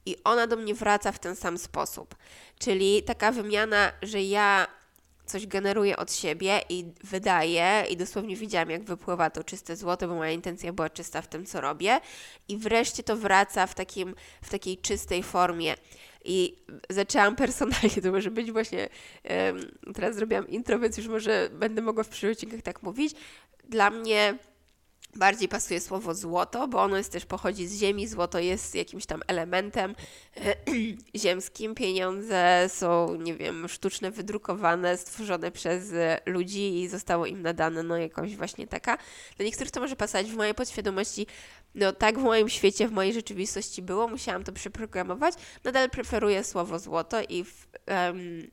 i 0.05 0.15
ona 0.23 0.47
do 0.47 0.55
mnie 0.55 0.73
wraca 0.73 1.11
w 1.11 1.19
ten 1.19 1.35
sam 1.35 1.57
sposób. 1.57 2.15
Czyli 2.59 3.03
taka 3.03 3.31
wymiana, 3.31 3.91
że 4.01 4.21
ja 4.21 4.67
coś 5.25 5.47
generuję 5.47 5.97
od 5.97 6.13
siebie 6.13 6.61
i 6.69 6.85
wydaję 7.03 7.83
i 7.89 7.97
dosłownie 7.97 8.35
widziałam, 8.35 8.69
jak 8.69 8.83
wypływa 8.83 9.29
to 9.29 9.43
czyste 9.43 9.75
złoto, 9.75 10.07
bo 10.07 10.15
moja 10.15 10.31
intencja 10.31 10.73
była 10.73 10.89
czysta 10.89 11.21
w 11.21 11.27
tym, 11.27 11.45
co 11.45 11.61
robię 11.61 11.99
i 12.47 12.57
wreszcie 12.57 13.03
to 13.03 13.17
wraca 13.17 13.67
w, 13.67 13.75
takim, 13.75 14.15
w 14.41 14.49
takiej 14.49 14.77
czystej 14.77 15.23
formie. 15.23 15.75
I 16.25 16.57
zaczęłam 16.89 17.35
personalnie, 17.35 18.01
to 18.03 18.11
może 18.11 18.31
być 18.31 18.51
właśnie, 18.51 18.89
teraz 19.93 20.15
zrobiłam 20.15 20.47
intro, 20.47 20.79
więc 20.79 20.97
już 20.97 21.07
może 21.07 21.49
będę 21.53 21.81
mogła 21.81 22.03
w 22.03 22.09
przyszłych 22.09 22.31
odcinkach 22.31 22.61
tak 22.61 22.83
mówić. 22.83 23.13
Dla 23.69 23.89
mnie 23.89 24.37
bardziej 25.15 25.47
pasuje 25.47 25.79
słowo 25.79 26.15
złoto, 26.15 26.67
bo 26.67 26.81
ono 26.81 26.97
jest 26.97 27.11
też 27.11 27.25
pochodzi 27.25 27.67
z 27.67 27.79
ziemi. 27.79 28.07
Złoto 28.07 28.39
jest 28.39 28.75
jakimś 28.75 29.05
tam 29.05 29.21
elementem 29.27 29.95
ziemskim. 31.15 31.75
Pieniądze 31.75 32.69
są, 32.69 33.15
nie 33.15 33.35
wiem, 33.35 33.67
sztuczne, 33.67 34.11
wydrukowane, 34.11 34.97
stworzone 34.97 35.51
przez 35.51 35.93
ludzi 36.25 36.81
i 36.81 36.87
zostało 36.87 37.25
im 37.25 37.41
nadane, 37.41 37.83
no 37.83 37.97
jakoś 37.97 38.35
właśnie 38.35 38.67
taka. 38.67 38.97
Dla 39.37 39.45
niektórych 39.45 39.71
to 39.71 39.79
może 39.79 39.95
pasować 39.95 40.27
w 40.27 40.35
mojej 40.35 40.53
podświadomości. 40.53 41.27
No 41.75 41.93
tak 41.93 42.19
w 42.19 42.23
moim 42.23 42.49
świecie, 42.49 42.87
w 42.87 42.91
mojej 42.91 43.13
rzeczywistości 43.13 43.81
było, 43.81 44.07
musiałam 44.07 44.43
to 44.43 44.51
przeprogramować. 44.51 45.33
Nadal 45.63 45.89
preferuję 45.89 46.43
słowo 46.43 46.79
złoto 46.79 47.21
i 47.29 47.43
w, 47.43 47.67
um, 47.87 48.47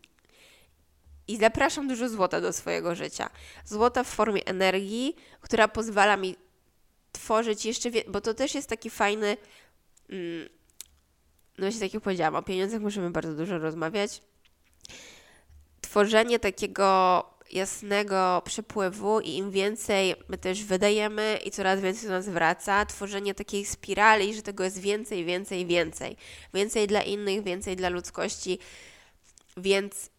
i 1.33 1.37
zapraszam 1.37 1.89
dużo 1.89 2.09
złota 2.09 2.41
do 2.41 2.53
swojego 2.53 2.95
życia. 2.95 3.31
Złota 3.65 4.05
w 4.05 4.09
formie 4.09 4.47
energii, 4.47 5.17
która 5.41 5.69
pozwala 5.69 6.17
mi 6.17 6.37
tworzyć 7.13 7.65
jeszcze, 7.65 7.91
bo 8.09 8.21
to 8.21 8.35
też 8.35 8.55
jest 8.55 8.69
taki 8.69 8.91
fajny, 8.91 9.37
mm, 10.09 10.49
no 11.59 11.65
właśnie 11.65 11.81
tak 11.81 11.95
jak 11.95 12.03
powiedziałam, 12.03 12.35
o 12.35 12.43
pieniądzach 12.43 12.81
możemy 12.81 13.11
bardzo 13.11 13.35
dużo 13.35 13.59
rozmawiać. 13.59 14.23
Tworzenie 15.81 16.39
takiego 16.39 17.25
jasnego 17.53 18.43
przepływu 18.45 19.21
i 19.21 19.37
im 19.37 19.51
więcej 19.51 20.15
my 20.29 20.39
też 20.39 20.65
wydajemy 20.65 21.39
i 21.45 21.51
coraz 21.51 21.81
więcej 21.81 22.09
do 22.09 22.15
nas 22.15 22.29
wraca, 22.29 22.87
tworzenie 22.87 23.35
takiej 23.35 23.65
spirali, 23.65 24.35
że 24.35 24.43
tego 24.43 24.65
jest 24.65 24.79
więcej, 24.79 25.25
więcej, 25.25 25.67
więcej. 25.67 26.17
Więcej 26.55 26.87
dla 26.87 27.03
innych, 27.03 27.43
więcej 27.43 27.77
dla 27.77 27.89
ludzkości, 27.89 28.59
więc 29.57 30.12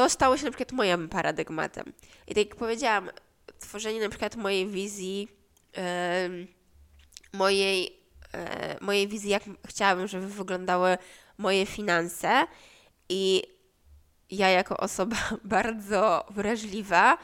to 0.00 0.10
stało 0.10 0.36
się 0.36 0.44
na 0.44 0.50
przykład 0.50 0.72
moim 0.72 1.08
paradygmatem. 1.08 1.92
I 2.26 2.34
tak 2.34 2.46
jak 2.46 2.56
powiedziałam, 2.56 3.10
tworzenie 3.58 4.00
na 4.00 4.08
przykład 4.08 4.36
mojej 4.36 4.66
wizji 4.66 5.28
mojej, 7.32 8.00
e, 8.34 8.76
mojej 8.80 9.08
wizji, 9.08 9.30
jak 9.30 9.42
chciałabym, 9.68 10.08
żeby 10.08 10.26
wyglądały 10.26 10.98
moje 11.38 11.66
finanse. 11.66 12.46
I 13.08 13.42
ja, 14.30 14.48
jako 14.48 14.76
osoba 14.76 15.16
bardzo 15.44 16.24
wrażliwa, 16.30 17.18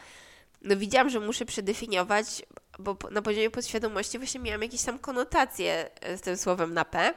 no 0.63 0.77
widziałam, 0.77 1.11
że 1.11 1.21
muszę 1.21 1.45
przedefiniować, 1.45 2.43
bo 2.79 2.97
na 3.11 3.23
poziomie 3.23 3.51
podświadomości 3.51 4.19
właśnie 4.19 4.41
miałam 4.41 4.63
jakieś 4.63 4.83
tam 4.83 4.99
konotacje 4.99 5.91
z 6.17 6.21
tym 6.21 6.37
słowem 6.37 6.75
na 6.75 6.85
P. 6.85 7.15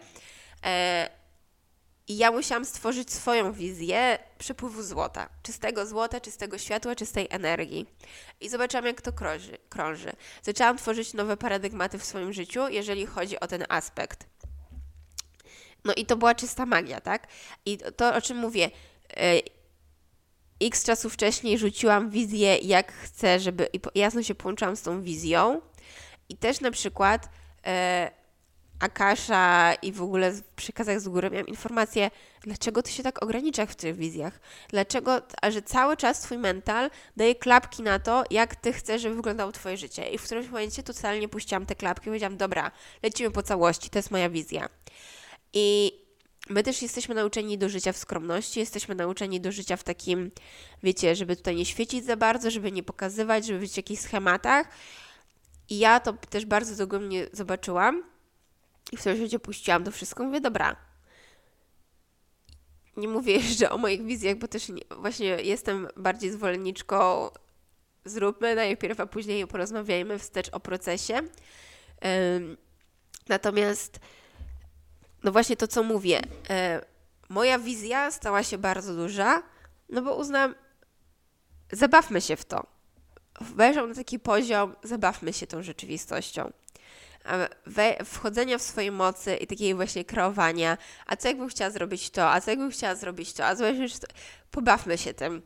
E, 0.65 1.09
i 2.09 2.17
ja 2.17 2.31
musiałam 2.31 2.65
stworzyć 2.65 3.13
swoją 3.13 3.53
wizję 3.53 4.19
przepływu 4.37 4.83
złota. 4.83 5.29
Czystego 5.43 5.85
złota, 5.85 6.21
czystego 6.21 6.57
światła, 6.57 6.95
czystej 6.95 7.27
energii. 7.29 7.85
I 8.41 8.49
zobaczyłam, 8.49 8.85
jak 8.85 9.01
to 9.01 9.13
krąży. 9.13 9.57
krąży. 9.69 10.11
Zaczęłam 10.43 10.77
tworzyć 10.77 11.13
nowe 11.13 11.37
paradygmaty 11.37 11.99
w 11.99 12.05
swoim 12.05 12.33
życiu, 12.33 12.67
jeżeli 12.69 13.05
chodzi 13.05 13.39
o 13.39 13.47
ten 13.47 13.65
aspekt. 13.69 14.25
No 15.85 15.93
i 15.93 16.05
to 16.05 16.17
była 16.17 16.35
czysta 16.35 16.65
magia, 16.65 17.01
tak? 17.01 17.27
I 17.65 17.77
to, 17.95 18.15
o 18.15 18.21
czym 18.21 18.37
mówię, 18.37 18.71
e, 19.17 19.39
x 20.61 20.83
czasu 20.83 21.09
wcześniej 21.09 21.57
rzuciłam 21.57 22.09
wizję, 22.09 22.57
jak 22.57 22.93
chcę, 22.93 23.39
żeby. 23.39 23.69
I 23.73 23.99
jasno 23.99 24.23
się 24.23 24.35
połączyłam 24.35 24.75
z 24.75 24.81
tą 24.81 25.01
wizją. 25.01 25.61
I 26.29 26.37
też 26.37 26.61
na 26.61 26.71
przykład. 26.71 27.29
Akasha 28.79 29.73
i 29.81 29.91
w 29.91 30.01
ogóle 30.01 30.31
w 30.31 30.43
przekazach 30.43 31.01
z 31.01 31.07
góry 31.07 31.29
miałam 31.29 31.47
informację, 31.47 32.11
dlaczego 32.41 32.83
ty 32.83 32.91
się 32.91 33.03
tak 33.03 33.23
ograniczasz 33.23 33.69
w 33.69 33.75
tych 33.75 33.95
wizjach. 33.95 34.39
Dlaczego, 34.69 35.21
a 35.41 35.51
że 35.51 35.61
cały 35.61 35.97
czas 35.97 36.21
twój 36.21 36.37
mental 36.37 36.89
daje 37.17 37.35
klapki 37.35 37.83
na 37.83 37.99
to, 37.99 38.23
jak 38.31 38.55
ty 38.55 38.73
chcesz, 38.73 39.01
żeby 39.01 39.15
wyglądało 39.15 39.51
twoje 39.51 39.77
życie. 39.77 40.09
I 40.09 40.17
w 40.17 40.23
którymś 40.23 40.47
momencie 40.47 40.83
totalnie 40.83 41.27
puściłam 41.27 41.65
te 41.65 41.75
klapki 41.75 42.05
i 42.05 42.09
powiedziałam, 42.09 42.37
dobra, 42.37 42.71
lecimy 43.03 43.31
po 43.31 43.43
całości, 43.43 43.89
to 43.89 43.99
jest 43.99 44.11
moja 44.11 44.29
wizja. 44.29 44.69
I 45.53 45.91
my 46.49 46.63
też 46.63 46.81
jesteśmy 46.81 47.15
nauczeni 47.15 47.57
do 47.57 47.69
życia 47.69 47.93
w 47.93 47.97
skromności, 47.97 48.59
jesteśmy 48.59 48.95
nauczeni 48.95 49.41
do 49.41 49.51
życia 49.51 49.77
w 49.77 49.83
takim, 49.83 50.31
wiecie, 50.83 51.15
żeby 51.15 51.35
tutaj 51.35 51.55
nie 51.55 51.65
świecić 51.65 52.05
za 52.05 52.17
bardzo, 52.17 52.51
żeby 52.51 52.71
nie 52.71 52.83
pokazywać, 52.83 53.45
żeby 53.45 53.59
być 53.59 53.73
w 53.73 53.77
jakichś 53.77 54.01
schematach. 54.01 54.67
I 55.69 55.79
ja 55.79 55.99
to 55.99 56.13
też 56.13 56.45
bardzo 56.45 56.75
dogłębnie 56.75 57.27
zobaczyłam 57.33 58.03
i 58.91 58.97
w 58.97 58.99
którymś 58.99 59.19
momencie 59.19 59.39
puściłam 59.39 59.83
to 59.83 59.91
wszystko. 59.91 60.23
Mówię, 60.23 60.41
dobra. 60.41 60.75
Nie 62.97 63.07
mówię 63.07 63.33
jeszcze 63.49 63.69
o 63.69 63.77
moich 63.77 64.05
wizjach, 64.05 64.37
bo 64.37 64.47
też 64.47 64.69
nie, 64.69 64.81
właśnie 64.97 65.27
jestem 65.27 65.87
bardziej 65.97 66.31
zwolenniczką 66.31 67.29
zróbmy 68.05 68.55
najpierw, 68.55 68.99
a 68.99 69.05
później 69.05 69.47
porozmawiajmy 69.47 70.19
wstecz 70.19 70.49
o 70.51 70.59
procesie. 70.59 71.19
natomiast, 73.29 73.99
no 75.23 75.31
właśnie 75.31 75.57
to, 75.57 75.67
co 75.67 75.83
mówię, 75.83 76.21
e, 76.49 76.85
moja 77.29 77.59
wizja 77.59 78.11
stała 78.11 78.43
się 78.43 78.57
bardzo 78.57 78.95
duża, 78.95 79.43
no 79.89 80.01
bo 80.01 80.15
uznam, 80.15 80.55
zabawmy 81.71 82.21
się 82.21 82.35
w 82.35 82.45
to. 82.45 82.67
Wejrzał 83.41 83.87
na 83.87 83.95
taki 83.95 84.19
poziom, 84.19 84.75
zabawmy 84.83 85.33
się 85.33 85.47
tą 85.47 85.63
rzeczywistością 85.63 86.51
wchodzenia 88.05 88.57
w 88.57 88.61
swoje 88.61 88.91
mocy 88.91 89.35
i 89.35 89.47
takiej 89.47 89.75
właśnie 89.75 90.05
kreowania, 90.05 90.77
a 91.05 91.15
co 91.15 91.27
jakbym 91.27 91.49
chciała 91.49 91.71
zrobić 91.71 92.09
to, 92.09 92.31
a 92.31 92.41
co 92.41 92.49
jakbym 92.51 92.71
chciała 92.71 92.95
zrobić 92.95 93.33
to, 93.33 93.45
a 93.45 93.55
zobaczmy, 93.55 93.89
to... 93.89 94.07
pobawmy 94.51 94.97
się 94.97 95.13
tym. 95.13 95.41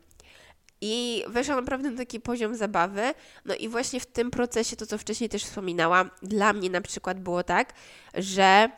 I 0.80 1.24
weszłam 1.28 1.60
naprawdę 1.60 1.90
na 1.90 1.98
taki 1.98 2.20
poziom 2.20 2.54
zabawy. 2.54 3.14
No 3.44 3.54
i 3.54 3.68
właśnie 3.68 4.00
w 4.00 4.06
tym 4.06 4.30
procesie, 4.30 4.76
to 4.76 4.86
co 4.86 4.98
wcześniej 4.98 5.30
też 5.30 5.44
wspominałam, 5.44 6.10
dla 6.22 6.52
mnie 6.52 6.70
na 6.70 6.80
przykład 6.80 7.20
było 7.20 7.42
tak, 7.42 7.72
że 8.14 8.68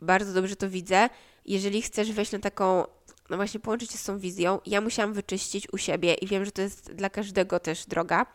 bardzo 0.00 0.32
dobrze 0.32 0.56
to 0.56 0.68
widzę, 0.68 1.08
jeżeli 1.44 1.82
chcesz 1.82 2.12
wejść 2.12 2.32
na 2.32 2.38
taką 2.38 2.84
no 3.30 3.36
właśnie 3.36 3.60
połączyć 3.60 3.92
się 3.92 3.98
z 3.98 4.04
tą 4.04 4.18
wizją, 4.18 4.60
ja 4.66 4.80
musiałam 4.80 5.12
wyczyścić 5.12 5.72
u 5.72 5.78
siebie 5.78 6.14
i 6.14 6.26
wiem, 6.26 6.44
że 6.44 6.52
to 6.52 6.62
jest 6.62 6.92
dla 6.92 7.10
każdego 7.10 7.60
też 7.60 7.86
droga. 7.86 8.26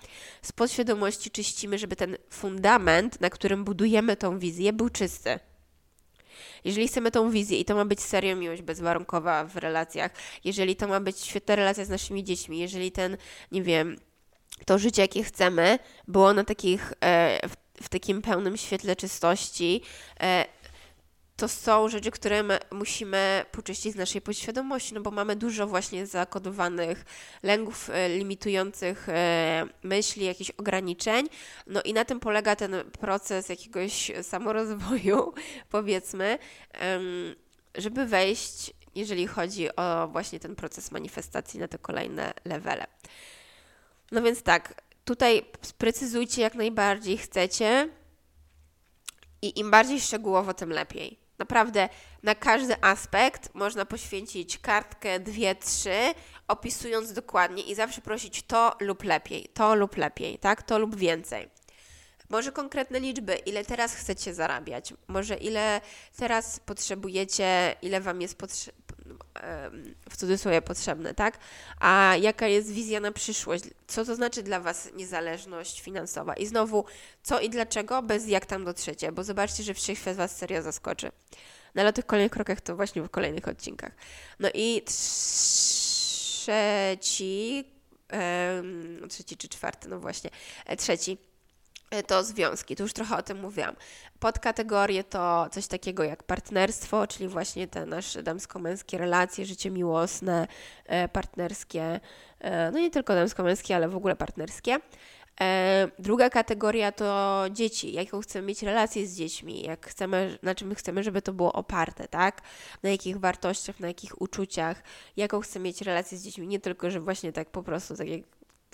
Z 0.42 0.52
podświadomości 0.52 1.32
czyścimy, 1.32 1.78
żeby 1.78 1.96
ten 1.96 2.18
fundament, 2.30 3.22
na 3.22 3.30
którym 3.30 3.64
budujemy 3.64 4.16
tą 4.16 4.40
wizję, 4.40 4.74
był 4.74 4.90
czysty. 4.90 5.40
Jeżeli 6.64 6.88
chcemy 6.88 7.12
tą 7.12 7.30
wizję 7.30 7.60
i 7.60 7.66
to 7.66 7.76
ma 7.76 7.86
być 7.86 8.02
serio 8.02 8.36
miłość 8.36 8.62
bezwarunkowa 8.62 9.44
w 9.44 9.56
relacjach, 9.56 10.12
jeżeli 10.44 10.76
to 10.76 10.88
ma 10.88 11.00
być 11.00 11.20
świetna 11.20 11.56
relacja 11.56 11.86
z 11.86 11.90
naszymi 11.90 12.24
dziećmi, 12.24 12.60
jeżeli 12.60 12.92
ten, 12.92 13.18
nie 13.52 13.64
wiem, 13.64 13.98
to 14.66 14.78
życie, 14.80 15.02
jakie 15.02 15.24
chcemy, 15.24 15.80
było 16.08 16.34
na 16.34 16.44
takich, 16.44 16.94
e, 17.02 17.40
w, 17.82 17.90
takim 17.90 18.22
pełnym 18.22 18.58
świetle 18.58 18.96
czystości, 18.96 19.82
e, 20.20 20.46
to 21.36 21.48
są 21.48 21.90
rzeczy, 21.90 22.12
które 22.12 22.44
my 22.44 22.60
musimy 22.72 23.46
poczyścić 23.52 23.94
z 23.94 23.96
naszej 23.96 24.22
podświadomości, 24.22 24.94
no 24.94 25.02
bo 25.02 25.12
mamy 25.12 25.36
dużo 25.36 25.68
właśnie 25.68 26.08
zakodowanych 26.08 27.06
lęków 27.44 27.90
e, 27.90 28.10
limitujących 28.10 29.10
e, 29.10 29.66
myśli, 29.84 30.26
jakichś 30.26 30.52
ograniczeń. 30.52 31.28
No 31.68 31.82
i 31.82 31.94
na 31.94 32.06
tym 32.06 32.20
polega 32.20 32.56
ten 32.56 32.76
proces 33.00 33.50
jakiegoś 33.50 34.12
samorozwoju, 34.22 35.34
powiedzmy, 35.70 36.38
żeby 37.76 38.06
wejść, 38.06 38.74
jeżeli 38.96 39.28
chodzi 39.28 39.76
o 39.76 40.08
właśnie 40.08 40.40
ten 40.40 40.56
proces 40.56 40.92
manifestacji 40.92 41.60
na 41.60 41.68
te 41.68 41.78
kolejne 41.78 42.34
levele. 42.46 42.88
No 44.12 44.22
więc 44.22 44.44
tak, 44.44 44.82
tutaj 45.06 45.46
sprecyzujcie 45.62 46.42
jak 46.42 46.56
najbardziej 46.56 47.18
chcecie 47.18 47.90
i 49.42 49.60
im 49.60 49.72
bardziej 49.72 50.02
szczegółowo, 50.02 50.54
tym 50.54 50.70
lepiej. 50.70 51.25
Naprawdę 51.40 51.90
na 52.24 52.36
każdy 52.36 52.76
aspekt 52.82 53.56
można 53.56 53.86
poświęcić 53.86 54.58
kartkę, 54.58 55.20
dwie, 55.20 55.56
trzy, 55.56 56.14
opisując 56.48 57.14
dokładnie 57.14 57.64
i 57.64 57.76
zawsze 57.76 58.02
prosić 58.02 58.44
to 58.44 58.76
lub 58.80 59.04
lepiej, 59.04 59.50
to 59.54 59.76
lub 59.76 59.98
lepiej, 59.98 60.40
tak? 60.40 60.64
To 60.64 60.80
lub 60.80 60.96
więcej. 60.96 61.50
Może 62.30 62.52
konkretne 62.52 63.00
liczby, 63.00 63.36
ile 63.36 63.66
teraz 63.66 63.96
chcecie 63.96 64.34
zarabiać, 64.34 64.94
może 65.08 65.36
ile 65.36 65.82
teraz 66.18 66.60
potrzebujecie, 66.60 67.76
ile 67.82 68.02
Wam 68.02 68.22
jest 68.22 68.38
potrzebne, 68.38 68.85
w 70.10 70.18
cudzysłowie 70.18 70.62
potrzebne, 70.62 71.14
tak? 71.14 71.38
A 71.80 72.16
jaka 72.22 72.48
jest 72.48 72.72
wizja 72.72 73.00
na 73.00 73.12
przyszłość? 73.12 73.64
Co 73.88 74.06
to 74.06 74.16
znaczy 74.16 74.44
dla 74.44 74.60
Was 74.60 74.90
niezależność 74.96 75.82
finansowa? 75.82 76.34
I 76.34 76.46
znowu, 76.46 76.86
co 77.24 77.40
i 77.40 77.50
dlaczego, 77.50 78.02
bez 78.02 78.28
jak 78.28 78.46
tam 78.46 78.66
dotrzecie, 78.66 79.12
bo 79.12 79.24
zobaczcie, 79.24 79.64
że 79.64 79.74
wszechświat 79.74 80.16
Was 80.16 80.38
serio 80.38 80.62
zaskoczy. 80.62 81.12
No 81.76 81.82
ale 81.82 81.90
o 81.90 81.94
tych 81.94 82.06
kolejnych 82.06 82.32
krokach 82.32 82.62
to 82.62 82.76
właśnie 82.76 83.02
w 83.02 83.10
kolejnych 83.10 83.48
odcinkach. 83.48 83.92
No 84.40 84.50
i 84.54 84.82
trzeci 84.86 86.56
trzeci 89.10 89.38
czy 89.38 89.50
czwarty, 89.50 89.90
no 89.90 90.00
właśnie, 90.00 90.30
e, 90.66 90.78
trzeci 90.78 91.18
to 92.08 92.24
związki, 92.24 92.76
tu 92.76 92.84
już 92.84 92.94
trochę 92.94 93.18
o 93.18 93.22
tym 93.22 93.40
mówiłam. 93.40 93.76
Podkategorie 94.20 95.04
to 95.04 95.48
coś 95.52 95.68
takiego 95.68 96.04
jak 96.04 96.24
partnerstwo, 96.24 97.08
czyli 97.08 97.28
właśnie 97.28 97.68
te 97.68 97.86
nasze 97.86 98.24
damsko-męskie 98.24 98.98
relacje, 98.98 99.46
życie 99.46 99.72
miłosne, 99.72 100.48
e, 100.86 101.08
partnerskie, 101.08 102.00
no 102.74 102.80
nie 102.80 102.90
tylko 102.90 103.16
damsko-męskie, 103.16 103.76
ale 103.76 103.90
w 103.90 103.96
ogóle 103.96 104.16
partnerskie. 104.16 104.80
Druga 106.00 106.30
kategoria 106.30 106.92
to 106.92 107.44
dzieci, 107.52 107.94
jaką 107.94 108.22
chcemy 108.22 108.48
mieć 108.48 108.64
relację 108.64 109.08
z 109.08 109.16
dziećmi, 109.16 109.62
jak 109.62 109.88
chcemy, 109.88 110.38
na 110.44 110.56
czym 110.56 110.76
chcemy, 110.76 111.04
żeby 111.04 111.22
to 111.22 111.34
było 111.34 111.54
oparte, 111.54 112.08
tak? 112.08 112.42
Na 112.84 112.90
jakich 112.90 113.20
wartościach, 113.20 113.80
na 113.80 113.88
jakich 113.88 114.22
uczuciach, 114.22 114.84
jaką 115.18 115.40
chcemy 115.40 115.64
mieć 115.64 115.82
relację 115.82 116.18
z 116.18 116.24
dziećmi, 116.24 116.48
nie 116.48 116.60
tylko, 116.60 116.92
że 116.92 117.00
właśnie 117.00 117.32
tak 117.32 117.50
po 117.50 117.64
prostu, 117.64 117.96
tak 117.96 118.08
jak 118.08 118.22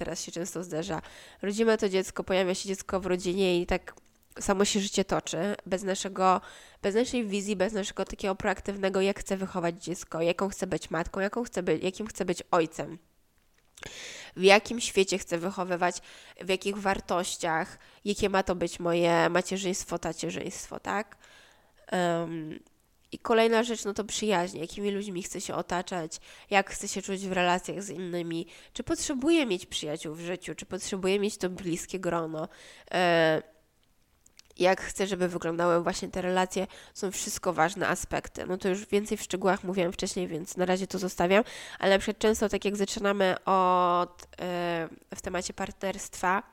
teraz 0.02 0.24
się 0.24 0.32
często 0.32 0.64
zdarza, 0.64 1.02
rodzimy 1.42 1.78
to 1.78 1.90
dziecko, 1.90 2.24
pojawia 2.24 2.56
się 2.56 2.68
dziecko 2.68 3.00
w 3.00 3.06
rodzinie 3.06 3.62
i 3.62 3.66
tak 3.66 3.94
samo 4.40 4.66
się 4.66 4.80
życie 4.80 5.06
toczy, 5.06 5.56
bez 5.66 5.84
naszego, 5.84 6.42
bez 6.82 6.96
naszej 6.96 7.26
wizji, 7.26 7.56
bez 7.56 7.74
naszego 7.74 8.06
takiego 8.06 8.36
proaktywnego, 8.36 9.02
jak 9.02 9.20
chcę 9.20 9.38
wychować 9.38 9.84
dziecko, 9.84 10.22
jaką 10.22 10.50
chcę 10.50 10.68
być 10.68 10.92
matką, 10.92 11.20
jaką 11.20 11.44
chcę 11.44 11.64
być, 11.64 11.84
jakim 11.84 12.08
chcę 12.08 12.26
być 12.26 12.44
ojcem. 12.52 12.98
W 14.36 14.42
jakim 14.42 14.82
świecie 14.82 15.18
chcę 15.18 15.38
wychowywać, 15.38 16.02
w 16.42 16.50
jakich 16.50 16.78
wartościach, 16.78 17.78
jakie 18.06 18.30
ma 18.30 18.44
to 18.44 18.56
być 18.56 18.80
moje 18.80 19.30
macierzyństwo, 19.30 20.00
tacierzyństwo, 20.00 20.80
tak? 20.80 21.18
Um, 21.92 22.60
i 23.12 23.20
kolejna 23.20 23.64
rzecz, 23.64 23.86
no 23.86 23.94
to 23.94 24.04
przyjaźnie, 24.04 24.62
jakimi 24.62 24.92
ludźmi 24.92 25.24
chcę 25.24 25.42
się 25.42 25.56
otaczać, 25.56 26.20
jak 26.50 26.70
chcę 26.70 26.88
się 26.88 27.02
czuć 27.02 27.28
w 27.28 27.32
relacjach 27.32 27.84
z 27.84 27.90
innymi, 27.90 28.48
czy 28.74 28.84
potrzebuję 28.84 29.46
mieć 29.46 29.66
przyjaciół 29.66 30.16
w 30.16 30.22
życiu, 30.22 30.56
czy 30.56 30.66
potrzebuję 30.66 31.20
mieć 31.20 31.38
to 31.38 31.50
bliskie 31.50 32.00
grono. 32.00 32.48
E, 32.92 33.42
jak 34.58 34.82
chcę, 34.82 35.08
żeby 35.08 35.28
wyglądały 35.28 35.84
właśnie 35.84 36.10
te 36.10 36.22
relacje, 36.22 36.68
są 36.94 37.12
wszystko 37.12 37.54
ważne 37.54 37.88
aspekty. 37.88 38.46
No 38.48 38.58
to 38.58 38.70
już 38.70 38.86
więcej 38.86 39.18
w 39.18 39.22
szczegółach 39.22 39.64
mówiłam 39.64 39.92
wcześniej, 39.92 40.28
więc 40.28 40.58
na 40.58 40.66
razie 40.66 40.88
to 40.88 41.00
zostawiam, 41.00 41.44
ale 41.80 42.00
przed 42.00 42.20
często 42.20 42.50
tak 42.50 42.66
jak 42.66 42.78
zaczynamy 42.78 43.36
od, 43.46 44.28
yy, 44.40 45.16
w 45.16 45.22
temacie 45.22 45.54
partnerstwa, 45.54 46.44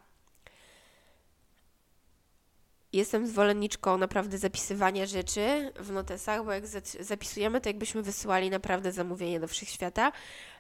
jestem 2.93 3.27
zwolenniczką 3.27 3.99
naprawdę 3.99 4.39
zapisywania 4.39 5.07
rzeczy 5.07 5.73
w 5.77 5.91
notesach, 5.91 6.45
bo 6.45 6.53
jak 6.53 6.65
zapisujemy, 7.01 7.61
to 7.61 7.69
jakbyśmy 7.69 8.03
wysyłali 8.03 8.51
naprawdę 8.51 8.93
zamówienie 8.93 9.41
do 9.41 9.49
wszechświata. 9.49 10.13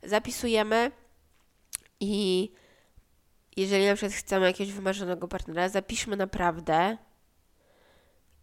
Zapisujemy 0.02 0.90
i 2.00 2.50
jeżeli 3.56 3.86
na 3.86 3.94
przykład 3.94 4.12
chcemy 4.12 4.46
jakiegoś 4.46 4.72
wymarzonego 4.72 5.28
partnera, 5.28 5.68
zapiszmy 5.68 6.16
naprawdę 6.16 6.96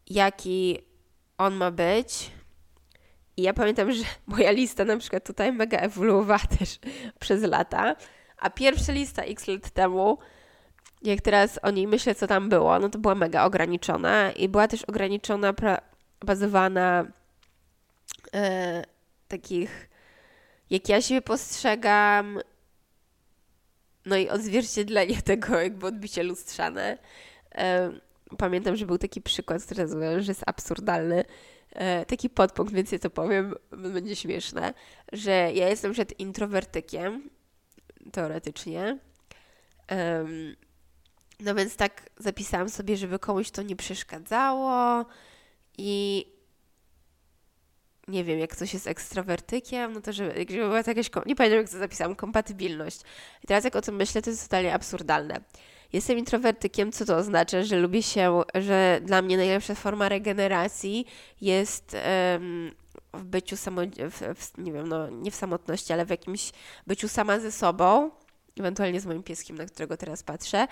jaki 0.08 0.80
on 1.38 1.56
ma 1.56 1.72
być. 1.72 2.32
I 3.38 3.42
ja 3.42 3.54
pamiętam, 3.54 3.92
że 3.92 4.04
moja 4.28 4.52
lista 4.52 4.86
na 4.86 4.98
przykład 4.98 5.26
tutaj 5.26 5.52
mega 5.52 5.78
ewoluowała 5.78 6.40
też 6.40 6.80
przez 7.20 7.44
lata, 7.44 7.96
a 8.38 8.50
pierwsza 8.50 8.92
lista 8.92 9.24
x 9.24 9.48
lat 9.48 9.70
temu, 9.70 10.18
jak 11.02 11.22
teraz 11.22 11.60
o 11.62 11.72
niej 11.72 11.88
myślę, 11.88 12.16
co 12.16 12.28
tam 12.28 12.50
było, 12.50 12.80
no 12.80 12.90
to 12.90 13.00
była 13.00 13.16
mega 13.16 13.46
ograniczona 13.46 14.32
i 14.32 14.50
była 14.50 14.68
też 14.68 14.84
ograniczona, 14.84 15.54
bazowana 16.26 16.70
na 16.70 17.12
e, 18.34 18.84
takich, 19.28 19.90
jak 20.70 20.90
ja 20.90 21.02
siebie 21.02 21.22
postrzegam, 21.22 22.40
no 24.06 24.18
i 24.18 24.30
odzwierciedlenie 24.30 25.22
tego, 25.32 25.62
jakby 25.62 25.88
odbicie 25.88 26.24
lustrzane. 26.24 26.98
E, 27.56 27.92
pamiętam, 28.38 28.76
że 28.76 28.86
był 28.86 28.98
taki 28.98 29.22
przykład, 29.22 29.64
który 29.64 29.82
nazywam, 29.82 30.22
że 30.22 30.32
jest 30.32 30.44
absurdalny. 30.46 31.26
E, 31.72 32.06
taki 32.06 32.30
podpunkt, 32.30 32.74
więc 32.74 32.92
ja 32.92 33.00
to 33.00 33.10
powiem, 33.10 33.56
będzie 33.72 34.16
śmieszne, 34.16 34.74
że 35.12 35.32
ja 35.32 35.70
jestem 35.70 35.94
przed 35.94 36.20
introwertykiem, 36.20 37.30
teoretycznie. 38.12 39.00
No 41.40 41.56
więc 41.56 41.76
tak 41.76 42.10
zapisałam 42.18 42.70
sobie, 42.70 42.98
żeby 42.98 43.20
komuś 43.20 43.52
to 43.52 43.62
nie 43.62 43.76
przeszkadzało 43.76 45.06
i 45.78 46.26
nie 48.08 48.24
wiem, 48.24 48.40
jak 48.40 48.56
coś 48.56 48.74
jest 48.74 48.88
ekstrawertykiem, 48.88 49.94
no 49.94 50.02
to 50.02 50.14
żeby, 50.14 50.46
żeby 50.50 50.64
była 50.64 50.84
to 50.84 50.92
jakaś, 50.92 51.10
nie 51.26 51.36
pamiętam 51.36 51.60
jak 51.60 51.70
to 51.70 51.78
zapisałam, 51.78 52.16
kompatybilność. 52.16 53.02
I 53.44 53.48
teraz 53.48 53.64
jak 53.64 53.76
o 53.76 53.82
tym 53.82 53.96
myślę, 53.96 54.22
to 54.22 54.30
jest 54.30 54.44
totalnie 54.44 54.74
absurdalne. 54.74 55.42
Jestem 55.94 56.18
introwertykiem, 56.18 56.92
co 56.92 57.06
to 57.06 57.16
oznacza, 57.16 57.64
że 57.64 57.78
lubię 57.78 58.04
się, 58.04 58.42
że 58.56 59.00
dla 59.04 59.22
mnie 59.22 59.38
najlepsza 59.38 59.76
forma 59.76 60.10
regeneracji 60.10 61.06
jest 61.42 61.98
um, 62.34 62.72
w 63.14 63.24
byciu 63.24 63.58
samo, 63.58 63.82
w, 64.10 64.40
w, 64.40 64.58
nie 64.58 64.74
wiem, 64.74 64.88
no 64.88 65.10
nie 65.10 65.32
w 65.32 65.36
samotności, 65.36 65.94
ale 65.94 66.06
w 66.06 66.10
jakimś 66.10 66.52
byciu 66.88 67.08
sama 67.08 67.40
ze 67.40 67.52
sobą, 67.52 68.12
ewentualnie 68.60 69.02
z 69.02 69.06
moim 69.06 69.24
pieskiem, 69.24 69.58
na 69.58 69.66
którego 69.66 69.98
teraz 69.98 70.24
patrzę. 70.24 70.68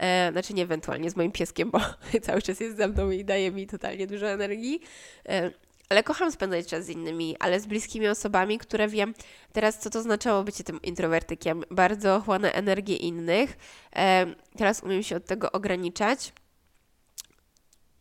E, 0.00 0.32
znaczy 0.32 0.54
nie 0.54 0.62
ewentualnie 0.62 1.10
z 1.10 1.16
moim 1.16 1.32
pieskiem, 1.32 1.70
bo 1.70 1.80
cały 2.26 2.42
czas 2.42 2.60
jest 2.60 2.76
ze 2.76 2.88
mną 2.88 3.10
i 3.10 3.24
daje 3.24 3.50
mi 3.50 3.66
totalnie 3.66 4.06
dużo 4.06 4.28
energii. 4.28 4.80
E, 5.28 5.50
ale 5.88 6.02
kocham 6.02 6.32
spędzać 6.32 6.66
czas 6.66 6.84
z 6.84 6.88
innymi, 6.88 7.36
ale 7.38 7.60
z 7.60 7.66
bliskimi 7.66 8.08
osobami, 8.08 8.58
które 8.58 8.88
wiem 8.88 9.14
teraz, 9.52 9.78
co 9.78 9.90
to 9.90 10.02
znaczyło 10.02 10.44
bycie 10.44 10.64
tym 10.64 10.82
introwertykiem. 10.82 11.64
Bardzo 11.70 12.20
chłonę 12.20 12.52
energię 12.52 12.96
innych. 12.96 13.56
E, 13.96 14.26
teraz 14.56 14.82
umiem 14.82 15.02
się 15.02 15.16
od 15.16 15.24
tego 15.24 15.52
ograniczać 15.52 16.32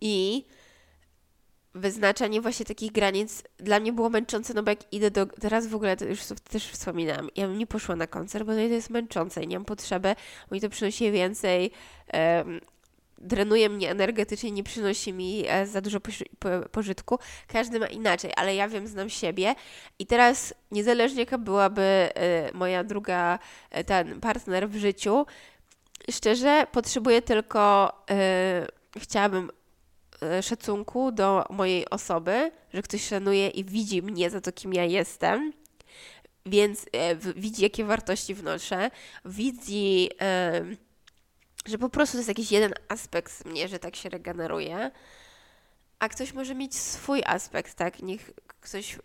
i 0.01 0.45
wyznaczanie 1.75 2.41
właśnie 2.41 2.65
takich 2.65 2.91
granic. 2.91 3.43
Dla 3.57 3.79
mnie 3.79 3.93
było 3.93 4.09
męczące, 4.09 4.53
no 4.53 4.63
bo 4.63 4.69
jak 4.69 4.93
idę 4.93 5.11
do... 5.11 5.25
Teraz 5.25 5.67
w 5.67 5.75
ogóle 5.75 5.97
to 5.97 6.05
już 6.05 6.19
też 6.49 6.67
wspominałam, 6.67 7.29
ja 7.35 7.47
bym 7.47 7.57
nie 7.57 7.67
poszła 7.67 7.95
na 7.95 8.07
koncert, 8.07 8.45
bo 8.45 8.51
no 8.51 8.57
to 8.57 8.63
jest 8.63 8.89
męczące 8.89 9.43
i 9.43 9.47
nie 9.47 9.57
mam 9.57 9.65
potrzeby, 9.65 10.15
bo 10.49 10.55
mi 10.55 10.61
to 10.61 10.69
przynosi 10.69 11.11
więcej 11.11 11.71
um, 12.13 12.61
drenuje 13.17 13.69
mnie 13.69 13.91
energetycznie, 13.91 14.51
nie 14.51 14.63
przynosi 14.63 15.13
mi 15.13 15.43
e, 15.47 15.67
za 15.67 15.81
dużo 15.81 15.99
pożytku. 16.71 17.19
Każdy 17.47 17.79
ma 17.79 17.87
inaczej, 17.87 18.31
ale 18.35 18.55
ja 18.55 18.67
wiem, 18.67 18.87
znam 18.87 19.09
siebie. 19.09 19.55
I 19.99 20.05
teraz 20.05 20.53
niezależnie 20.71 21.19
jaka 21.19 21.37
byłaby 21.37 21.81
e, 21.81 22.09
moja 22.53 22.83
druga, 22.83 23.39
e, 23.71 23.83
ten 23.83 24.19
partner 24.21 24.69
w 24.69 24.75
życiu, 24.75 25.25
szczerze 26.11 26.67
potrzebuję 26.71 27.21
tylko, 27.21 27.91
chciałabym 28.97 29.51
szacunku 30.41 31.11
do 31.11 31.45
mojej 31.49 31.89
osoby, 31.89 32.51
że 32.73 32.81
ktoś 32.81 33.07
szanuje 33.07 33.47
i 33.47 33.63
widzi 33.63 34.01
mnie 34.01 34.29
za 34.29 34.41
to, 34.41 34.51
kim 34.51 34.73
ja 34.73 34.83
jestem. 34.83 35.53
Więc 36.45 36.85
widzi, 37.35 37.63
jakie 37.63 37.85
wartości 37.85 38.33
wnoszę, 38.33 38.91
widzi, 39.25 40.09
że 41.65 41.77
po 41.77 41.89
prostu 41.89 42.13
to 42.13 42.19
jest 42.19 42.27
jakiś 42.27 42.51
jeden 42.51 42.73
aspekt 42.87 43.45
mnie, 43.45 43.67
że 43.67 43.79
tak 43.79 43.95
się 43.95 44.09
regeneruje, 44.09 44.91
a 45.99 46.09
ktoś 46.09 46.33
może 46.33 46.55
mieć 46.55 46.75
swój 46.75 47.23
aspekt, 47.25 47.75
tak? 47.75 48.01
Niech 48.01 48.31
ktoś, 48.61 48.95
e, 48.95 48.97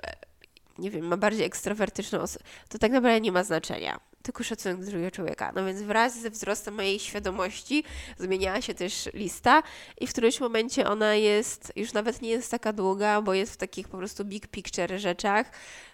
nie 0.79 0.91
wiem, 0.91 1.05
ma 1.05 1.16
bardziej 1.16 1.47
ekstrawertyczną 1.47 2.21
osobę, 2.21 2.45
to 2.68 2.79
tak 2.79 2.93
naprawdę 2.93 3.21
nie 3.21 3.33
ma 3.33 3.45
znaczenia. 3.45 4.01
Tylko 4.31 4.45
szacunek 4.45 4.78
do 4.78 4.87
drugiego 4.87 5.11
człowieka. 5.11 5.53
No 5.55 5.66
więc 5.66 5.83
wraz 5.83 6.20
ze 6.20 6.31
wzrostem 6.31 6.74
mojej 6.74 6.99
świadomości 6.99 7.85
zmieniała 8.18 8.61
się 8.61 8.74
też 8.74 9.09
lista 9.14 9.62
i 10.01 10.07
w 10.07 10.11
którymś 10.11 10.41
momencie 10.41 10.87
ona 10.87 11.14
jest, 11.14 11.72
już 11.76 11.93
nawet 11.93 12.22
nie 12.22 12.31
jest 12.31 12.51
taka 12.51 12.72
długa, 12.72 13.22
bo 13.22 13.35
jest 13.35 13.53
w 13.53 13.57
takich 13.57 13.89
po 13.89 13.97
prostu 13.97 14.24
big 14.24 14.47
picture 14.47 14.99
rzeczach, 14.99 15.53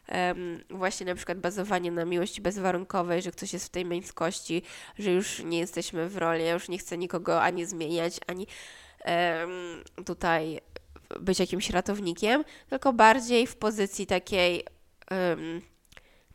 um, 0.09 0.64
właśnie 0.70 1.07
na 1.07 1.14
przykład 1.14 1.39
bazowanie 1.39 1.91
na 1.91 2.05
miłości 2.05 2.41
bezwarunkowej, 2.41 3.22
że 3.22 3.32
ktoś 3.32 3.53
jest 3.53 3.66
w 3.66 3.70
tej 3.70 3.84
męskości, 3.84 4.62
że 4.99 5.11
już 5.11 5.39
nie 5.45 5.59
jesteśmy 5.59 6.09
w 6.09 6.16
roli, 6.16 6.45
ja 6.45 6.53
już 6.53 6.68
nie 6.68 6.78
chcę 6.78 6.99
nikogo 6.99 7.43
ani 7.43 7.66
zmieniać, 7.66 8.20
ani 8.26 8.47
um, 9.05 10.05
tutaj 10.05 10.61
być 11.20 11.39
jakimś 11.41 11.70
ratownikiem, 11.70 12.45
tylko 12.70 12.93
bardziej 12.93 13.47
w 13.47 13.57
pozycji 13.57 14.07
takiej, 14.07 14.64
um, 15.11 15.62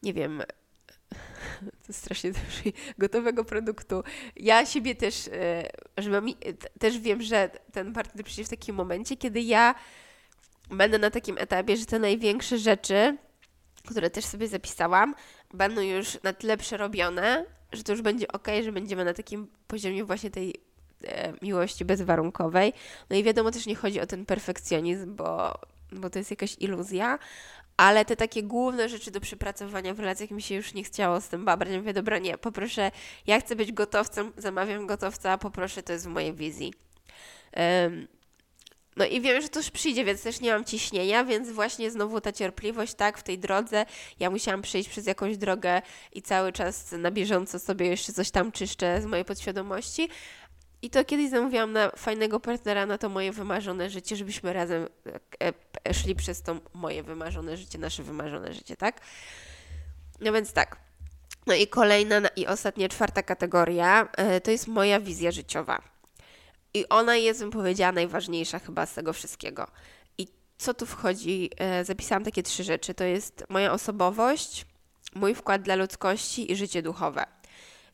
nie 0.04 0.14
wiem, 0.14 0.44
to 1.88 1.94
strasznie 1.94 2.32
gotowego 2.98 3.46
produktu. 3.46 4.04
Ja 4.36 4.66
siebie 4.66 4.96
też, 4.96 5.28
e, 5.28 5.70
że 5.98 6.10
mam, 6.10 6.28
też 6.80 7.00
wiem, 7.00 7.22
że 7.22 7.50
ten 7.74 7.94
partner 7.94 8.26
przyjdzie 8.26 8.44
w 8.44 8.50
takim 8.50 8.76
momencie, 8.76 9.18
kiedy 9.18 9.42
ja 9.42 9.76
będę 10.70 11.00
na 11.00 11.12
takim 11.12 11.38
etapie, 11.38 11.78
że 11.78 11.86
te 11.86 12.00
największe 12.00 12.58
rzeczy 12.58 13.18
które 13.86 14.10
też 14.10 14.26
sobie 14.26 14.48
zapisałam, 14.48 15.16
będą 15.54 15.82
już 15.82 16.24
na 16.24 16.34
tyle 16.34 16.58
przerobione, 16.58 17.46
że 17.74 17.84
to 17.84 17.92
już 17.92 18.02
będzie 18.02 18.28
ok, 18.28 18.48
że 18.64 18.72
będziemy 18.72 19.06
na 19.06 19.14
takim 19.14 19.48
poziomie 19.68 20.04
właśnie 20.04 20.32
tej 20.32 20.56
e, 21.04 21.34
miłości 21.42 21.86
bezwarunkowej. 21.86 22.74
No 23.10 23.16
i 23.16 23.24
wiadomo, 23.24 23.52
też 23.52 23.66
nie 23.66 23.76
chodzi 23.76 24.00
o 24.00 24.06
ten 24.06 24.26
perfekcjonizm, 24.26 25.16
bo, 25.16 25.60
bo 25.92 26.10
to 26.10 26.20
jest 26.20 26.32
jakaś 26.32 26.56
iluzja, 26.60 27.20
ale 27.82 28.06
te 28.06 28.16
takie 28.16 28.44
główne 28.44 28.90
rzeczy 28.90 29.12
do 29.12 29.22
przepracowania 29.22 29.94
w 29.94 30.00
relacjach 30.00 30.32
mi 30.32 30.42
się 30.42 30.56
już 30.56 30.74
nie 30.74 30.84
chciało 30.84 31.22
z 31.22 31.28
tym 31.28 31.46
babrać. 31.46 31.78
Mówię, 31.78 31.94
dobra, 31.94 32.20
nie, 32.20 32.38
poproszę, 32.38 32.92
ja 33.28 33.40
chcę 33.40 33.56
być 33.56 33.72
gotowcem, 33.72 34.32
zamawiam 34.38 34.88
gotowca, 34.88 35.38
poproszę, 35.38 35.84
to 35.84 35.94
jest 35.94 36.06
w 36.06 36.10
mojej 36.10 36.34
wizji. 36.34 36.74
Um, 37.58 38.08
no 38.96 39.06
i 39.06 39.22
wiem, 39.22 39.42
że 39.42 39.50
to 39.50 39.60
już 39.60 39.70
przyjdzie, 39.70 40.06
więc 40.06 40.24
też 40.24 40.42
nie 40.42 40.52
mam 40.52 40.66
ciśnienia, 40.66 41.26
więc 41.26 41.50
właśnie 41.50 41.92
znowu 41.92 42.22
ta 42.22 42.32
cierpliwość, 42.32 42.94
tak, 42.94 43.18
w 43.18 43.24
tej 43.24 43.40
drodze. 43.40 43.86
Ja 44.20 44.30
musiałam 44.30 44.62
przejść 44.62 44.90
przez 44.90 45.06
jakąś 45.06 45.38
drogę 45.38 45.82
i 46.14 46.22
cały 46.22 46.52
czas 46.52 46.92
na 46.92 47.12
bieżąco 47.12 47.60
sobie 47.60 47.88
jeszcze 47.88 48.14
coś 48.14 48.32
tam 48.32 48.52
czyszczę 48.52 49.02
z 49.02 49.06
mojej 49.06 49.26
podświadomości. 49.26 50.10
I 50.82 50.90
to 50.90 51.06
kiedyś 51.06 51.30
zamówiłam 51.30 51.72
na 51.72 51.90
fajnego 51.90 52.40
partnera 52.40 52.86
na 52.86 52.98
to 52.98 53.10
moje 53.10 53.32
wymarzone 53.32 53.90
życie, 53.90 54.16
żebyśmy 54.16 54.54
razem 54.54 54.88
e, 55.42 55.54
e, 55.90 55.94
szli 55.94 56.16
przez 56.16 56.42
to 56.42 56.56
moje 56.74 57.04
wymarzone 57.04 57.58
życie, 57.58 57.80
nasze 57.80 58.04
wymarzone 58.04 58.54
życie, 58.54 58.78
tak? 58.78 59.02
No 60.22 60.34
więc 60.34 60.54
tak. 60.54 60.78
No 61.48 61.54
i 61.54 61.68
kolejna 61.68 62.22
i 62.36 62.48
ostatnia, 62.48 62.90
czwarta 62.90 63.24
kategoria 63.24 64.10
e, 64.18 64.42
to 64.42 64.52
jest 64.52 64.68
moja 64.68 65.00
wizja 65.00 65.32
życiowa. 65.32 65.82
I 66.74 66.90
ona 66.90 67.16
jest, 67.16 67.40
bym 67.40 67.52
powiedziała, 67.52 67.92
najważniejsza 67.92 68.60
chyba 68.60 68.86
z 68.86 68.94
tego 68.94 69.14
wszystkiego. 69.14 69.68
I 70.18 70.28
co 70.58 70.74
tu 70.74 70.86
wchodzi? 70.86 71.50
Zapisałam 71.84 72.24
takie 72.24 72.44
trzy 72.44 72.64
rzeczy. 72.64 72.94
To 72.94 73.04
jest 73.04 73.44
moja 73.50 73.74
osobowość, 73.74 74.66
mój 75.16 75.36
wkład 75.36 75.62
dla 75.62 75.76
ludzkości 75.76 76.52
i 76.52 76.56
życie 76.56 76.82
duchowe. 76.82 77.26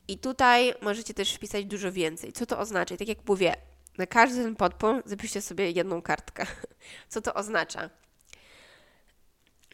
I 0.08 0.18
tutaj 0.18 0.74
możecie 0.82 1.14
też 1.14 1.34
wpisać 1.34 1.66
dużo 1.66 1.92
więcej. 1.92 2.34
Co 2.34 2.46
to 2.46 2.60
oznacza? 2.60 2.96
I 2.96 2.98
tak 2.98 3.08
jak 3.08 3.28
mówię, 3.28 3.56
na 3.98 4.08
każdy 4.08 4.44
ten 4.44 4.56
podpunkt 4.56 5.10
zapiszcie 5.10 5.42
sobie 5.42 5.72
jedną 5.72 6.02
kartkę. 6.02 6.46
Co 7.10 7.22
to 7.22 7.34
oznacza? 7.34 7.90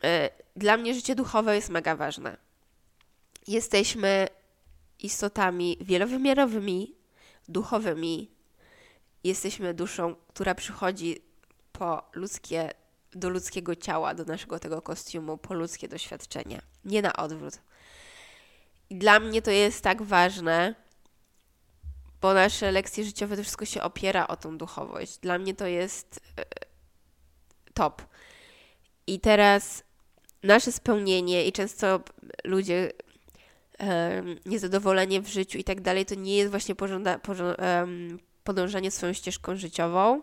E, 0.04 0.30
dla 0.56 0.78
mnie 0.78 0.94
życie 0.94 1.16
duchowe 1.16 1.56
jest 1.56 1.70
mega 1.70 1.96
ważne. 1.96 2.38
Jesteśmy 3.48 4.28
istotami 5.00 5.78
wielowymiarowymi, 5.82 6.96
duchowymi, 7.48 8.32
jesteśmy 9.24 9.74
duszą, 9.74 10.16
która 10.28 10.56
przychodzi 10.56 11.22
po 11.72 12.04
ludzkie, 12.14 12.72
do 13.12 13.30
ludzkiego 13.30 13.76
ciała, 13.76 14.14
do 14.14 14.26
naszego 14.26 14.60
tego 14.60 14.82
kostiumu, 14.82 15.38
po 15.38 15.54
ludzkie 15.54 15.88
doświadczenie, 15.88 16.62
nie 16.86 17.02
na 17.02 17.14
odwrót. 17.14 17.60
I 18.94 18.96
dla 18.96 19.20
mnie 19.20 19.42
to 19.42 19.52
jest 19.52 19.84
tak 19.84 20.02
ważne, 20.02 20.76
bo 22.22 22.34
nasze 22.34 22.72
lekcje 22.72 23.04
życiowe 23.04 23.38
to 23.38 23.44
wszystko 23.44 23.66
się 23.66 23.82
opiera 23.82 24.28
o 24.28 24.38
tą 24.38 24.58
duchowość. 24.58 25.18
Dla 25.18 25.38
mnie 25.38 25.54
to 25.54 25.68
jest 25.68 26.20
e, 26.40 26.44
top. 27.74 28.02
I 29.08 29.20
teraz 29.20 29.84
nasze 30.44 30.72
spełnienie 30.72 31.46
i 31.46 31.52
często 31.52 32.02
ludzie 32.44 32.92
niezadowolenie 34.46 35.22
w 35.22 35.28
życiu 35.28 35.58
i 35.58 35.64
tak 35.64 35.82
dalej, 35.82 36.06
to 36.06 36.16
nie 36.16 36.38
jest 36.38 36.52
właśnie 36.52 36.76
pożąda, 36.76 37.20
pożąda, 37.20 37.88
podążanie 38.44 38.92
swoją 38.92 39.14
ścieżką 39.14 39.56
życiową, 39.56 40.22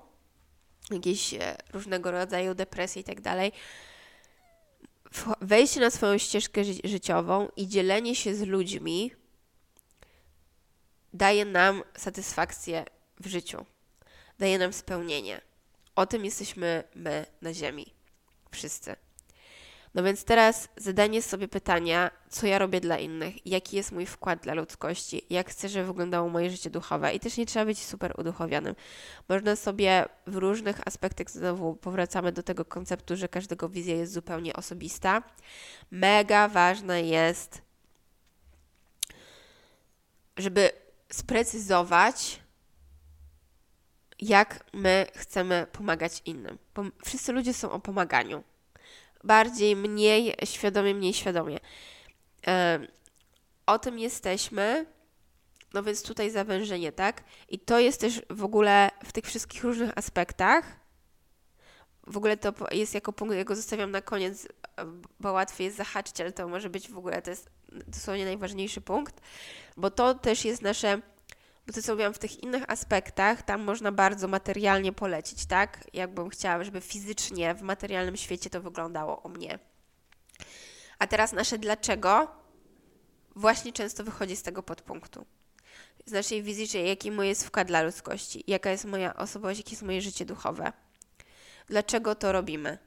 jakieś 0.91 1.35
e, 1.35 1.57
różnego 1.73 2.11
rodzaju 2.11 2.55
depresje 2.55 3.03
i 3.03 3.05
tak 3.05 3.21
dalej, 3.21 3.53
wejście 5.41 5.81
na 5.81 5.91
swoją 5.91 6.19
ścieżkę 6.19 6.65
ży 6.65 6.75
życiową 6.85 7.49
i 7.57 7.69
dzielenie 7.69 8.15
się 8.15 8.35
z 8.35 8.43
ludźmi 8.43 9.13
daje 11.13 11.45
nam 11.45 11.83
satysfakcję 11.97 12.85
w 13.21 13.27
życiu, 13.27 13.67
daje 14.39 14.59
nam 14.59 14.73
spełnienie. 14.73 15.41
O 15.97 16.07
tym 16.07 16.25
jesteśmy 16.25 16.85
my 16.95 17.27
na 17.43 17.55
Ziemi. 17.55 17.95
Wszyscy. 18.51 18.97
No 19.95 20.03
więc 20.03 20.25
teraz 20.25 20.69
zadanie 20.77 21.23
sobie 21.23 21.49
pytania, 21.49 22.11
co 22.29 22.47
ja 22.47 22.59
robię 22.59 22.81
dla 22.81 22.99
innych, 22.99 23.47
jaki 23.47 23.77
jest 23.77 23.93
mój 23.93 24.07
wkład 24.07 24.43
dla 24.43 24.55
ludzkości, 24.55 25.23
jak 25.31 25.51
chcę, 25.51 25.69
żeby 25.69 25.87
wyglądało 25.87 26.29
moje 26.29 26.51
życie 26.51 26.71
duchowe. 26.71 27.15
I 27.15 27.21
też 27.21 27.37
nie 27.37 27.47
trzeba 27.47 27.65
być 27.65 27.85
super 27.85 28.15
uduchowionym. 28.19 28.75
Można 29.29 29.57
sobie 29.57 30.05
w 30.27 30.37
różnych 30.37 30.89
aspektach, 30.89 31.31
znowu 31.31 31.77
powracamy 31.77 32.33
do 32.33 32.43
tego 32.43 32.65
konceptu, 32.65 33.17
że 33.17 33.29
każdego 33.29 33.69
wizja 33.69 33.95
jest 33.95 34.13
zupełnie 34.13 34.53
osobista. 34.53 35.23
Mega 35.91 36.49
ważne 36.49 37.03
jest, 37.03 37.63
żeby 40.37 40.71
sprecyzować, 41.13 42.41
jak 44.21 44.65
my 44.73 45.07
chcemy 45.15 45.67
pomagać 45.73 46.23
innym. 46.25 46.59
Bo 46.75 46.85
wszyscy 47.05 47.33
ludzie 47.33 47.55
są 47.55 47.73
o 47.73 47.81
pomaganiu 47.81 48.43
bardziej, 49.25 49.77
mniej 49.77 50.35
świadomie, 50.45 50.95
mniej 50.95 51.15
świadomie. 51.15 51.59
O 53.67 53.79
tym 53.79 53.99
jesteśmy, 53.99 54.87
no 55.75 55.83
więc 55.83 56.03
tutaj 56.03 56.31
zawężenie, 56.31 56.93
tak? 56.93 57.25
I 57.49 57.59
to 57.59 57.79
jest 57.79 58.01
też 58.01 58.23
w 58.31 58.45
ogóle 58.45 58.91
w 59.05 59.13
tych 59.13 59.25
wszystkich 59.25 59.65
różnych 59.65 59.99
aspektach. 59.99 60.81
W 62.07 62.17
ogóle 62.17 62.37
to 62.37 62.55
jest 62.71 62.95
jako 62.95 63.13
punkt, 63.13 63.37
ja 63.37 63.55
zostawiam 63.55 63.91
na 63.91 64.03
koniec, 64.03 64.49
bo 65.21 65.33
łatwiej 65.33 65.65
jest 65.65 65.77
zahaczyć, 65.77 66.21
ale 66.21 66.33
to 66.33 66.49
może 66.49 66.71
być 66.71 66.89
w 66.89 66.99
ogóle, 66.99 67.23
to 67.23 67.31
jest 67.31 67.51
dosłownie 67.69 68.25
najważniejszy 68.25 68.81
punkt, 68.81 69.21
bo 69.77 69.91
to 69.91 70.15
też 70.15 70.45
jest 70.45 70.63
nasze 70.63 71.01
bo 71.67 71.73
to 71.73 71.83
co 71.83 71.93
mówiłam, 71.93 72.15
w 72.15 72.19
tych 72.19 72.43
innych 72.43 72.71
aspektach, 72.71 73.43
tam 73.43 73.63
można 73.63 73.93
bardzo 73.93 74.29
materialnie 74.29 74.93
polecić, 74.93 75.47
tak? 75.47 75.85
Jakbym 75.93 76.29
chciała, 76.29 76.65
żeby 76.65 76.81
fizycznie 76.81 77.55
w 77.55 77.63
materialnym 77.63 78.17
świecie 78.17 78.51
to 78.51 78.61
wyglądało 78.61 79.17
u 79.17 79.29
mnie. 79.29 79.59
A 80.99 81.07
teraz 81.07 81.33
nasze 81.33 81.59
dlaczego 81.59 82.31
właśnie 83.37 83.73
często 83.73 84.05
wychodzi 84.05 84.37
z 84.37 84.43
tego 84.43 84.63
podpunktu. 84.63 85.27
Z 86.07 86.13
naszej 86.13 86.43
wizji, 86.43 86.67
że 86.67 86.79
jaki 86.79 87.11
mój 87.11 87.29
jest 87.29 87.47
wkład 87.47 87.69
dla 87.69 87.83
ludzkości, 87.83 88.45
jaka 88.47 88.71
jest 88.71 88.85
moja 88.85 89.17
osobowość, 89.17 89.61
jakie 89.61 89.71
jest 89.71 89.83
moje 89.83 90.03
życie 90.03 90.25
duchowe. 90.25 90.73
Dlaczego 91.67 92.15
to 92.15 92.33
robimy? 92.33 92.79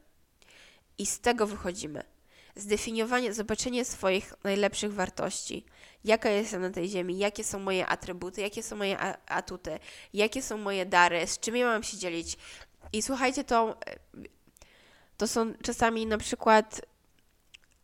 I 0.97 1.05
z 1.05 1.19
tego 1.19 1.47
wychodzimy. 1.47 2.12
Zdefiniowanie, 2.55 3.33
zobaczenie 3.33 3.85
swoich 3.85 4.33
najlepszych 4.43 4.93
wartości, 4.93 5.65
jaka 6.03 6.29
jestem 6.29 6.61
na 6.61 6.69
tej 6.69 6.89
ziemi, 6.89 7.17
jakie 7.17 7.43
są 7.43 7.59
moje 7.59 7.87
atrybuty, 7.87 8.41
jakie 8.41 8.63
są 8.63 8.75
moje 8.75 8.99
atuty, 9.29 9.79
jakie 10.13 10.41
są 10.41 10.57
moje 10.57 10.85
dary, 10.85 11.27
z 11.27 11.39
czym 11.39 11.55
ja 11.55 11.65
mam 11.65 11.83
się 11.83 11.97
dzielić. 11.97 12.37
I 12.93 13.01
słuchajcie, 13.01 13.43
to, 13.43 13.77
to 15.17 15.27
są 15.27 15.53
czasami 15.63 16.05
na 16.05 16.17
przykład, 16.17 16.81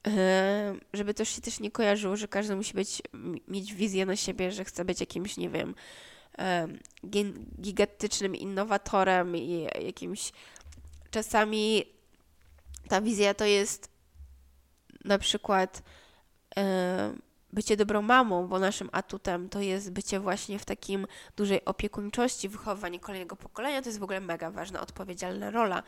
e, 0.08 0.76
żeby 0.94 1.14
to 1.14 1.26
się 1.26 1.42
też 1.42 1.60
nie 1.60 1.72
kojarzyło, 1.72 2.18
że 2.18 2.28
każdy 2.28 2.56
musi 2.56 2.74
być, 2.74 3.02
mieć 3.48 3.74
wizję 3.74 4.06
na 4.06 4.16
siebie, 4.16 4.52
że 4.52 4.66
chce 4.66 4.86
być 4.86 5.00
jakimś, 5.00 5.38
nie 5.38 5.50
wiem, 5.50 5.76
e, 6.38 6.68
gigantycznym 7.62 8.36
innowatorem 8.36 9.38
i 9.38 9.68
jakimś 9.86 10.32
czasami 11.12 11.86
ta 12.88 13.02
wizja 13.02 13.34
to 13.34 13.46
jest 13.46 13.99
na 15.06 15.18
przykład 15.18 15.84
e, 16.58 17.14
bycie 17.54 17.78
dobrą 17.78 18.02
mamą, 18.02 18.48
bo 18.48 18.60
naszym 18.60 18.90
atutem 18.92 19.50
to 19.50 19.60
jest 19.60 19.92
bycie 19.92 20.20
właśnie 20.20 20.60
w 20.60 20.66
takim 20.66 21.08
dużej 21.36 21.66
opiekuńczości, 21.66 22.50
wychowanie 22.50 23.00
kolejnego 23.00 23.36
pokolenia, 23.36 23.82
to 23.82 23.90
jest 23.90 24.00
w 24.00 24.04
ogóle 24.04 24.20
mega 24.20 24.52
ważna, 24.52 24.82
odpowiedzialna 24.82 25.52
rola. 25.52 25.84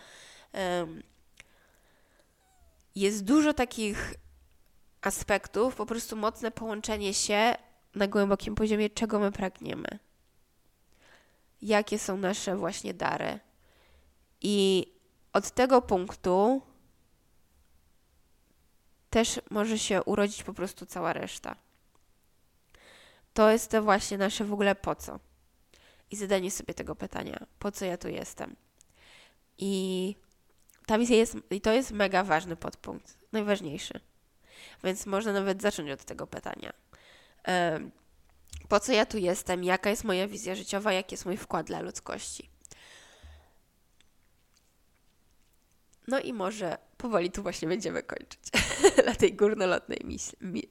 Jest 2.95 3.23
dużo 3.23 3.53
takich 3.53 4.13
aspektów, 5.01 5.75
po 5.75 5.85
prostu 5.85 6.15
mocne 6.15 6.51
połączenie 6.51 7.13
się 7.13 7.55
na 7.95 8.07
głębokim 8.07 8.55
poziomie, 8.55 8.89
czego 8.89 9.19
my 9.19 9.31
pragniemy. 9.31 9.99
Jakie 11.61 11.99
są 11.99 12.17
nasze 12.17 12.55
właśnie 12.55 12.93
dary. 12.93 13.39
I 14.41 14.87
od 15.33 15.51
tego 15.51 15.81
punktu 15.81 16.61
też 19.11 19.41
może 19.49 19.79
się 19.79 20.03
urodzić 20.03 20.43
po 20.43 20.53
prostu 20.53 20.85
cała 20.85 21.13
reszta. 21.13 21.55
To 23.33 23.51
jest 23.51 23.71
to 23.71 23.81
właśnie 23.81 24.17
nasze 24.17 24.45
w 24.45 24.53
ogóle 24.53 24.75
po 24.75 24.95
co. 24.95 25.19
I 26.11 26.15
zadanie 26.15 26.51
sobie 26.51 26.73
tego 26.73 26.95
pytania, 26.95 27.45
po 27.59 27.71
co 27.71 27.85
ja 27.85 27.97
tu 27.97 28.07
jestem. 28.07 28.55
I 29.57 30.15
ta 30.85 30.99
wizja 30.99 31.17
jest, 31.17 31.37
i 31.49 31.61
to 31.61 31.71
jest 31.71 31.91
mega 31.91 32.23
ważny 32.23 32.55
podpunkt, 32.55 33.17
najważniejszy. 33.31 33.99
Więc 34.83 35.05
można 35.05 35.33
nawet 35.33 35.61
zacząć 35.61 35.91
od 35.91 36.05
tego 36.05 36.27
pytania. 36.27 36.73
Po 38.69 38.79
co 38.79 38.91
ja 38.91 39.05
tu 39.05 39.17
jestem? 39.17 39.63
Jaka 39.63 39.89
jest 39.89 40.03
moja 40.03 40.27
wizja 40.27 40.55
życiowa? 40.55 40.93
Jaki 40.93 41.13
jest 41.13 41.25
mój 41.25 41.37
wkład 41.37 41.67
dla 41.67 41.81
ludzkości? 41.81 42.49
No 46.07 46.19
i 46.19 46.33
może 46.33 46.77
powoli 46.97 47.31
tu 47.31 47.43
właśnie 47.43 47.67
będziemy 47.67 48.03
kończyć 48.03 48.39
na 49.07 49.15
tej 49.15 49.33
górnolotnej 49.33 49.99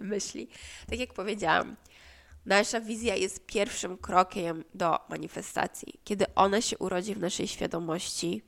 myśli. 0.02 0.48
Tak 0.90 0.98
jak 0.98 1.12
powiedziałam, 1.12 1.76
nasza 2.46 2.80
wizja 2.80 3.16
jest 3.16 3.46
pierwszym 3.46 3.98
krokiem 3.98 4.64
do 4.74 4.98
manifestacji. 5.08 6.00
Kiedy 6.04 6.34
ona 6.34 6.60
się 6.60 6.78
urodzi 6.78 7.14
w 7.14 7.20
naszej 7.20 7.48
świadomości, 7.48 8.42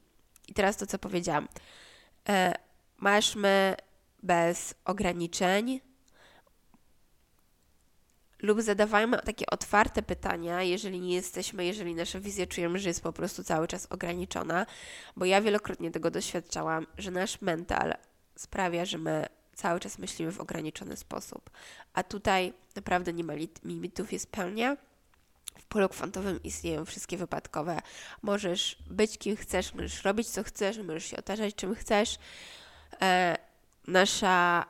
i 0.49 0.55
teraz 0.55 0.77
to, 0.77 0.87
co 0.87 0.99
powiedziałam, 0.99 1.49
e, 2.29 2.55
masz 2.99 3.37
my 3.37 3.77
bez 4.23 4.75
ograniczeń. 4.85 5.81
Lub 8.39 8.63
zadawajmy 8.63 9.19
takie 9.19 9.47
otwarte 9.47 10.03
pytania, 10.03 10.63
jeżeli 10.63 11.01
nie 11.01 11.15
jesteśmy, 11.15 11.65
jeżeli 11.65 11.95
nasza 11.95 12.21
wizja 12.21 12.47
czujemy, 12.47 12.79
że 12.79 12.89
jest 12.89 13.03
po 13.03 13.13
prostu 13.13 13.45
cały 13.45 13.69
czas 13.69 13.87
ograniczona, 13.91 14.67
bo 15.17 15.25
ja 15.25 15.41
wielokrotnie 15.41 15.91
tego 15.91 16.11
doświadczałam, 16.11 16.87
że 16.99 17.11
nasz 17.11 17.41
mental 17.41 17.95
sprawia, 18.37 18.85
że 18.85 18.99
my 18.99 19.27
cały 19.63 19.81
czas 19.81 19.99
myślimy 19.99 20.33
w 20.33 20.41
ograniczony 20.41 20.97
sposób. 20.97 21.51
A 21.95 22.03
tutaj 22.03 22.53
naprawdę 22.77 23.13
nie 23.13 23.25
ma 23.25 23.33
limitów, 23.65 24.13
jest 24.13 24.31
pełnia. 24.31 24.77
W 25.59 25.65
polu 25.65 25.89
kwantowym 25.89 26.43
istnieją 26.43 26.85
wszystkie 26.85 27.17
wypadkowe. 27.17 27.79
Możesz 28.23 28.79
być 28.91 29.19
kim 29.19 29.37
chcesz, 29.37 29.75
możesz 29.75 30.05
robić 30.05 30.29
co 30.29 30.43
chcesz, 30.43 30.79
możesz 30.79 31.05
się 31.05 31.17
otaczać 31.17 31.55
czym 31.55 31.75
chcesz. 31.75 32.19
E, 33.03 33.37
nasza 33.87 34.67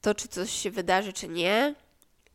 to, 0.00 0.14
czy 0.14 0.28
coś 0.28 0.50
się 0.50 0.70
wydarzy, 0.70 1.12
czy 1.12 1.28
nie, 1.28 1.74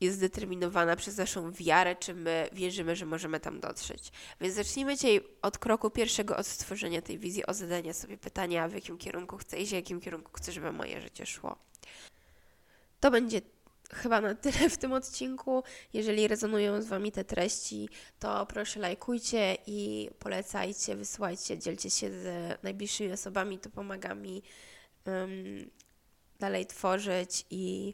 jest 0.02 0.18
zdeterminowana 0.18 0.96
przez 0.96 1.18
naszą 1.18 1.52
wiarę, 1.52 1.96
czy 1.96 2.14
my 2.14 2.50
wierzymy, 2.54 2.96
że 2.96 3.06
możemy 3.06 3.40
tam 3.40 3.60
dotrzeć. 3.60 4.12
Więc 4.42 4.56
zacznijmy 4.56 4.96
dzisiaj 4.96 5.22
od 5.42 5.58
kroku 5.58 5.90
pierwszego, 5.90 6.38
od 6.38 6.48
stworzenia 6.48 7.02
tej 7.02 7.20
wizji, 7.20 7.46
od 7.46 7.56
zadania 7.56 7.94
sobie 7.94 8.18
pytania, 8.18 8.68
w 8.68 8.74
jakim 8.74 8.98
kierunku 8.98 9.38
chcę 9.38 9.58
iść, 9.58 9.72
w 9.72 9.76
jakim 9.76 10.02
kierunku 10.02 10.32
chcę, 10.34 10.52
żeby 10.52 10.72
moje 10.72 11.02
życie 11.02 11.26
szło. 11.26 11.58
To 13.00 13.12
będzie 13.12 13.42
chyba 13.94 14.22
na 14.22 14.36
tyle 14.36 14.70
w 14.70 14.78
tym 14.78 14.94
odcinku. 14.94 15.64
Jeżeli 15.94 16.28
rezonują 16.28 16.82
z 16.82 16.88
Wami 16.88 17.12
te 17.12 17.24
treści, 17.24 17.90
to 18.20 18.46
proszę 18.46 18.80
lajkujcie 18.80 19.58
i 19.68 20.10
polecajcie, 20.20 20.96
wysyłajcie, 20.96 21.60
dzielcie 21.60 21.90
się 21.90 22.12
z 22.12 22.64
najbliższymi 22.64 23.12
osobami. 23.12 23.60
To 23.60 23.70
pomaga 23.70 24.16
mi 24.16 24.44
um, 25.06 25.70
dalej 26.40 26.66
tworzyć 26.66 27.46
i 27.50 27.94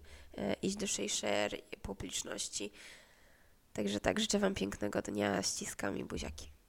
iść 0.61 0.75
do 0.75 0.87
szerszej 0.87 1.63
publiczności. 1.81 2.71
Także 3.73 3.99
tak, 3.99 4.19
życzę 4.19 4.39
Wam 4.39 4.53
pięknego 4.55 5.01
dnia, 5.01 5.43
ściskam 5.43 5.97
i 5.97 6.03
buziaki. 6.03 6.60